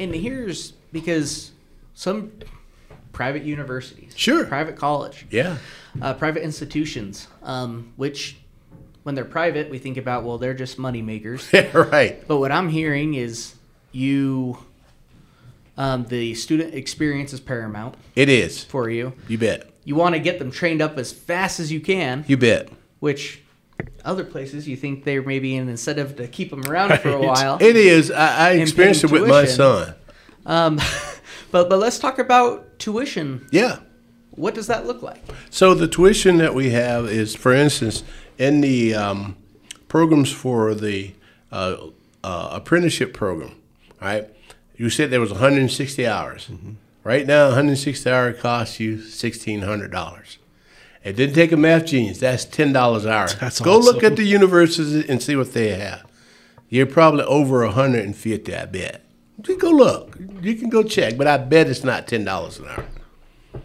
And 0.00 0.14
here's 0.14 0.72
because 0.92 1.52
some 1.94 2.32
private 3.12 3.42
universities, 3.44 4.12
Sure. 4.16 4.44
private 4.46 4.76
college, 4.76 5.26
yeah. 5.30 5.58
uh, 6.00 6.14
private 6.14 6.42
institutions, 6.42 7.28
um, 7.42 7.92
which 7.96 8.36
when 9.02 9.14
they're 9.14 9.24
private, 9.24 9.68
we 9.70 9.78
think 9.78 9.96
about 9.98 10.24
well, 10.24 10.38
they're 10.38 10.54
just 10.54 10.78
money 10.78 11.02
makers. 11.02 11.50
Right. 11.74 12.26
But 12.26 12.38
what 12.38 12.50
I'm 12.52 12.68
hearing 12.70 13.14
is 13.14 13.54
you, 13.92 14.58
um, 15.76 16.04
the 16.06 16.34
student 16.34 16.74
experience 16.74 17.32
is 17.32 17.40
paramount 17.40 17.96
It 18.16 18.28
is. 18.28 18.64
for 18.64 18.88
you. 18.88 19.12
You 19.28 19.38
bet. 19.38 19.68
You 19.84 19.94
want 19.96 20.14
to 20.14 20.20
get 20.20 20.38
them 20.38 20.50
trained 20.50 20.80
up 20.80 20.96
as 20.96 21.12
fast 21.12 21.60
as 21.60 21.70
you 21.72 21.80
can, 21.80 22.24
You 22.28 22.36
bet. 22.38 22.68
which 23.00 23.41
other 24.04 24.24
places 24.24 24.66
you 24.68 24.76
think 24.76 25.04
there 25.04 25.22
may 25.22 25.38
be 25.38 25.56
an 25.56 25.68
incentive 25.68 26.16
to 26.16 26.26
keep 26.28 26.50
them 26.50 26.64
around 26.66 26.98
for 27.00 27.10
a 27.10 27.16
Right. 27.18 27.26
while. 27.26 27.58
It 27.60 27.76
is. 27.76 28.10
I, 28.10 28.48
I 28.48 28.50
experienced 28.52 29.04
it 29.04 29.10
with 29.10 29.28
my 29.28 29.44
son. 29.44 29.94
Um, 30.46 30.80
but 31.50 31.68
but 31.68 31.78
let's 31.78 31.98
talk 31.98 32.18
about 32.18 32.78
tuition. 32.78 33.46
Yeah. 33.50 33.78
What 34.32 34.54
does 34.54 34.66
that 34.68 34.86
look 34.86 35.02
like? 35.02 35.22
So 35.50 35.74
the 35.74 35.86
tuition 35.86 36.38
that 36.38 36.54
we 36.54 36.70
have 36.70 37.04
is, 37.06 37.34
for 37.34 37.52
instance, 37.52 38.02
in 38.38 38.60
the 38.62 38.94
um, 38.94 39.36
programs 39.88 40.32
for 40.32 40.74
the 40.74 41.12
uh, 41.52 41.76
uh, 42.24 42.48
apprenticeship 42.52 43.12
program, 43.12 43.56
right? 44.00 44.28
You 44.76 44.88
said 44.88 45.10
there 45.10 45.20
was 45.20 45.30
160 45.32 46.06
hours. 46.06 46.48
Right 47.04 47.26
now, 47.26 47.48
160 47.48 48.08
hours 48.10 48.40
costs 48.40 48.80
you 48.80 48.96
$1,600. 48.96 50.36
It 51.04 51.16
didn't 51.16 51.34
take 51.34 51.52
a 51.52 51.56
math 51.56 51.86
genius. 51.86 52.18
That's 52.18 52.44
ten 52.44 52.72
dollars 52.72 53.04
an 53.04 53.12
hour. 53.12 53.28
That's 53.40 53.60
Go 53.60 53.78
look 53.78 54.02
at 54.02 54.16
the 54.16 54.24
universities 54.24 55.08
and 55.08 55.22
see 55.22 55.36
what 55.36 55.52
they 55.52 55.70
have. 55.70 56.04
You're 56.68 56.86
probably 56.86 57.24
over 57.24 57.64
150, 57.66 58.56
I 58.56 58.64
bet. 58.64 59.04
Just 59.42 59.60
go 59.60 59.70
look. 59.70 60.16
You 60.40 60.54
can 60.54 60.68
go 60.70 60.82
check, 60.82 61.16
but 61.18 61.26
I 61.26 61.36
bet 61.36 61.68
it's 61.68 61.84
not 61.84 62.06
ten 62.06 62.24
dollars 62.24 62.58
an 62.58 62.66
hour. 62.68 62.86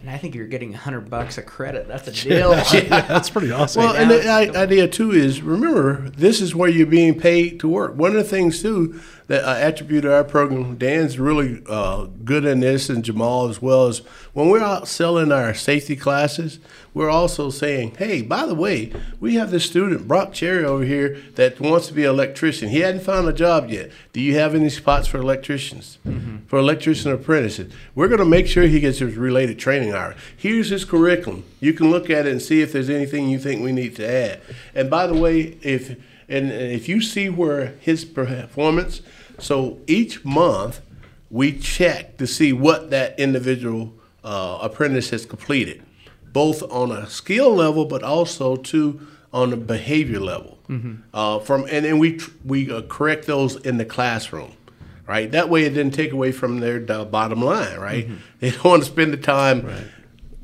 And 0.02 0.10
I 0.10 0.18
think 0.18 0.34
you're 0.34 0.46
getting 0.46 0.74
a 0.74 0.76
hundred 0.76 1.08
bucks 1.08 1.38
a 1.38 1.42
credit. 1.42 1.86
That's 1.88 2.08
a 2.08 2.12
deal. 2.28 2.50
That's 2.88 3.30
pretty 3.30 3.52
awesome. 3.52 3.82
Well, 3.84 3.96
and 3.96 4.08
now 4.10 4.16
the 4.16 4.58
i- 4.58 4.62
idea 4.62 4.88
too 4.88 5.12
is 5.12 5.40
remember 5.40 6.10
this 6.10 6.40
is 6.40 6.54
where 6.54 6.68
you're 6.68 6.86
being 6.86 7.18
paid 7.18 7.60
to 7.60 7.68
work. 7.68 7.94
One 7.96 8.10
of 8.10 8.16
the 8.16 8.24
things 8.24 8.60
too 8.60 9.00
that 9.28 9.44
I 9.44 9.60
attribute 9.60 10.02
to 10.02 10.14
our 10.14 10.24
program, 10.24 10.76
Dan's 10.76 11.18
really 11.18 11.62
uh, 11.68 12.06
good 12.24 12.44
in 12.44 12.60
this, 12.60 12.88
and 12.90 13.04
Jamal 13.04 13.48
as 13.48 13.62
well 13.62 13.86
as 13.86 14.02
when 14.38 14.50
we're 14.50 14.62
out 14.62 14.86
selling 14.86 15.32
our 15.32 15.52
safety 15.52 15.96
classes, 15.96 16.60
we're 16.94 17.10
also 17.10 17.50
saying, 17.50 17.96
hey, 17.96 18.22
by 18.22 18.46
the 18.46 18.54
way, 18.54 18.92
we 19.18 19.34
have 19.34 19.50
this 19.50 19.66
student 19.66 20.06
Brock 20.06 20.32
Cherry 20.32 20.64
over 20.64 20.84
here 20.84 21.20
that 21.34 21.58
wants 21.58 21.88
to 21.88 21.92
be 21.92 22.04
an 22.04 22.10
electrician. 22.10 22.68
He 22.68 22.78
hadn't 22.78 23.00
found 23.00 23.26
a 23.26 23.32
job 23.32 23.68
yet. 23.68 23.90
Do 24.12 24.20
you 24.20 24.36
have 24.36 24.54
any 24.54 24.70
spots 24.70 25.08
for 25.08 25.18
electricians, 25.18 25.98
mm-hmm. 26.06 26.46
for 26.46 26.60
electrician 26.60 27.10
apprentices? 27.10 27.72
We're 27.96 28.06
going 28.06 28.20
to 28.20 28.24
make 28.24 28.46
sure 28.46 28.62
he 28.62 28.78
gets 28.78 29.00
his 29.00 29.16
related 29.16 29.58
training 29.58 29.92
hour. 29.92 30.14
Here's 30.36 30.68
his 30.68 30.84
curriculum. 30.84 31.42
You 31.58 31.72
can 31.72 31.90
look 31.90 32.08
at 32.08 32.24
it 32.24 32.30
and 32.30 32.40
see 32.40 32.62
if 32.62 32.72
there's 32.72 32.90
anything 32.90 33.28
you 33.28 33.40
think 33.40 33.60
we 33.60 33.72
need 33.72 33.96
to 33.96 34.08
add. 34.08 34.40
And 34.72 34.88
by 34.88 35.08
the 35.08 35.14
way, 35.14 35.58
if 35.62 35.98
and 36.28 36.52
if 36.52 36.88
you 36.88 37.00
see 37.00 37.28
where 37.28 37.74
his 37.80 38.04
performance, 38.04 39.02
so 39.40 39.80
each 39.88 40.24
month 40.24 40.80
we 41.28 41.58
check 41.58 42.18
to 42.18 42.26
see 42.28 42.52
what 42.52 42.90
that 42.90 43.18
individual 43.18 43.97
uh, 44.28 44.58
apprentice 44.60 45.08
has 45.08 45.24
completed, 45.24 45.82
both 46.32 46.62
on 46.70 46.92
a 46.92 47.08
skill 47.08 47.54
level, 47.54 47.86
but 47.86 48.02
also 48.02 48.56
too 48.56 49.00
on 49.32 49.52
a 49.54 49.56
behavior 49.56 50.20
level. 50.20 50.58
Uh, 51.14 51.38
from 51.38 51.64
and 51.70 51.86
then 51.86 51.98
we 51.98 52.18
tr- 52.18 52.30
we 52.44 52.70
uh, 52.70 52.82
correct 52.82 53.26
those 53.26 53.56
in 53.56 53.78
the 53.78 53.86
classroom, 53.86 54.52
right? 55.06 55.30
That 55.30 55.48
way 55.48 55.64
it 55.64 55.70
didn't 55.70 55.94
take 55.94 56.12
away 56.12 56.30
from 56.32 56.60
their 56.60 56.78
bottom 57.06 57.40
line, 57.42 57.78
right? 57.80 58.06
They 58.40 58.50
don't 58.50 58.64
want 58.64 58.82
to 58.84 58.90
spend 58.90 59.14
the 59.14 59.16
time 59.16 59.66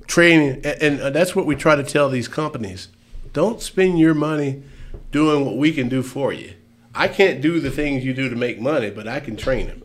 training, 0.07 0.63
and, 0.65 0.83
and 0.83 1.01
uh, 1.01 1.11
that's 1.11 1.37
what 1.37 1.45
we 1.45 1.55
try 1.55 1.77
to 1.77 1.85
tell 1.85 2.09
these 2.09 2.27
companies: 2.27 2.89
don't 3.35 3.61
spend 3.61 3.99
your 3.99 4.15
money 4.15 4.63
doing 5.13 5.45
what 5.45 5.59
we 5.59 5.73
can 5.73 5.91
do 5.91 6.03
for 6.03 6.33
you. 6.33 6.55
I 6.95 7.09
can't 7.09 7.43
do 7.43 7.61
the 7.61 7.71
things 7.71 8.03
you 8.03 8.15
do 8.15 8.31
to 8.31 8.37
make 8.37 8.59
money, 8.61 8.89
but 8.91 9.07
I 9.07 9.21
can 9.21 9.37
train 9.37 9.67
them, 9.67 9.83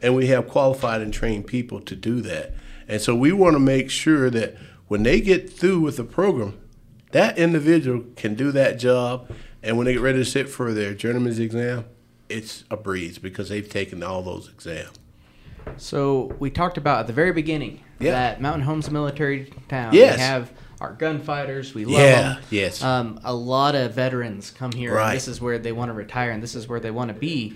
and 0.00 0.16
we 0.16 0.28
have 0.28 0.48
qualified 0.48 1.02
and 1.02 1.12
trained 1.12 1.46
people 1.46 1.80
to 1.82 1.94
do 1.94 2.22
that. 2.22 2.54
And 2.88 3.00
so 3.00 3.14
we 3.14 3.32
want 3.32 3.54
to 3.54 3.60
make 3.60 3.90
sure 3.90 4.30
that 4.30 4.56
when 4.88 5.02
they 5.02 5.20
get 5.20 5.50
through 5.50 5.80
with 5.80 5.96
the 5.96 6.04
program, 6.04 6.58
that 7.12 7.38
individual 7.38 8.04
can 8.16 8.34
do 8.34 8.50
that 8.52 8.78
job, 8.78 9.30
and 9.62 9.76
when 9.78 9.86
they 9.86 9.92
get 9.94 10.02
ready 10.02 10.18
to 10.18 10.24
sit 10.24 10.48
for 10.48 10.72
their 10.74 10.94
journeyman's 10.94 11.38
exam, 11.38 11.84
it's 12.28 12.64
a 12.70 12.76
breeze 12.76 13.18
because 13.18 13.48
they've 13.48 13.68
taken 13.68 14.02
all 14.02 14.22
those 14.22 14.48
exams. 14.48 14.98
So 15.76 16.34
we 16.38 16.50
talked 16.50 16.76
about 16.76 17.00
at 17.00 17.06
the 17.06 17.12
very 17.12 17.32
beginning 17.32 17.80
Yeah. 17.98 18.12
that 18.12 18.40
Mountain 18.40 18.62
Home's 18.62 18.88
a 18.88 18.90
military 18.90 19.50
town. 19.68 19.94
Yes. 19.94 20.16
We 20.16 20.22
have 20.22 20.52
our 20.80 20.92
gunfighters. 20.92 21.72
We 21.74 21.84
love 21.86 21.94
Yeah, 22.00 22.22
them. 22.34 22.42
yes. 22.50 22.82
Um, 22.82 23.20
a 23.24 23.34
lot 23.34 23.74
of 23.74 23.94
veterans 23.94 24.50
come 24.50 24.72
here. 24.72 24.94
Right. 24.94 25.08
And 25.10 25.16
this 25.16 25.28
is 25.28 25.40
where 25.40 25.58
they 25.58 25.72
want 25.72 25.88
to 25.88 25.94
retire, 25.94 26.30
and 26.30 26.42
this 26.42 26.54
is 26.54 26.68
where 26.68 26.80
they 26.80 26.90
want 26.90 27.08
to 27.08 27.14
be. 27.18 27.54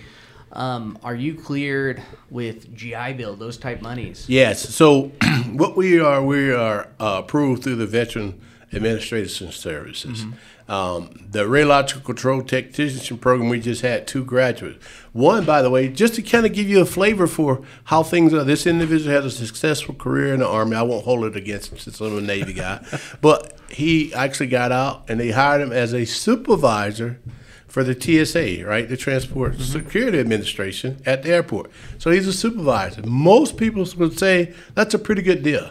Um, 0.52 0.98
are 1.02 1.14
you 1.14 1.34
cleared 1.34 2.02
with 2.30 2.74
GI 2.74 3.14
Bill, 3.14 3.36
those 3.36 3.56
type 3.56 3.82
monies? 3.82 4.26
Yes. 4.28 4.74
So 4.74 5.12
what 5.52 5.76
we 5.76 6.00
are, 6.00 6.22
we 6.22 6.52
are 6.52 6.88
uh, 6.98 7.22
approved 7.24 7.64
through 7.64 7.76
the 7.76 7.86
Veteran 7.86 8.40
Administration 8.72 9.52
Services. 9.52 10.24
Um, 10.68 11.26
the 11.30 11.44
radiological 11.44 12.04
control 12.04 12.42
technician 12.42 13.16
program, 13.16 13.48
we 13.48 13.58
just 13.58 13.80
had 13.80 14.06
two 14.06 14.22
graduates. 14.22 14.84
One, 15.14 15.46
by 15.46 15.62
the 15.62 15.70
way, 15.70 15.88
just 15.88 16.14
to 16.16 16.22
kind 16.22 16.44
of 16.44 16.52
give 16.52 16.68
you 16.68 16.82
a 16.82 16.84
flavor 16.84 17.26
for 17.26 17.62
how 17.84 18.02
things 18.02 18.34
are. 18.34 18.44
This 18.44 18.66
individual 18.66 19.10
has 19.10 19.24
a 19.24 19.30
successful 19.30 19.94
career 19.94 20.34
in 20.34 20.40
the 20.40 20.46
Army. 20.46 20.76
I 20.76 20.82
won't 20.82 21.04
hold 21.04 21.24
it 21.24 21.36
against 21.36 21.72
him 21.72 21.78
since 21.78 22.00
I'm 22.00 22.18
a 22.18 22.20
Navy 22.20 22.52
guy. 22.52 22.84
but 23.22 23.58
he 23.70 24.12
actually 24.12 24.48
got 24.48 24.70
out 24.70 25.04
and 25.08 25.18
they 25.18 25.30
hired 25.30 25.62
him 25.62 25.72
as 25.72 25.94
a 25.94 26.04
supervisor 26.04 27.18
for 27.68 27.84
the 27.84 27.94
TSA, 27.94 28.66
right? 28.66 28.88
The 28.88 28.96
Transport 28.96 29.52
mm-hmm. 29.52 29.62
Security 29.62 30.18
Administration 30.18 31.00
at 31.06 31.22
the 31.22 31.30
airport. 31.30 31.70
So 31.98 32.10
he's 32.10 32.26
a 32.26 32.32
supervisor. 32.32 33.02
Most 33.02 33.56
people 33.56 33.86
would 33.98 34.18
say 34.18 34.54
that's 34.74 34.94
a 34.94 34.98
pretty 34.98 35.22
good 35.22 35.42
deal. 35.42 35.70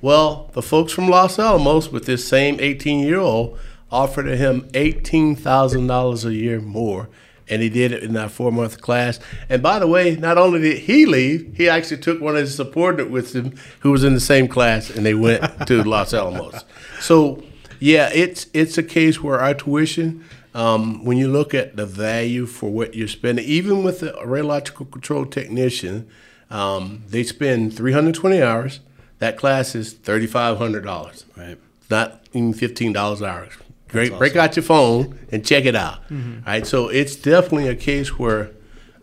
Well, 0.00 0.50
the 0.52 0.62
folks 0.62 0.92
from 0.92 1.08
Los 1.08 1.38
Alamos 1.38 1.90
with 1.90 2.06
this 2.06 2.26
same 2.26 2.58
18 2.60 3.00
year 3.00 3.20
old 3.20 3.58
offered 3.90 4.26
him 4.26 4.62
$18,000 4.72 6.24
a 6.24 6.34
year 6.34 6.60
more. 6.60 7.08
And 7.50 7.62
he 7.62 7.70
did 7.70 7.92
it 7.92 8.02
in 8.02 8.12
that 8.12 8.30
four 8.30 8.52
month 8.52 8.82
class. 8.82 9.18
And 9.48 9.62
by 9.62 9.78
the 9.78 9.86
way, 9.86 10.16
not 10.16 10.36
only 10.36 10.60
did 10.60 10.78
he 10.80 11.06
leave, 11.06 11.54
he 11.56 11.68
actually 11.68 11.98
took 11.98 12.20
one 12.20 12.34
of 12.34 12.42
his 12.42 12.56
subordinates 12.56 13.10
with 13.10 13.34
him 13.34 13.54
who 13.80 13.90
was 13.90 14.04
in 14.04 14.12
the 14.12 14.20
same 14.20 14.48
class 14.48 14.90
and 14.90 15.06
they 15.06 15.14
went 15.14 15.66
to 15.66 15.82
Los 15.82 16.12
Alamos. 16.12 16.64
So, 17.00 17.42
yeah, 17.80 18.10
it's, 18.12 18.48
it's 18.52 18.76
a 18.76 18.82
case 18.82 19.22
where 19.22 19.40
our 19.40 19.54
tuition, 19.54 20.24
um, 20.58 21.04
when 21.04 21.18
you 21.18 21.28
look 21.28 21.54
at 21.54 21.76
the 21.76 21.86
value 21.86 22.44
for 22.44 22.68
what 22.68 22.94
you're 22.94 23.06
spending, 23.06 23.44
even 23.44 23.84
with 23.84 24.00
the 24.00 24.10
radiological 24.24 24.90
control 24.90 25.24
technician, 25.24 26.08
um, 26.50 27.04
they 27.06 27.22
spend 27.22 27.76
320 27.76 28.42
hours. 28.42 28.80
That 29.20 29.36
class 29.36 29.76
is 29.76 29.94
$3,500. 29.94 31.24
Right. 31.36 31.58
Not 31.88 32.24
even 32.32 32.52
$15 32.52 33.18
an 33.18 33.24
hour. 33.24 33.48
Great. 33.86 34.18
Break 34.18 34.34
out 34.34 34.56
your 34.56 34.64
phone 34.64 35.16
and 35.30 35.46
check 35.46 35.64
it 35.64 35.76
out. 35.76 36.00
Right. 36.44 36.66
So 36.66 36.88
it's 36.88 37.14
definitely 37.14 37.68
a 37.68 37.76
case 37.76 38.18
where 38.18 38.50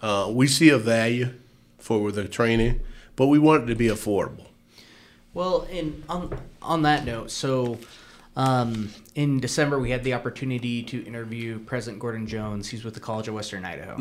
uh, 0.01 0.29
we 0.29 0.47
see 0.47 0.69
a 0.69 0.77
value 0.77 1.29
for 1.77 2.11
the 2.11 2.27
training, 2.27 2.81
but 3.15 3.27
we 3.27 3.39
want 3.39 3.63
it 3.63 3.67
to 3.67 3.75
be 3.75 3.87
affordable. 3.87 4.45
Well, 5.33 5.67
and 5.71 6.03
on 6.09 6.37
on 6.61 6.81
that 6.81 7.05
note, 7.05 7.31
so 7.31 7.79
um, 8.35 8.89
in 9.15 9.39
December 9.39 9.79
we 9.79 9.91
had 9.91 10.03
the 10.03 10.13
opportunity 10.13 10.83
to 10.83 11.03
interview 11.05 11.59
President 11.59 11.99
Gordon 12.01 12.27
Jones. 12.27 12.67
He's 12.67 12.83
with 12.83 12.93
the 12.93 12.99
College 12.99 13.27
of 13.27 13.33
Western 13.33 13.65
Idaho, 13.65 13.95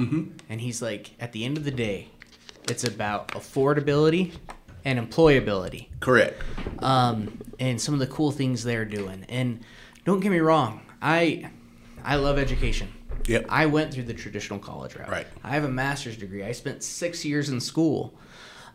and 0.48 0.60
he's 0.60 0.82
like, 0.82 1.10
at 1.20 1.32
the 1.32 1.44
end 1.44 1.56
of 1.56 1.64
the 1.64 1.70
day, 1.70 2.08
it's 2.68 2.84
about 2.84 3.28
affordability 3.28 4.32
and 4.84 4.98
employability, 4.98 5.86
Correct. 6.00 6.42
um, 6.80 7.40
and 7.58 7.80
some 7.80 7.94
of 7.94 8.00
the 8.00 8.06
cool 8.06 8.30
things 8.32 8.64
they're 8.64 8.84
doing. 8.84 9.24
And 9.28 9.60
don't 10.04 10.20
get 10.20 10.30
me 10.30 10.40
wrong, 10.40 10.82
I 11.00 11.50
I 12.04 12.16
love 12.16 12.38
education. 12.38 12.88
Yep. 13.26 13.46
I 13.48 13.66
went 13.66 13.94
through 13.94 14.02
the 14.02 14.12
traditional 14.14 14.58
college 14.58 14.96
route. 14.96 15.08
Right. 15.08 15.26
I 15.42 15.50
have 15.50 15.64
a 15.64 15.68
master's 15.68 16.16
degree. 16.16 16.44
I 16.44 16.52
spent 16.52 16.82
six 16.82 17.24
years 17.24 17.48
in 17.48 17.58
school, 17.60 18.12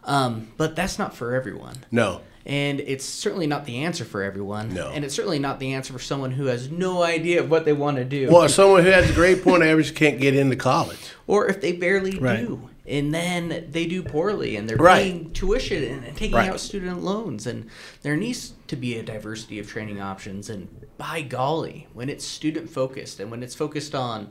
um, 0.06 0.52
but 0.58 0.76
that's 0.76 0.98
not 0.98 1.16
for 1.16 1.36
everyone. 1.36 1.76
No. 1.92 2.22
And 2.50 2.80
it's 2.80 3.06
certainly 3.06 3.46
not 3.46 3.66
the 3.66 3.84
answer 3.84 4.04
for 4.04 4.24
everyone. 4.24 4.74
No. 4.74 4.90
And 4.90 5.06
it's 5.06 5.14
certainly 5.14 5.38
not 5.38 5.60
the 5.60 5.74
answer 5.74 5.94
for 5.94 6.00
someone 6.00 6.32
who 6.32 6.46
has 6.48 6.72
no 6.72 7.04
idea 7.04 7.42
of 7.42 7.52
what 7.52 7.64
they 7.64 7.74
want 7.74 7.98
to 7.98 8.04
do. 8.04 8.28
Well, 8.32 8.50
someone 8.50 8.84
who 8.84 8.90
has 8.90 9.08
a 9.08 9.14
grade 9.14 9.44
point 9.44 9.62
average 9.62 9.94
can't 9.94 10.20
get 10.20 10.36
into 10.36 10.56
college. 10.56 10.98
Or 11.28 11.48
if 11.48 11.62
they 11.62 11.74
barely 11.74 12.18
Right. 12.18 12.48
do. 12.48 12.68
And 12.88 13.14
then 13.14 13.68
they 13.70 13.86
do 13.86 14.02
poorly 14.02 14.56
and 14.56 14.68
they're 14.68 14.78
Right. 14.78 15.04
paying 15.04 15.30
tuition 15.32 15.84
and, 15.84 16.04
and 16.06 16.18
taking 16.18 16.36
Right. 16.38 16.50
out 16.50 16.60
student 16.60 17.04
loans. 17.04 17.46
And 17.46 17.68
there 18.02 18.18
needs 18.18 18.54
to 18.66 18.76
be 18.76 18.98
a 18.98 19.04
diversity 19.04 19.60
of 19.60 19.68
training 19.68 20.02
options. 20.02 20.50
And 20.50 20.70
by 20.98 21.22
golly, 21.22 21.86
when 21.94 22.10
it's 22.10 22.26
student 22.26 22.68
focused 22.72 23.20
and 23.20 23.30
when 23.30 23.44
it's 23.44 23.54
focused 23.54 23.94
on 23.94 24.30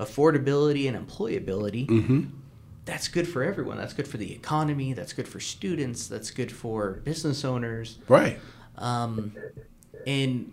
affordability 0.00 0.88
and 0.88 0.96
employability, 0.96 1.86
Mm-hmm. 1.86 2.22
That's 2.84 3.08
good 3.08 3.28
for 3.28 3.42
everyone. 3.42 3.76
That's 3.76 3.92
good 3.92 4.08
for 4.08 4.16
the 4.16 4.32
economy. 4.32 4.92
That's 4.92 5.12
good 5.12 5.28
for 5.28 5.40
students. 5.40 6.06
That's 6.08 6.30
good 6.30 6.50
for 6.52 7.00
business 7.04 7.44
owners. 7.44 7.98
Right. 8.08 8.38
um, 8.78 9.32
and 10.06 10.52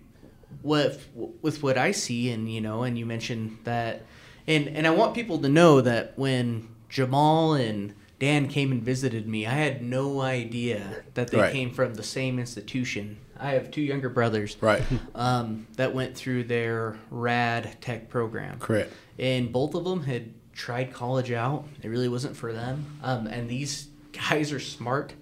with 0.64 1.08
with 1.42 1.64
what 1.64 1.78
I 1.78 1.92
see, 1.92 2.32
and 2.32 2.52
you 2.52 2.62
know, 2.62 2.84
and 2.84 2.98
you 2.98 3.06
mentioned 3.06 3.58
that, 3.64 4.04
and 4.48 4.68
and 4.68 4.86
I 4.86 4.90
want 4.92 5.14
people 5.16 5.38
to 5.40 5.50
know 5.50 5.82
that 5.82 6.14
when 6.18 6.68
Jamal 6.90 7.54
and 7.54 7.94
Dan 8.20 8.48
came 8.48 8.72
and 8.72 8.84
visited 8.84 9.28
me, 9.28 9.46
I 9.48 9.52
had 9.54 9.82
no 9.82 10.22
idea 10.22 11.04
that 11.14 11.30
they 11.30 11.38
Right. 11.38 11.54
came 11.54 11.72
from 11.72 11.94
the 11.94 12.04
same 12.04 12.38
institution. 12.40 13.18
I 13.40 13.52
have 13.52 13.72
two 13.72 13.82
younger 13.82 14.10
brothers, 14.10 14.58
Right. 14.60 14.84
um, 15.16 15.68
that 15.78 15.94
went 15.96 16.16
through 16.18 16.44
their 16.46 16.98
rad 17.10 17.78
tech 17.80 18.10
program 18.10 18.60
Correct. 18.60 18.92
and 19.18 19.54
both 19.54 19.74
of 19.76 19.86
them 19.86 20.04
had 20.04 20.34
tried 20.60 20.94
college 20.94 21.32
out. 21.32 21.64
It 21.82 21.88
really 21.88 22.10
wasn't 22.10 22.36
for 22.36 22.52
them. 22.52 22.86
Um, 23.02 23.28
and 23.28 23.50
these 23.50 23.88
guys 24.12 24.52
are 24.52 24.60
smart, 24.60 25.14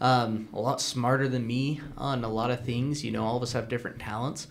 um, 0.00 0.48
a 0.52 0.60
lot 0.60 0.80
smarter 0.80 1.26
than 1.26 1.46
me 1.46 1.80
on 1.96 2.22
a 2.22 2.28
lot 2.28 2.50
of 2.50 2.64
things. 2.64 3.02
You 3.02 3.10
know, 3.10 3.24
all 3.24 3.36
of 3.38 3.42
us 3.42 3.54
have 3.54 3.68
different 3.68 3.98
talents, 3.98 4.46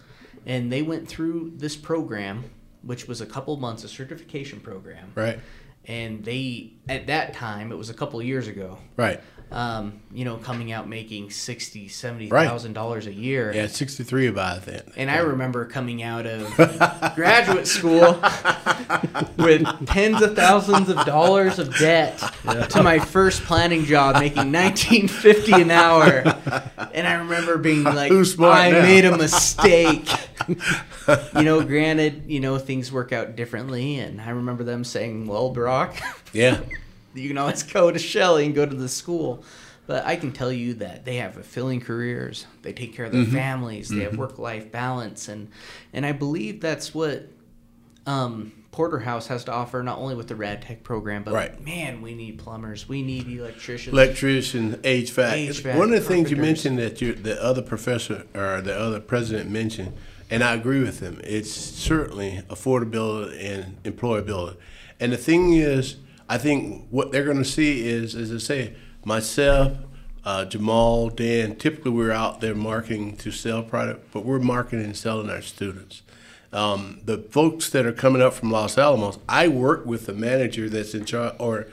and 0.48 0.72
they 0.72 0.82
went 0.82 1.08
through 1.08 1.54
this 1.58 1.76
program, 1.76 2.46
which 2.82 3.08
was 3.08 3.22
a 3.22 3.28
couple 3.28 3.56
months, 3.58 3.84
a 3.84 3.88
certification 3.88 4.60
program. 4.60 5.12
Right. 5.14 5.40
And 5.86 6.26
they, 6.26 6.74
at 6.90 7.08
that 7.08 7.34
time, 7.34 7.72
it 7.72 7.76
was 7.76 7.92
a 7.92 7.94
couple 7.94 8.20
years 8.22 8.48
ago. 8.48 8.80
Right. 8.98 9.22
Um, 9.54 10.00
you 10.12 10.26
know, 10.26 10.38
coming 10.38 10.72
out 10.72 10.90
making 10.90 11.30
sixty, 11.30 11.88
seventy 11.88 12.28
thousand 12.28 12.74
dollars 12.74 13.06
a 13.06 13.14
year. 13.14 13.54
Yeah, 13.54 13.68
63 13.68 14.26
about 14.26 14.66
that. 14.66 14.88
And 14.96 15.12
I 15.12 15.18
remember 15.20 15.66
coming 15.66 16.02
out 16.02 16.26
of 16.26 16.52
graduate 17.16 17.68
school 17.68 18.20
with 19.38 19.86
tens 19.86 20.24
of 20.24 20.36
thousands 20.36 20.90
of 20.90 21.06
dollars 21.06 21.60
of 21.60 21.76
debt 21.78 22.18
to 22.70 22.82
my 22.82 22.98
first 22.98 23.44
planning 23.44 23.86
job, 23.86 24.16
making 24.16 24.52
nineteen 24.52 25.08
fifty 25.08 25.54
an 25.54 25.70
hour. 25.70 26.24
And 26.92 27.08
I 27.08 27.14
remember 27.14 27.60
being 27.60 27.84
like, 27.84 28.12
"I 28.12 28.72
now?" 28.72 28.82
made 28.82 29.06
a 29.06 29.16
mistake." 29.16 30.10
you 31.36 31.44
know, 31.44 31.64
granted, 31.64 32.24
you 32.26 32.40
know 32.40 32.58
things 32.58 32.92
work 32.92 33.12
out 33.12 33.36
differently, 33.36 34.00
and 34.00 34.20
I 34.20 34.32
remember 34.32 34.64
them 34.64 34.84
saying, 34.84 35.28
"Well, 35.28 35.52
Brock." 35.52 35.96
Yeah. 36.34 36.62
You 37.14 37.28
can 37.28 37.38
always 37.38 37.64
go 37.74 37.92
to 37.92 38.00
Shelley 38.00 38.46
and 38.46 38.56
go 38.56 38.66
to 38.66 38.76
the 38.76 38.90
school. 38.90 39.44
But 39.86 40.06
I 40.06 40.16
can 40.16 40.32
tell 40.32 40.52
you 40.52 40.76
that 40.76 41.04
they 41.04 41.18
have 41.18 41.34
fulfilling 41.34 41.82
careers. 41.82 42.46
They 42.62 42.72
take 42.72 42.96
care 42.96 43.06
of 43.06 43.12
their 43.12 43.26
families. 43.26 43.90
They 43.90 44.04
have 44.04 44.18
work 44.18 44.40
life 44.40 44.72
balance, 44.72 45.28
and 45.28 45.50
and 45.92 46.06
I 46.06 46.14
believe 46.14 46.62
that's 46.62 46.96
what 46.96 47.28
um, 48.06 48.54
Porterhouse 48.72 49.28
has 49.28 49.44
to 49.46 49.52
offer, 49.54 49.84
not 49.84 50.00
only 50.00 50.16
with 50.16 50.28
the 50.28 50.36
Rad 50.36 50.62
Tech 50.62 50.84
program, 50.84 51.24
but 51.24 51.34
Right. 51.34 51.64
man, 51.64 52.02
we 52.02 52.16
need 52.16 52.40
plumbers, 52.40 52.90
we 52.90 53.02
need 53.02 53.28
electricians. 53.28 53.94
Electrician, 53.94 54.76
HVAC. 54.84 55.50
HVAC, 55.50 55.78
One 55.78 55.94
of 55.94 56.02
the 56.02 56.08
things 56.08 56.32
you 56.32 56.38
mentioned 56.38 56.80
that 56.80 57.00
you, 57.02 57.14
the 57.14 57.42
other 57.42 57.62
professor 57.62 58.26
or 58.34 58.62
the 58.62 58.78
other 58.78 59.00
president 59.00 59.50
mentioned, 59.52 59.94
and 60.30 60.44
I 60.44 60.56
agree 60.56 60.82
with 60.82 61.00
him, 61.02 61.22
it's 61.24 61.52
certainly 61.52 62.42
affordability 62.50 63.44
and 63.44 63.82
employability. 63.84 64.56
And 65.00 65.14
the 65.14 65.18
thing 65.18 65.54
is, 65.54 65.98
I 66.34 66.38
think 66.40 66.88
what 66.90 67.12
they're 67.12 67.26
going 67.26 67.38
to 67.38 67.46
see 67.46 67.88
is, 67.88 68.16
as 68.16 68.32
I 68.34 68.38
say, 68.40 68.74
myself, 69.06 69.78
uh, 70.26 70.46
Jamal, 70.46 71.10
Dan, 71.10 71.56
typically 71.56 71.92
we're 71.92 72.12
out 72.12 72.42
there 72.42 72.56
marketing 72.56 73.18
to 73.18 73.30
sell 73.32 73.62
product, 73.62 74.12
but 74.12 74.26
we're 74.26 74.40
marketing 74.40 74.86
and 74.86 74.98
selling 74.98 75.30
our 75.30 75.42
students. 75.42 76.02
Um, 76.52 77.02
the 77.06 77.18
folks 77.20 77.70
that 77.70 77.86
are 77.86 77.92
coming 77.94 78.22
up 78.22 78.34
from 78.34 78.50
Los 78.52 78.78
Alamos, 78.80 79.20
I 79.30 79.48
work 79.48 79.86
with 79.86 80.08
the 80.08 80.14
manager 80.14 80.70
that's 80.70 80.96
in 80.96 81.06
charge 81.06 81.36
or 81.40 81.68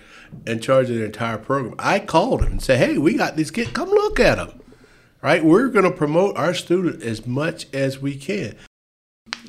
in 0.46 0.60
charge 0.60 0.90
of 0.90 0.96
the 0.96 1.04
entire 1.04 1.38
program. 1.38 1.74
I 1.78 1.98
called 1.98 2.42
him 2.42 2.52
and 2.52 2.62
said, 2.62 2.78
"Hey, 2.78 2.98
we 2.98 3.16
got 3.16 3.36
these 3.36 3.50
kids. 3.50 3.70
Come 3.70 3.88
look 3.90 4.18
at 4.20 4.36
them." 4.36 4.60
Right? 5.22 5.44
We're 5.44 5.68
going 5.68 5.84
to 5.84 5.90
promote 5.90 6.36
our 6.36 6.52
student 6.54 7.02
as 7.02 7.26
much 7.26 7.66
as 7.74 7.98
we 7.98 8.14
can. 8.16 8.56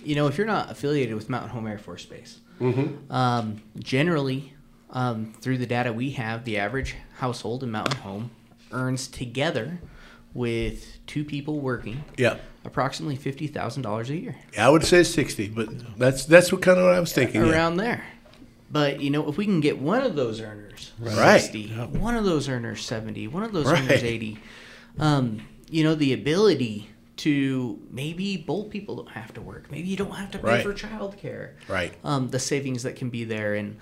you 0.03 0.15
know, 0.15 0.27
if 0.27 0.37
you're 0.37 0.47
not 0.47 0.69
affiliated 0.71 1.15
with 1.15 1.29
Mountain 1.29 1.51
Home 1.51 1.67
Air 1.67 1.77
Force 1.79 2.05
Base, 2.05 2.39
Mm-hmm. 2.59 3.11
um, 3.11 3.61
generally, 3.79 4.53
um, 4.91 5.33
through 5.41 5.57
the 5.57 5.65
data 5.65 5.93
we 5.93 6.11
have, 6.11 6.43
the 6.45 6.57
average 6.57 6.95
household 7.17 7.63
in 7.63 7.71
Mountain 7.71 7.99
Home 8.01 8.31
earns 8.71 9.07
together 9.07 9.79
with 10.33 11.05
two 11.07 11.25
people 11.25 11.59
working 11.59 12.03
Yeah, 12.17 12.37
approximately 12.63 13.15
fifty 13.17 13.47
thousand 13.47 13.83
dollars 13.83 14.09
a 14.09 14.15
year, 14.17 14.35
I 14.57 14.69
would 14.69 14.83
say 14.85 15.03
sixty, 15.03 15.47
but 15.49 15.97
that's 15.99 16.25
that's 16.25 16.51
what 16.51 16.61
kind 16.61 16.77
of 16.79 16.85
what 16.85 16.93
I 16.95 16.99
was 16.99 17.11
thinking. 17.13 17.41
yeah. 17.45 17.51
around 17.51 17.77
there. 17.77 18.03
But 18.71 19.01
you 19.01 19.09
know, 19.09 19.27
if 19.29 19.35
we 19.37 19.43
can 19.45 19.59
get 19.59 19.79
one 19.79 20.03
of 20.03 20.15
those 20.15 20.39
earners 20.39 20.91
Right. 20.97 21.41
60, 21.41 21.67
one 21.99 22.15
of 22.15 22.23
those 22.23 22.47
earners 22.47 22.85
70, 22.85 23.27
one 23.27 23.43
of 23.43 23.51
those 23.51 23.65
Right. 23.65 23.81
earners 23.83 24.01
80, 24.03 24.37
um, 24.99 25.41
you 25.69 25.83
know, 25.83 25.93
the 25.95 26.13
ability 26.13 26.89
to 27.17 27.79
maybe 27.91 28.37
both 28.37 28.69
people 28.69 28.95
don't 28.95 29.09
have 29.11 29.33
to 29.33 29.41
work. 29.41 29.69
Maybe 29.69 29.89
you 29.89 29.97
don't 29.97 30.15
have 30.15 30.31
to 30.31 30.39
pay 30.39 30.47
Right. 30.47 30.63
for 30.63 30.73
childcare. 30.73 31.51
Right. 31.67 31.93
Um, 32.05 32.29
the 32.29 32.39
savings 32.39 32.83
that 32.83 32.95
can 32.95 33.09
be 33.09 33.25
there 33.25 33.53
and 33.55 33.75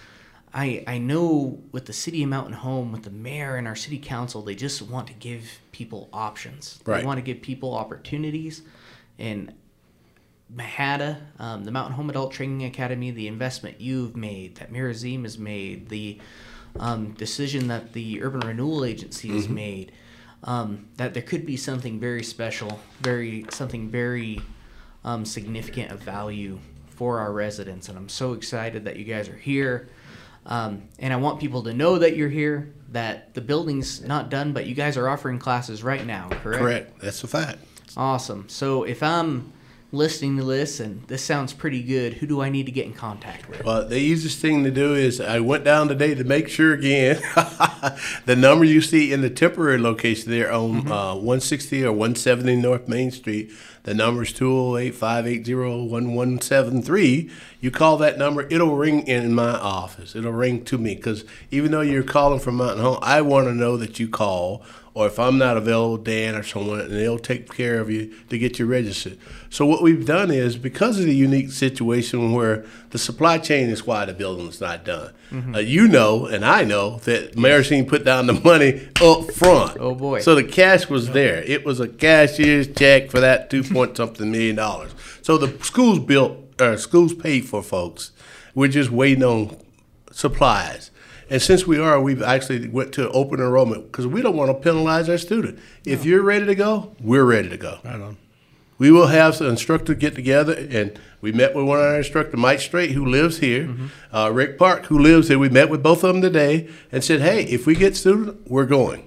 I, 0.53 0.83
I 0.87 0.97
know 0.97 1.59
with 1.71 1.85
the 1.85 1.93
city 1.93 2.23
of 2.23 2.29
Mountain 2.29 2.53
Home, 2.53 2.91
with 2.91 3.03
the 3.03 3.11
mayor 3.11 3.55
and 3.55 3.67
our 3.67 3.75
city 3.75 3.99
council, 3.99 4.41
they 4.41 4.55
just 4.55 4.81
want 4.81 5.07
to 5.07 5.13
give 5.13 5.59
people 5.71 6.09
options. 6.11 6.79
They 7.01 7.05
want 7.05 7.17
to 7.17 7.21
give 7.21 7.41
people 7.41 7.75
opportunities. 7.75 8.63
And 9.19 9.53
MHATA, 10.55 11.21
um, 11.37 11.63
the 11.65 11.71
Mountain 11.71 11.93
Home 11.93 12.09
Adult 12.09 12.31
Training 12.31 12.63
Academy, 12.63 13.11
the 13.11 13.27
investment 13.27 13.79
you've 13.79 14.15
made, 14.15 14.55
that 14.55 14.73
Mirazim 14.73 15.23
has 15.23 15.37
made, 15.37 15.89
the 15.89 16.19
um, 16.79 17.11
decision 17.13 17.67
that 17.67 17.93
the 17.93 18.23
Urban 18.23 18.41
Renewal 18.41 18.83
Agency 18.85 19.29
has 19.29 19.47
made, 19.47 19.91
um, 20.43 20.87
that 20.97 21.13
there 21.13 21.23
could 21.23 21.45
be 21.45 21.57
something 21.57 21.99
very 21.99 22.23
special, 22.23 22.79
very 23.01 23.45
something 23.51 23.89
very 23.89 24.41
um, 25.03 25.25
significant 25.25 25.91
of 25.91 25.99
value 25.99 26.59
for 26.89 27.19
our 27.19 27.31
residents. 27.31 27.87
And 27.87 27.97
I'm 27.97 28.09
so 28.09 28.33
excited 28.33 28.85
that 28.85 28.97
you 28.97 29.05
guys 29.05 29.29
are 29.29 29.37
here. 29.37 29.89
Um, 30.45 30.83
and 30.97 31.13
I 31.13 31.17
want 31.17 31.39
people 31.39 31.63
to 31.63 31.73
know 31.73 31.99
that 31.99 32.15
you're 32.15 32.29
here, 32.29 32.73
that 32.91 33.33
the 33.33 33.41
building's 33.41 34.01
not 34.01 34.29
done, 34.29 34.53
but 34.53 34.65
you 34.65 34.75
guys 34.75 34.97
are 34.97 35.07
offering 35.07 35.39
classes 35.39 35.83
right 35.83 36.05
now, 36.05 36.29
correct? 36.29 36.61
Correct. 36.61 36.99
That's 37.01 37.23
a 37.23 37.27
fact. 37.27 37.59
Awesome. 37.95 38.47
So 38.49 38.83
if 38.83 39.03
I'm 39.03 39.51
listening 39.91 40.37
to 40.37 40.43
this 40.43 40.79
and 40.79 41.03
this 41.07 41.23
sounds 41.23 41.53
pretty 41.53 41.81
good, 41.81 42.13
who 42.13 42.27
do 42.27 42.41
I 42.41 42.49
need 42.49 42.67
to 42.67 42.71
get 42.71 42.85
in 42.85 42.93
contact 42.93 43.49
with? 43.49 43.63
Well, 43.63 43.87
the 43.87 43.97
easiest 43.97 44.39
thing 44.39 44.63
to 44.63 44.71
do 44.71 44.93
is 44.93 45.19
I 45.19 45.39
went 45.39 45.63
down 45.63 45.87
today 45.87 46.13
to 46.15 46.23
make 46.23 46.47
sure 46.47 46.73
again. 46.73 47.17
the 48.25 48.35
number 48.35 48.65
you 48.65 48.81
see 48.81 49.11
in 49.11 49.21
the 49.21 49.29
temporary 49.29 49.79
location 49.79 50.31
there 50.31 50.51
on 50.51 50.91
uh, 50.91 51.15
160 51.15 51.83
or 51.85 51.91
170 51.91 52.55
North 52.57 52.87
Main 52.87 53.11
Street, 53.11 53.51
the 53.83 53.93
number 53.93 54.23
is 54.23 54.33
208 54.33 54.95
580 54.95 55.55
1173. 55.55 57.29
You 57.61 57.71
call 57.71 57.97
that 57.97 58.17
number, 58.17 58.47
it'll 58.49 58.75
ring 58.75 59.07
in 59.07 59.33
my 59.33 59.51
office. 59.51 60.15
It'll 60.15 60.31
ring 60.31 60.63
to 60.65 60.77
me 60.77 60.95
because 60.95 61.25
even 61.51 61.71
though 61.71 61.81
you're 61.81 62.03
calling 62.03 62.39
from 62.39 62.55
Mountain 62.55 62.83
Home, 62.83 62.99
I 63.01 63.21
want 63.21 63.47
to 63.47 63.53
know 63.53 63.77
that 63.77 63.99
you 63.99 64.07
call. 64.07 64.63
Or 64.95 65.05
if 65.05 65.19
I'm 65.19 65.37
not 65.37 65.55
available, 65.55 65.97
Dan 65.97 66.35
or 66.35 66.43
someone, 66.43 66.81
and 66.81 66.91
they'll 66.91 67.19
take 67.19 67.53
care 67.53 67.79
of 67.79 67.89
you 67.89 68.13
to 68.29 68.37
get 68.37 68.59
you 68.59 68.65
registered. 68.65 69.17
So 69.49 69.65
what 69.65 69.81
we've 69.81 70.05
done 70.05 70.29
is 70.31 70.57
because 70.57 70.99
of 70.99 71.05
the 71.05 71.15
unique 71.15 71.51
situation 71.51 72.33
where 72.33 72.65
the 72.89 72.97
supply 72.97 73.37
chain 73.37 73.69
is 73.69 73.85
why 73.85 74.05
the 74.05 74.13
building's 74.13 74.59
not 74.59 74.83
done. 74.83 75.13
Uh, 75.53 75.59
you 75.59 75.87
know, 75.87 76.25
and 76.25 76.43
I 76.43 76.63
know 76.63 76.97
that 77.05 77.33
Marisine 77.35 77.87
put 77.87 78.03
down 78.03 78.25
the 78.25 78.33
money 78.33 78.89
up 78.99 79.31
front. 79.31 79.77
Oh, 79.79 79.93
boy. 79.93 80.21
So 80.21 80.33
the 80.33 80.43
cash 80.43 80.89
was 80.89 81.11
there. 81.11 81.43
It 81.43 81.63
was 81.63 81.79
a 81.79 81.87
cashier's 81.87 82.67
check 82.67 83.11
for 83.11 83.19
that 83.19 83.51
two 83.51 83.61
point 83.69 83.97
something 83.97 84.31
million 84.31 84.55
dollars. 84.55 84.91
So 85.21 85.37
the 85.37 85.63
schools 85.63 85.99
built, 85.99 86.37
uh, 86.59 86.77
schools 86.77 87.13
paid 87.13 87.45
for 87.45 87.61
folks. 87.63 88.11
We're 88.55 88.67
just 88.67 88.91
waiting 88.91 89.23
on 89.23 89.57
supplies. 90.11 90.91
And 91.29 91.41
since 91.41 91.67
we 91.67 91.77
are, 91.77 92.01
we've 92.01 92.23
actually 92.23 92.67
went 92.67 92.91
to 92.93 93.09
open 93.11 93.39
enrollment 93.39 93.91
because 93.91 94.07
we 94.07 94.21
don't 94.21 94.35
want 94.35 94.49
to 94.49 94.55
penalize 94.55 95.07
our 95.07 95.17
student. 95.17 95.59
If 95.85 96.03
you're 96.03 96.23
ready 96.23 96.45
to 96.47 96.55
go, 96.55 96.95
we're 96.99 97.23
ready 97.23 97.49
to 97.49 97.57
go. 97.57 97.79
Right 97.83 98.01
on. 98.01 98.17
We 98.79 98.91
will 98.91 99.07
have 99.07 99.35
some 99.35 99.47
instructor 99.47 99.93
get 99.93 100.15
together, 100.15 100.53
and 100.53 100.97
we 101.19 101.33
met 101.33 101.53
with 101.53 101.65
one 101.65 101.79
of 101.79 101.85
our 101.85 101.97
instructor, 101.97 102.37
Mike 102.37 102.61
Straight, 102.61 102.91
who 102.91 103.05
lives 103.05 103.39
here, 103.39 103.69
uh, 104.13 104.31
Rick 104.33 104.57
Park, 104.57 104.85
who 104.85 104.97
lives 104.97 105.27
here. 105.27 105.37
We 105.37 105.49
met 105.49 105.69
with 105.69 105.83
both 105.83 106.03
of 106.03 106.13
them 106.13 106.21
today 106.21 106.69
and 106.89 107.03
said, 107.03 107.19
"Hey, 107.19 107.43
if 107.43 107.67
we 107.67 107.75
get 107.75 107.97
student, 107.97 108.49
we're 108.49 108.65
going, 108.65 109.03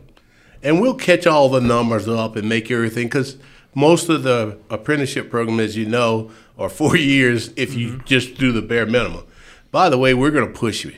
and 0.62 0.79
we'll 0.79 0.94
catch 0.94 1.27
all 1.27 1.48
the 1.48 1.61
numbers 1.61 2.07
up 2.07 2.37
and 2.37 2.48
make 2.48 2.70
everything 2.70 3.07
because." 3.07 3.37
Most 3.74 4.08
of 4.08 4.22
the 4.22 4.58
apprenticeship 4.70 5.30
program, 5.30 5.61
as 5.61 5.76
you 5.76 5.87
know, 5.87 6.30
are 6.58 6.68
four 6.68 6.96
years 7.14 7.50
if 7.56 7.74
you 7.74 8.00
just 8.04 8.37
do 8.37 8.52
the 8.52 8.62
bare 8.62 8.87
minimum. 8.87 9.24
By 9.70 9.88
the 9.88 9.98
way, 9.98 10.12
we're 10.14 10.30
going 10.30 10.50
to 10.50 10.58
push 10.58 10.85
you. 10.85 10.94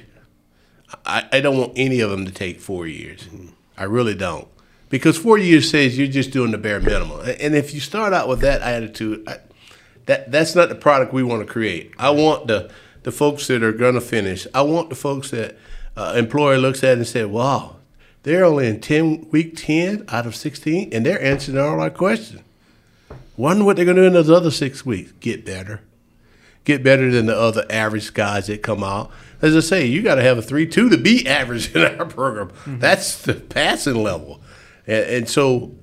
I, 1.06 1.26
I 1.32 1.40
don't 1.40 1.58
want 1.58 1.72
any 1.76 2.00
of 2.00 2.10
them 2.10 2.24
to 2.26 2.32
take 2.32 2.60
four 2.60 2.87
years. 2.87 3.28
I 3.76 3.84
really 3.84 4.14
don't. 4.14 4.48
Because 4.90 5.16
four 5.16 5.38
years 5.38 5.70
says 5.70 5.98
you're 5.98 6.06
just 6.06 6.30
doing 6.30 6.50
the 6.50 6.58
bare 6.58 6.80
minimum. 6.80 7.20
And 7.40 7.54
if 7.54 7.74
you 7.74 7.80
start 7.80 8.12
out 8.12 8.28
with 8.28 8.40
that 8.40 8.62
attitude, 8.62 9.28
I, 9.28 9.38
that 10.06 10.30
that's 10.30 10.54
not 10.54 10.68
the 10.68 10.74
product 10.74 11.12
we 11.12 11.22
want 11.22 11.46
to 11.46 11.52
create. 11.52 11.92
I 11.98 12.10
want 12.10 12.46
the 12.46 12.70
the 13.02 13.12
folks 13.12 13.46
that 13.48 13.62
are 13.62 13.72
going 13.72 13.94
to 13.94 14.00
finish. 14.00 14.46
I 14.54 14.62
want 14.62 14.90
the 14.90 14.94
folks 14.94 15.30
that 15.30 15.56
uh, 15.96 16.14
employer 16.16 16.58
looks 16.58 16.84
at 16.84 16.96
and 16.98 17.06
said, 17.06 17.26
"Wow, 17.26 17.76
they're 18.22 18.44
only 18.44 18.68
in 18.68 18.80
ten 18.80 19.28
week 19.30 19.56
ten 19.56 20.04
out 20.08 20.26
of 20.26 20.37
sixteen, 20.37 20.92
and 20.92 21.04
they're 21.04 21.22
answering 21.22 21.58
all 21.58 21.80
our 21.80 21.90
questions. 21.90 22.42
Wonder 23.36 23.64
what 23.64 23.76
they're 23.76 23.84
going 23.84 23.96
to 23.96 24.02
do 24.02 24.06
in 24.06 24.12
those 24.12 24.30
other 24.30 24.50
six 24.50 24.86
weeks. 24.86 25.12
Get 25.20 25.44
better." 25.44 25.80
get 26.64 26.82
better 26.82 27.10
than 27.10 27.26
the 27.26 27.38
other 27.38 27.64
average 27.70 28.12
guys 28.14 28.46
that 28.48 28.62
come 28.62 28.82
out. 28.82 29.10
As 29.40 29.54
I 29.54 29.60
say, 29.60 29.86
you 29.86 30.02
got 30.02 30.16
to 30.16 30.22
have 30.22 30.38
a 30.38 30.42
three 30.42 30.66
two 30.66 30.88
to 30.88 30.98
be 30.98 31.26
average 31.26 31.74
in 31.74 31.82
our 31.98 32.06
program. 32.06 32.48
Mm-hmm. 32.48 32.78
That's 32.78 33.22
the 33.22 33.34
passing 33.34 34.02
level, 34.02 34.40
and, 34.86 35.04
and 35.04 35.28
so 35.28 35.74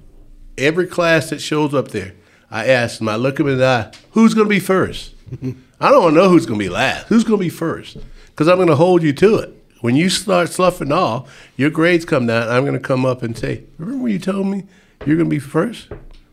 every 0.58 0.88
class 0.88 1.30
that 1.30 1.40
shows 1.40 1.74
up 1.74 1.90
there, 1.90 2.14
I 2.50 2.68
ask 2.68 3.00
them. 3.00 3.08
I 3.08 3.16
look 3.16 3.38
them 3.38 3.48
in 3.48 3.60
the 3.60 3.66
eye. 3.66 3.92
Who's 4.12 4.34
going 4.34 4.48
to 4.48 4.50
be 4.50 4.60
first? 4.60 5.14
I 5.80 5.90
don't 5.90 6.04
want 6.04 6.16
to 6.16 6.22
know 6.22 6.30
who's 6.30 6.46
going 6.46 6.60
to 6.60 6.66
be 6.66 6.70
last. 6.70 7.08
Who's 7.08 7.24
going 7.24 7.40
to 7.40 7.44
be 7.46 7.50
first? 7.50 7.98
Because 8.28 8.48
I'm 8.48 8.58
going 8.58 8.68
to 8.68 8.76
hold 8.76 9.02
you 9.02 9.14
to 9.14 9.38
it. 9.38 9.58
When 9.82 9.96
you 9.96 10.10
start 10.10 10.50
sloughing 10.50 10.92
off, 10.92 11.50
your 11.58 11.72
grades 11.72 12.06
come 12.06 12.28
down. 12.28 12.50
I'm 12.50 12.66
going 12.66 12.80
to 12.80 12.80
come 12.80 13.06
up 13.06 13.24
and 13.24 13.38
say, 13.38 13.64
"Remember 13.78 14.04
when 14.04 14.12
you 14.12 14.20
told 14.20 14.48
me 14.48 14.66
you're 15.06 15.18
going 15.18 15.30
to 15.30 15.36
be 15.36 15.40
first? 15.40 15.88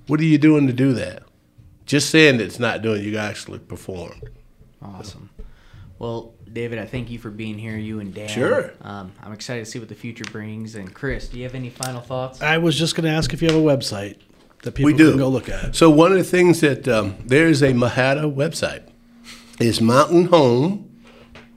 What 0.09 0.19
are 0.21 0.25
you 0.25 0.39
doing 0.39 0.67
to 0.67 0.73
do 0.73 0.93
that?" 0.95 1.23
Just 1.87 2.11
saying 2.11 2.39
that 2.39 2.45
it's 2.45 2.59
not 2.59 2.83
doing. 2.83 3.03
You 3.05 3.17
actually 3.17 3.61
perform. 3.61 4.21
Awesome. 4.83 5.31
Well, 5.99 6.35
David, 6.53 6.79
I 6.79 6.87
thank 6.87 7.11
you 7.11 7.19
for 7.19 7.31
being 7.31 7.59
here, 7.59 7.77
you 7.77 7.99
and 8.01 8.15
Dan. 8.15 8.29
Sure. 8.29 8.73
Um, 8.83 9.13
I'm 9.23 9.33
excited 9.33 9.65
to 9.65 9.71
see 9.71 9.79
what 9.79 9.89
the 9.89 9.95
future 9.95 10.25
brings. 10.31 10.75
And 10.77 10.93
Chris, 10.95 11.29
do 11.29 11.39
you 11.39 11.45
have 11.45 11.55
any 11.55 11.71
final 11.71 12.01
thoughts? 12.01 12.41
I 12.41 12.59
was 12.59 12.79
just 12.79 12.95
going 12.95 13.05
to 13.05 13.11
ask 13.11 13.33
if 13.33 13.43
you 13.43 13.49
have 13.49 13.57
a 13.57 13.61
website 13.63 14.19
that 14.63 14.73
people 14.73 14.87
We 14.87 14.93
do. 14.97 15.11
can 15.11 15.19
go 15.19 15.29
look 15.29 15.49
at. 15.49 15.75
So 15.75 15.91
one 15.91 16.13
of 16.13 16.19
the 16.19 16.25
things 16.25 16.61
that 16.61 16.87
um, 16.87 17.17
there 17.25 17.49
is 17.49 17.63
a 17.63 17.73
MHATA 17.73 18.33
website. 18.33 18.83
It's 19.61 19.81
Mountain 19.81 20.27
Home, 20.27 20.89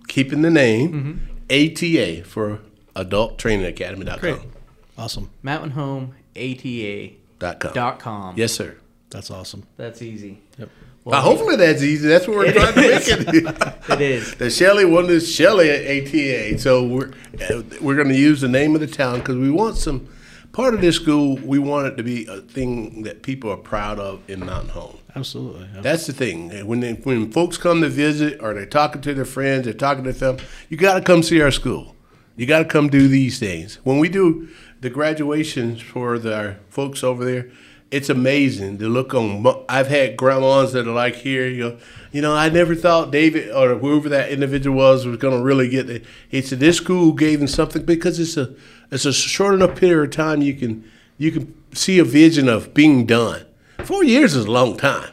keeping 0.08 0.42
the 0.42 0.50
name, 0.50 1.28
ATA 1.52 2.24
for 2.26 2.62
Adult 2.96 3.38
Training 3.38 3.66
Academy.com. 3.68 4.20
Great. 4.20 4.40
Awesome. 4.98 5.30
Mountain 5.44 5.72
Home 5.72 6.16
ATA 6.36 7.12
Dot 7.42 7.60
com. 7.60 7.74
dot 7.74 8.00
com. 8.00 8.36
Yes, 8.38 8.54
sir. 8.54 8.78
That's 9.10 9.30
awesome. 9.30 9.64
That's 9.76 10.02
easy. 10.02 10.40
Yep. 10.58 10.70
Well, 11.04 11.16
Uh, 11.20 11.22
hopefully 11.22 11.56
that's 11.58 11.82
easy. 11.84 12.08
That's 12.08 12.28
what 12.28 12.38
we're 12.38 12.46
It 12.46 12.54
trying 12.56 12.74
to 12.76 12.80
make 12.82 13.08
it. 13.08 13.74
it 13.90 14.02
is. 14.02 14.36
the 14.36 14.50
Shelley 14.50 14.86
one 14.86 15.10
is 15.10 15.30
Shelley 15.30 15.70
at 15.70 15.82
ATA. 16.08 16.58
So 16.60 16.86
we're 16.88 17.12
uh, 17.50 17.64
we're 17.82 17.96
going 17.96 18.08
to 18.08 18.16
use 18.18 18.40
the 18.42 18.48
name 18.48 18.76
of 18.76 18.80
the 18.82 18.88
town 18.88 19.20
because 19.20 19.36
we 19.36 19.50
want 19.52 19.76
some 19.76 20.08
part 20.54 20.74
of 20.76 20.80
this 20.82 20.96
school. 20.96 21.38
We 21.38 21.60
want 21.60 21.88
it 21.88 21.96
to 21.98 22.04
be 22.04 22.26
a 22.28 22.38
thing 22.42 23.02
that 23.04 23.24
people 23.24 23.50
are 23.52 23.58
proud 23.58 24.00
of 24.00 24.22
in 24.30 24.46
Mountain 24.46 24.70
Home. 24.70 24.98
Absolutely. 25.16 25.68
Yep. 25.74 25.84
That's 25.84 26.06
the 26.08 26.14
thing. 26.14 26.50
When 26.68 26.80
they, 26.80 26.94
when 26.94 27.32
folks 27.32 27.58
come 27.58 27.82
to 27.82 27.90
visit 27.90 28.40
or 28.42 28.54
they're 28.54 28.66
talking 28.66 29.02
to 29.02 29.14
their 29.14 29.26
friends, 29.26 29.66
they're 29.66 29.74
talking 29.74 30.06
to 30.06 30.14
them, 30.14 30.38
you 30.70 30.78
got 30.78 30.94
to 30.94 31.02
come 31.02 31.22
see 31.24 31.42
our 31.42 31.52
school. 31.52 31.96
You 32.42 32.48
got 32.48 32.58
to 32.58 32.66
come 32.66 32.90
do 32.90 33.08
these 33.08 33.38
things. 33.38 33.76
When 33.84 34.00
we 34.00 34.10
do 34.10 34.50
the 34.80 34.90
graduations 34.90 35.80
for 35.80 36.18
the, 36.18 36.36
our 36.36 36.58
folks 36.70 37.04
over 37.04 37.24
there, 37.24 37.52
it's 37.92 38.10
amazing 38.10 38.80
to 38.80 38.90
look 38.90 39.14
on. 39.14 39.46
I've 39.70 39.90
had 39.90 40.18
grandmas 40.18 40.74
that 40.74 40.88
are 40.88 40.92
like 40.92 41.18
here, 41.18 41.48
you 41.48 41.64
know, 41.64 41.78
you 42.12 42.20
know, 42.24 42.34
I 42.36 42.50
never 42.50 42.74
thought 42.74 43.12
David 43.12 43.52
or 43.52 43.76
whoever 43.76 44.10
that 44.10 44.32
individual 44.32 44.76
was 44.76 45.06
was 45.06 45.18
going 45.18 45.38
to 45.38 45.44
really 45.44 45.70
get 45.70 45.88
it. 45.88 46.04
He 46.30 46.42
said 46.42 46.60
this 46.60 46.78
school 46.78 47.14
gave 47.14 47.38
them 47.38 47.48
something 47.48 47.86
because 47.86 48.20
it's 48.20 48.38
a 48.38 48.56
it's 48.90 49.06
a 49.06 49.14
short 49.14 49.54
enough 49.54 49.76
period 49.76 50.10
of 50.10 50.16
time 50.16 50.42
you 50.42 50.56
can 50.56 50.84
you 51.20 51.32
can 51.32 51.54
see 51.76 52.00
a 52.00 52.04
vision 52.04 52.50
of 52.50 52.74
being 52.74 53.06
done. 53.06 53.46
Four 53.84 54.04
years 54.04 54.36
is 54.36 54.46
a 54.46 54.52
long 54.52 54.78
time. 54.78 55.12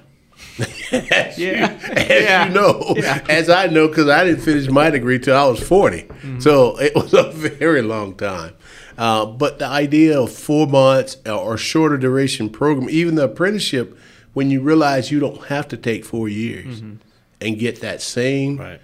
as 0.92 1.38
Yeah. 1.38 1.70
you, 1.72 1.76
as 1.92 2.08
Yeah. 2.08 2.48
you 2.48 2.54
know, 2.54 2.94
Yeah. 2.96 3.24
as 3.28 3.48
I 3.48 3.66
know, 3.66 3.88
because 3.88 4.08
I 4.08 4.24
didn't 4.24 4.40
finish 4.42 4.68
my 4.68 4.90
degree 4.90 5.18
till 5.18 5.36
I 5.36 5.46
was 5.46 5.60
40. 5.60 6.02
Mm-hmm. 6.02 6.40
So 6.40 6.78
it 6.80 6.94
was 6.94 7.14
a 7.14 7.30
very 7.32 7.82
long 7.82 8.14
time. 8.14 8.52
Uh, 8.96 9.24
but 9.26 9.58
the 9.60 9.66
idea 9.66 10.20
of 10.20 10.32
four 10.32 10.66
months 10.66 11.18
uh, 11.26 11.38
or 11.38 11.56
shorter 11.56 11.96
duration 11.96 12.50
program, 12.50 12.88
even 12.90 13.14
the 13.14 13.24
apprenticeship, 13.24 13.96
when 14.34 14.50
you 14.50 14.60
realize 14.60 15.10
you 15.12 15.20
don't 15.20 15.44
have 15.46 15.68
to 15.68 15.76
take 15.76 16.04
four 16.04 16.28
years 16.28 16.80
mm-hmm. 16.80 16.94
and 17.40 17.58
get 17.58 17.80
that 17.80 18.02
same 18.02 18.56
Right. 18.56 18.80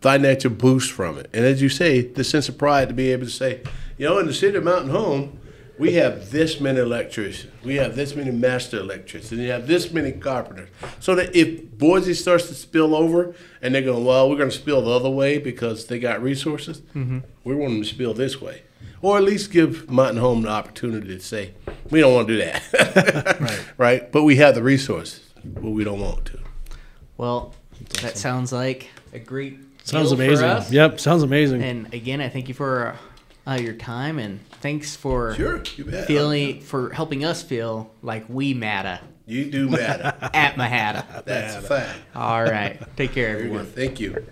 financial 0.00 0.50
boost 0.50 0.90
from 0.90 1.18
it. 1.18 1.30
And 1.32 1.44
as 1.44 1.62
you 1.62 1.68
say, 1.68 2.00
the 2.02 2.24
sense 2.24 2.48
of 2.48 2.58
pride 2.58 2.88
to 2.88 2.94
be 2.94 3.12
able 3.12 3.26
to 3.26 3.30
say, 3.30 3.60
you 3.96 4.06
know, 4.08 4.18
in 4.18 4.26
the 4.26 4.34
city 4.34 4.56
of 4.58 4.64
Mountain 4.64 4.90
Home, 4.90 5.38
we 5.78 5.94
have 5.94 6.30
this 6.30 6.60
many 6.60 6.78
electricians, 6.80 7.52
we 7.64 7.76
have 7.76 7.96
this 7.96 8.14
many 8.14 8.30
master 8.30 8.78
electricians, 8.78 9.32
and 9.32 9.40
you 9.40 9.50
have 9.50 9.66
this 9.66 9.92
many 9.92 10.12
carpenters. 10.12 10.68
So 11.00 11.14
that 11.14 11.34
if 11.34 11.70
Boise 11.78 12.14
starts 12.14 12.48
to 12.48 12.54
spill 12.54 12.94
over 12.94 13.34
and 13.60 13.74
they're 13.74 13.82
going, 13.82 14.04
well, 14.04 14.28
we're 14.30 14.36
going 14.36 14.50
to 14.50 14.56
spill 14.56 14.82
the 14.82 14.90
other 14.90 15.10
way 15.10 15.38
because 15.38 15.86
they 15.86 15.98
got 15.98 16.22
resources, 16.22 16.80
mm-hmm. 16.94 17.20
we 17.42 17.54
want 17.54 17.72
them 17.72 17.82
to 17.82 17.88
spill 17.88 18.14
this 18.14 18.40
way. 18.40 18.62
Or 19.02 19.18
at 19.18 19.24
least 19.24 19.50
give 19.50 19.90
Mountain 19.90 20.18
Home 20.18 20.42
the 20.42 20.48
opportunity 20.48 21.08
to 21.08 21.20
say, 21.20 21.52
we 21.90 22.00
don't 22.00 22.14
want 22.14 22.28
to 22.28 22.36
do 22.36 22.44
that. 22.44 23.40
right. 23.40 23.64
right? 23.76 24.12
But 24.12 24.22
we 24.22 24.36
have 24.36 24.54
the 24.54 24.62
resources, 24.62 25.20
but 25.44 25.70
we 25.70 25.84
don't 25.84 26.00
want 26.00 26.24
to. 26.26 26.38
Well, 27.16 27.54
that 28.00 28.16
sounds 28.16 28.52
like 28.52 28.88
a 29.12 29.18
great 29.18 29.58
Sounds 29.84 30.08
deal 30.08 30.16
for 30.16 30.24
amazing. 30.24 30.48
us. 30.48 30.72
Yep, 30.72 31.00
sounds 31.00 31.22
amazing. 31.22 31.62
And 31.62 31.92
again, 31.92 32.22
I 32.22 32.30
thank 32.30 32.48
you 32.48 32.54
for 32.54 32.96
uh, 33.46 33.58
your 33.60 33.74
time 33.74 34.18
and 34.18 34.40
thanks 34.60 34.96
for 34.96 35.34
Sure, 35.34 35.62
you 35.76 35.84
bet. 35.84 36.06
feeling 36.06 36.60
for 36.60 36.90
helping 36.90 37.24
us 37.24 37.42
feel 37.42 37.90
like 38.02 38.24
we 38.28 38.54
matter 38.54 39.00
You 39.26 39.50
do 39.50 39.68
matter. 39.68 40.14
at 40.34 40.54
MHATA. 40.56 41.24
That's 41.24 41.56
a 41.56 41.62
fact. 41.62 41.98
All 42.14 42.42
right, 42.44 42.80
take 42.96 43.12
care, 43.12 43.30
everyone. 43.36 43.64
good. 43.64 43.74
Thank 43.74 44.00
you. 44.00 44.24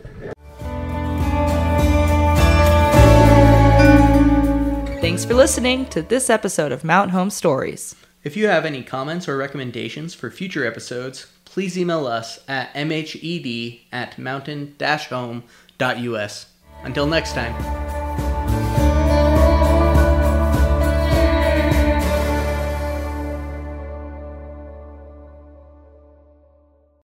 Thanks 5.01 5.25
for 5.25 5.35
listening 5.35 5.87
to 5.91 6.01
this 6.03 6.31
episode 6.31 6.71
of 6.73 6.85
Mountain 6.85 7.11
Home 7.11 7.31
Stories. 7.31 7.95
If 8.25 8.37
you 8.37 8.47
have 8.47 8.65
any 8.65 8.83
comments 8.85 9.29
or 9.29 9.37
recommendations 9.37 10.15
for 10.15 10.31
future 10.31 10.65
episodes, 10.65 11.27
please 11.45 11.77
email 11.77 12.07
us 12.07 12.39
at 12.47 12.73
mhed 12.75 13.81
at 13.91 14.17
mountain-home.us. 14.19 16.47
Until 16.85 17.07
next 17.07 17.33
time. 17.33 18.02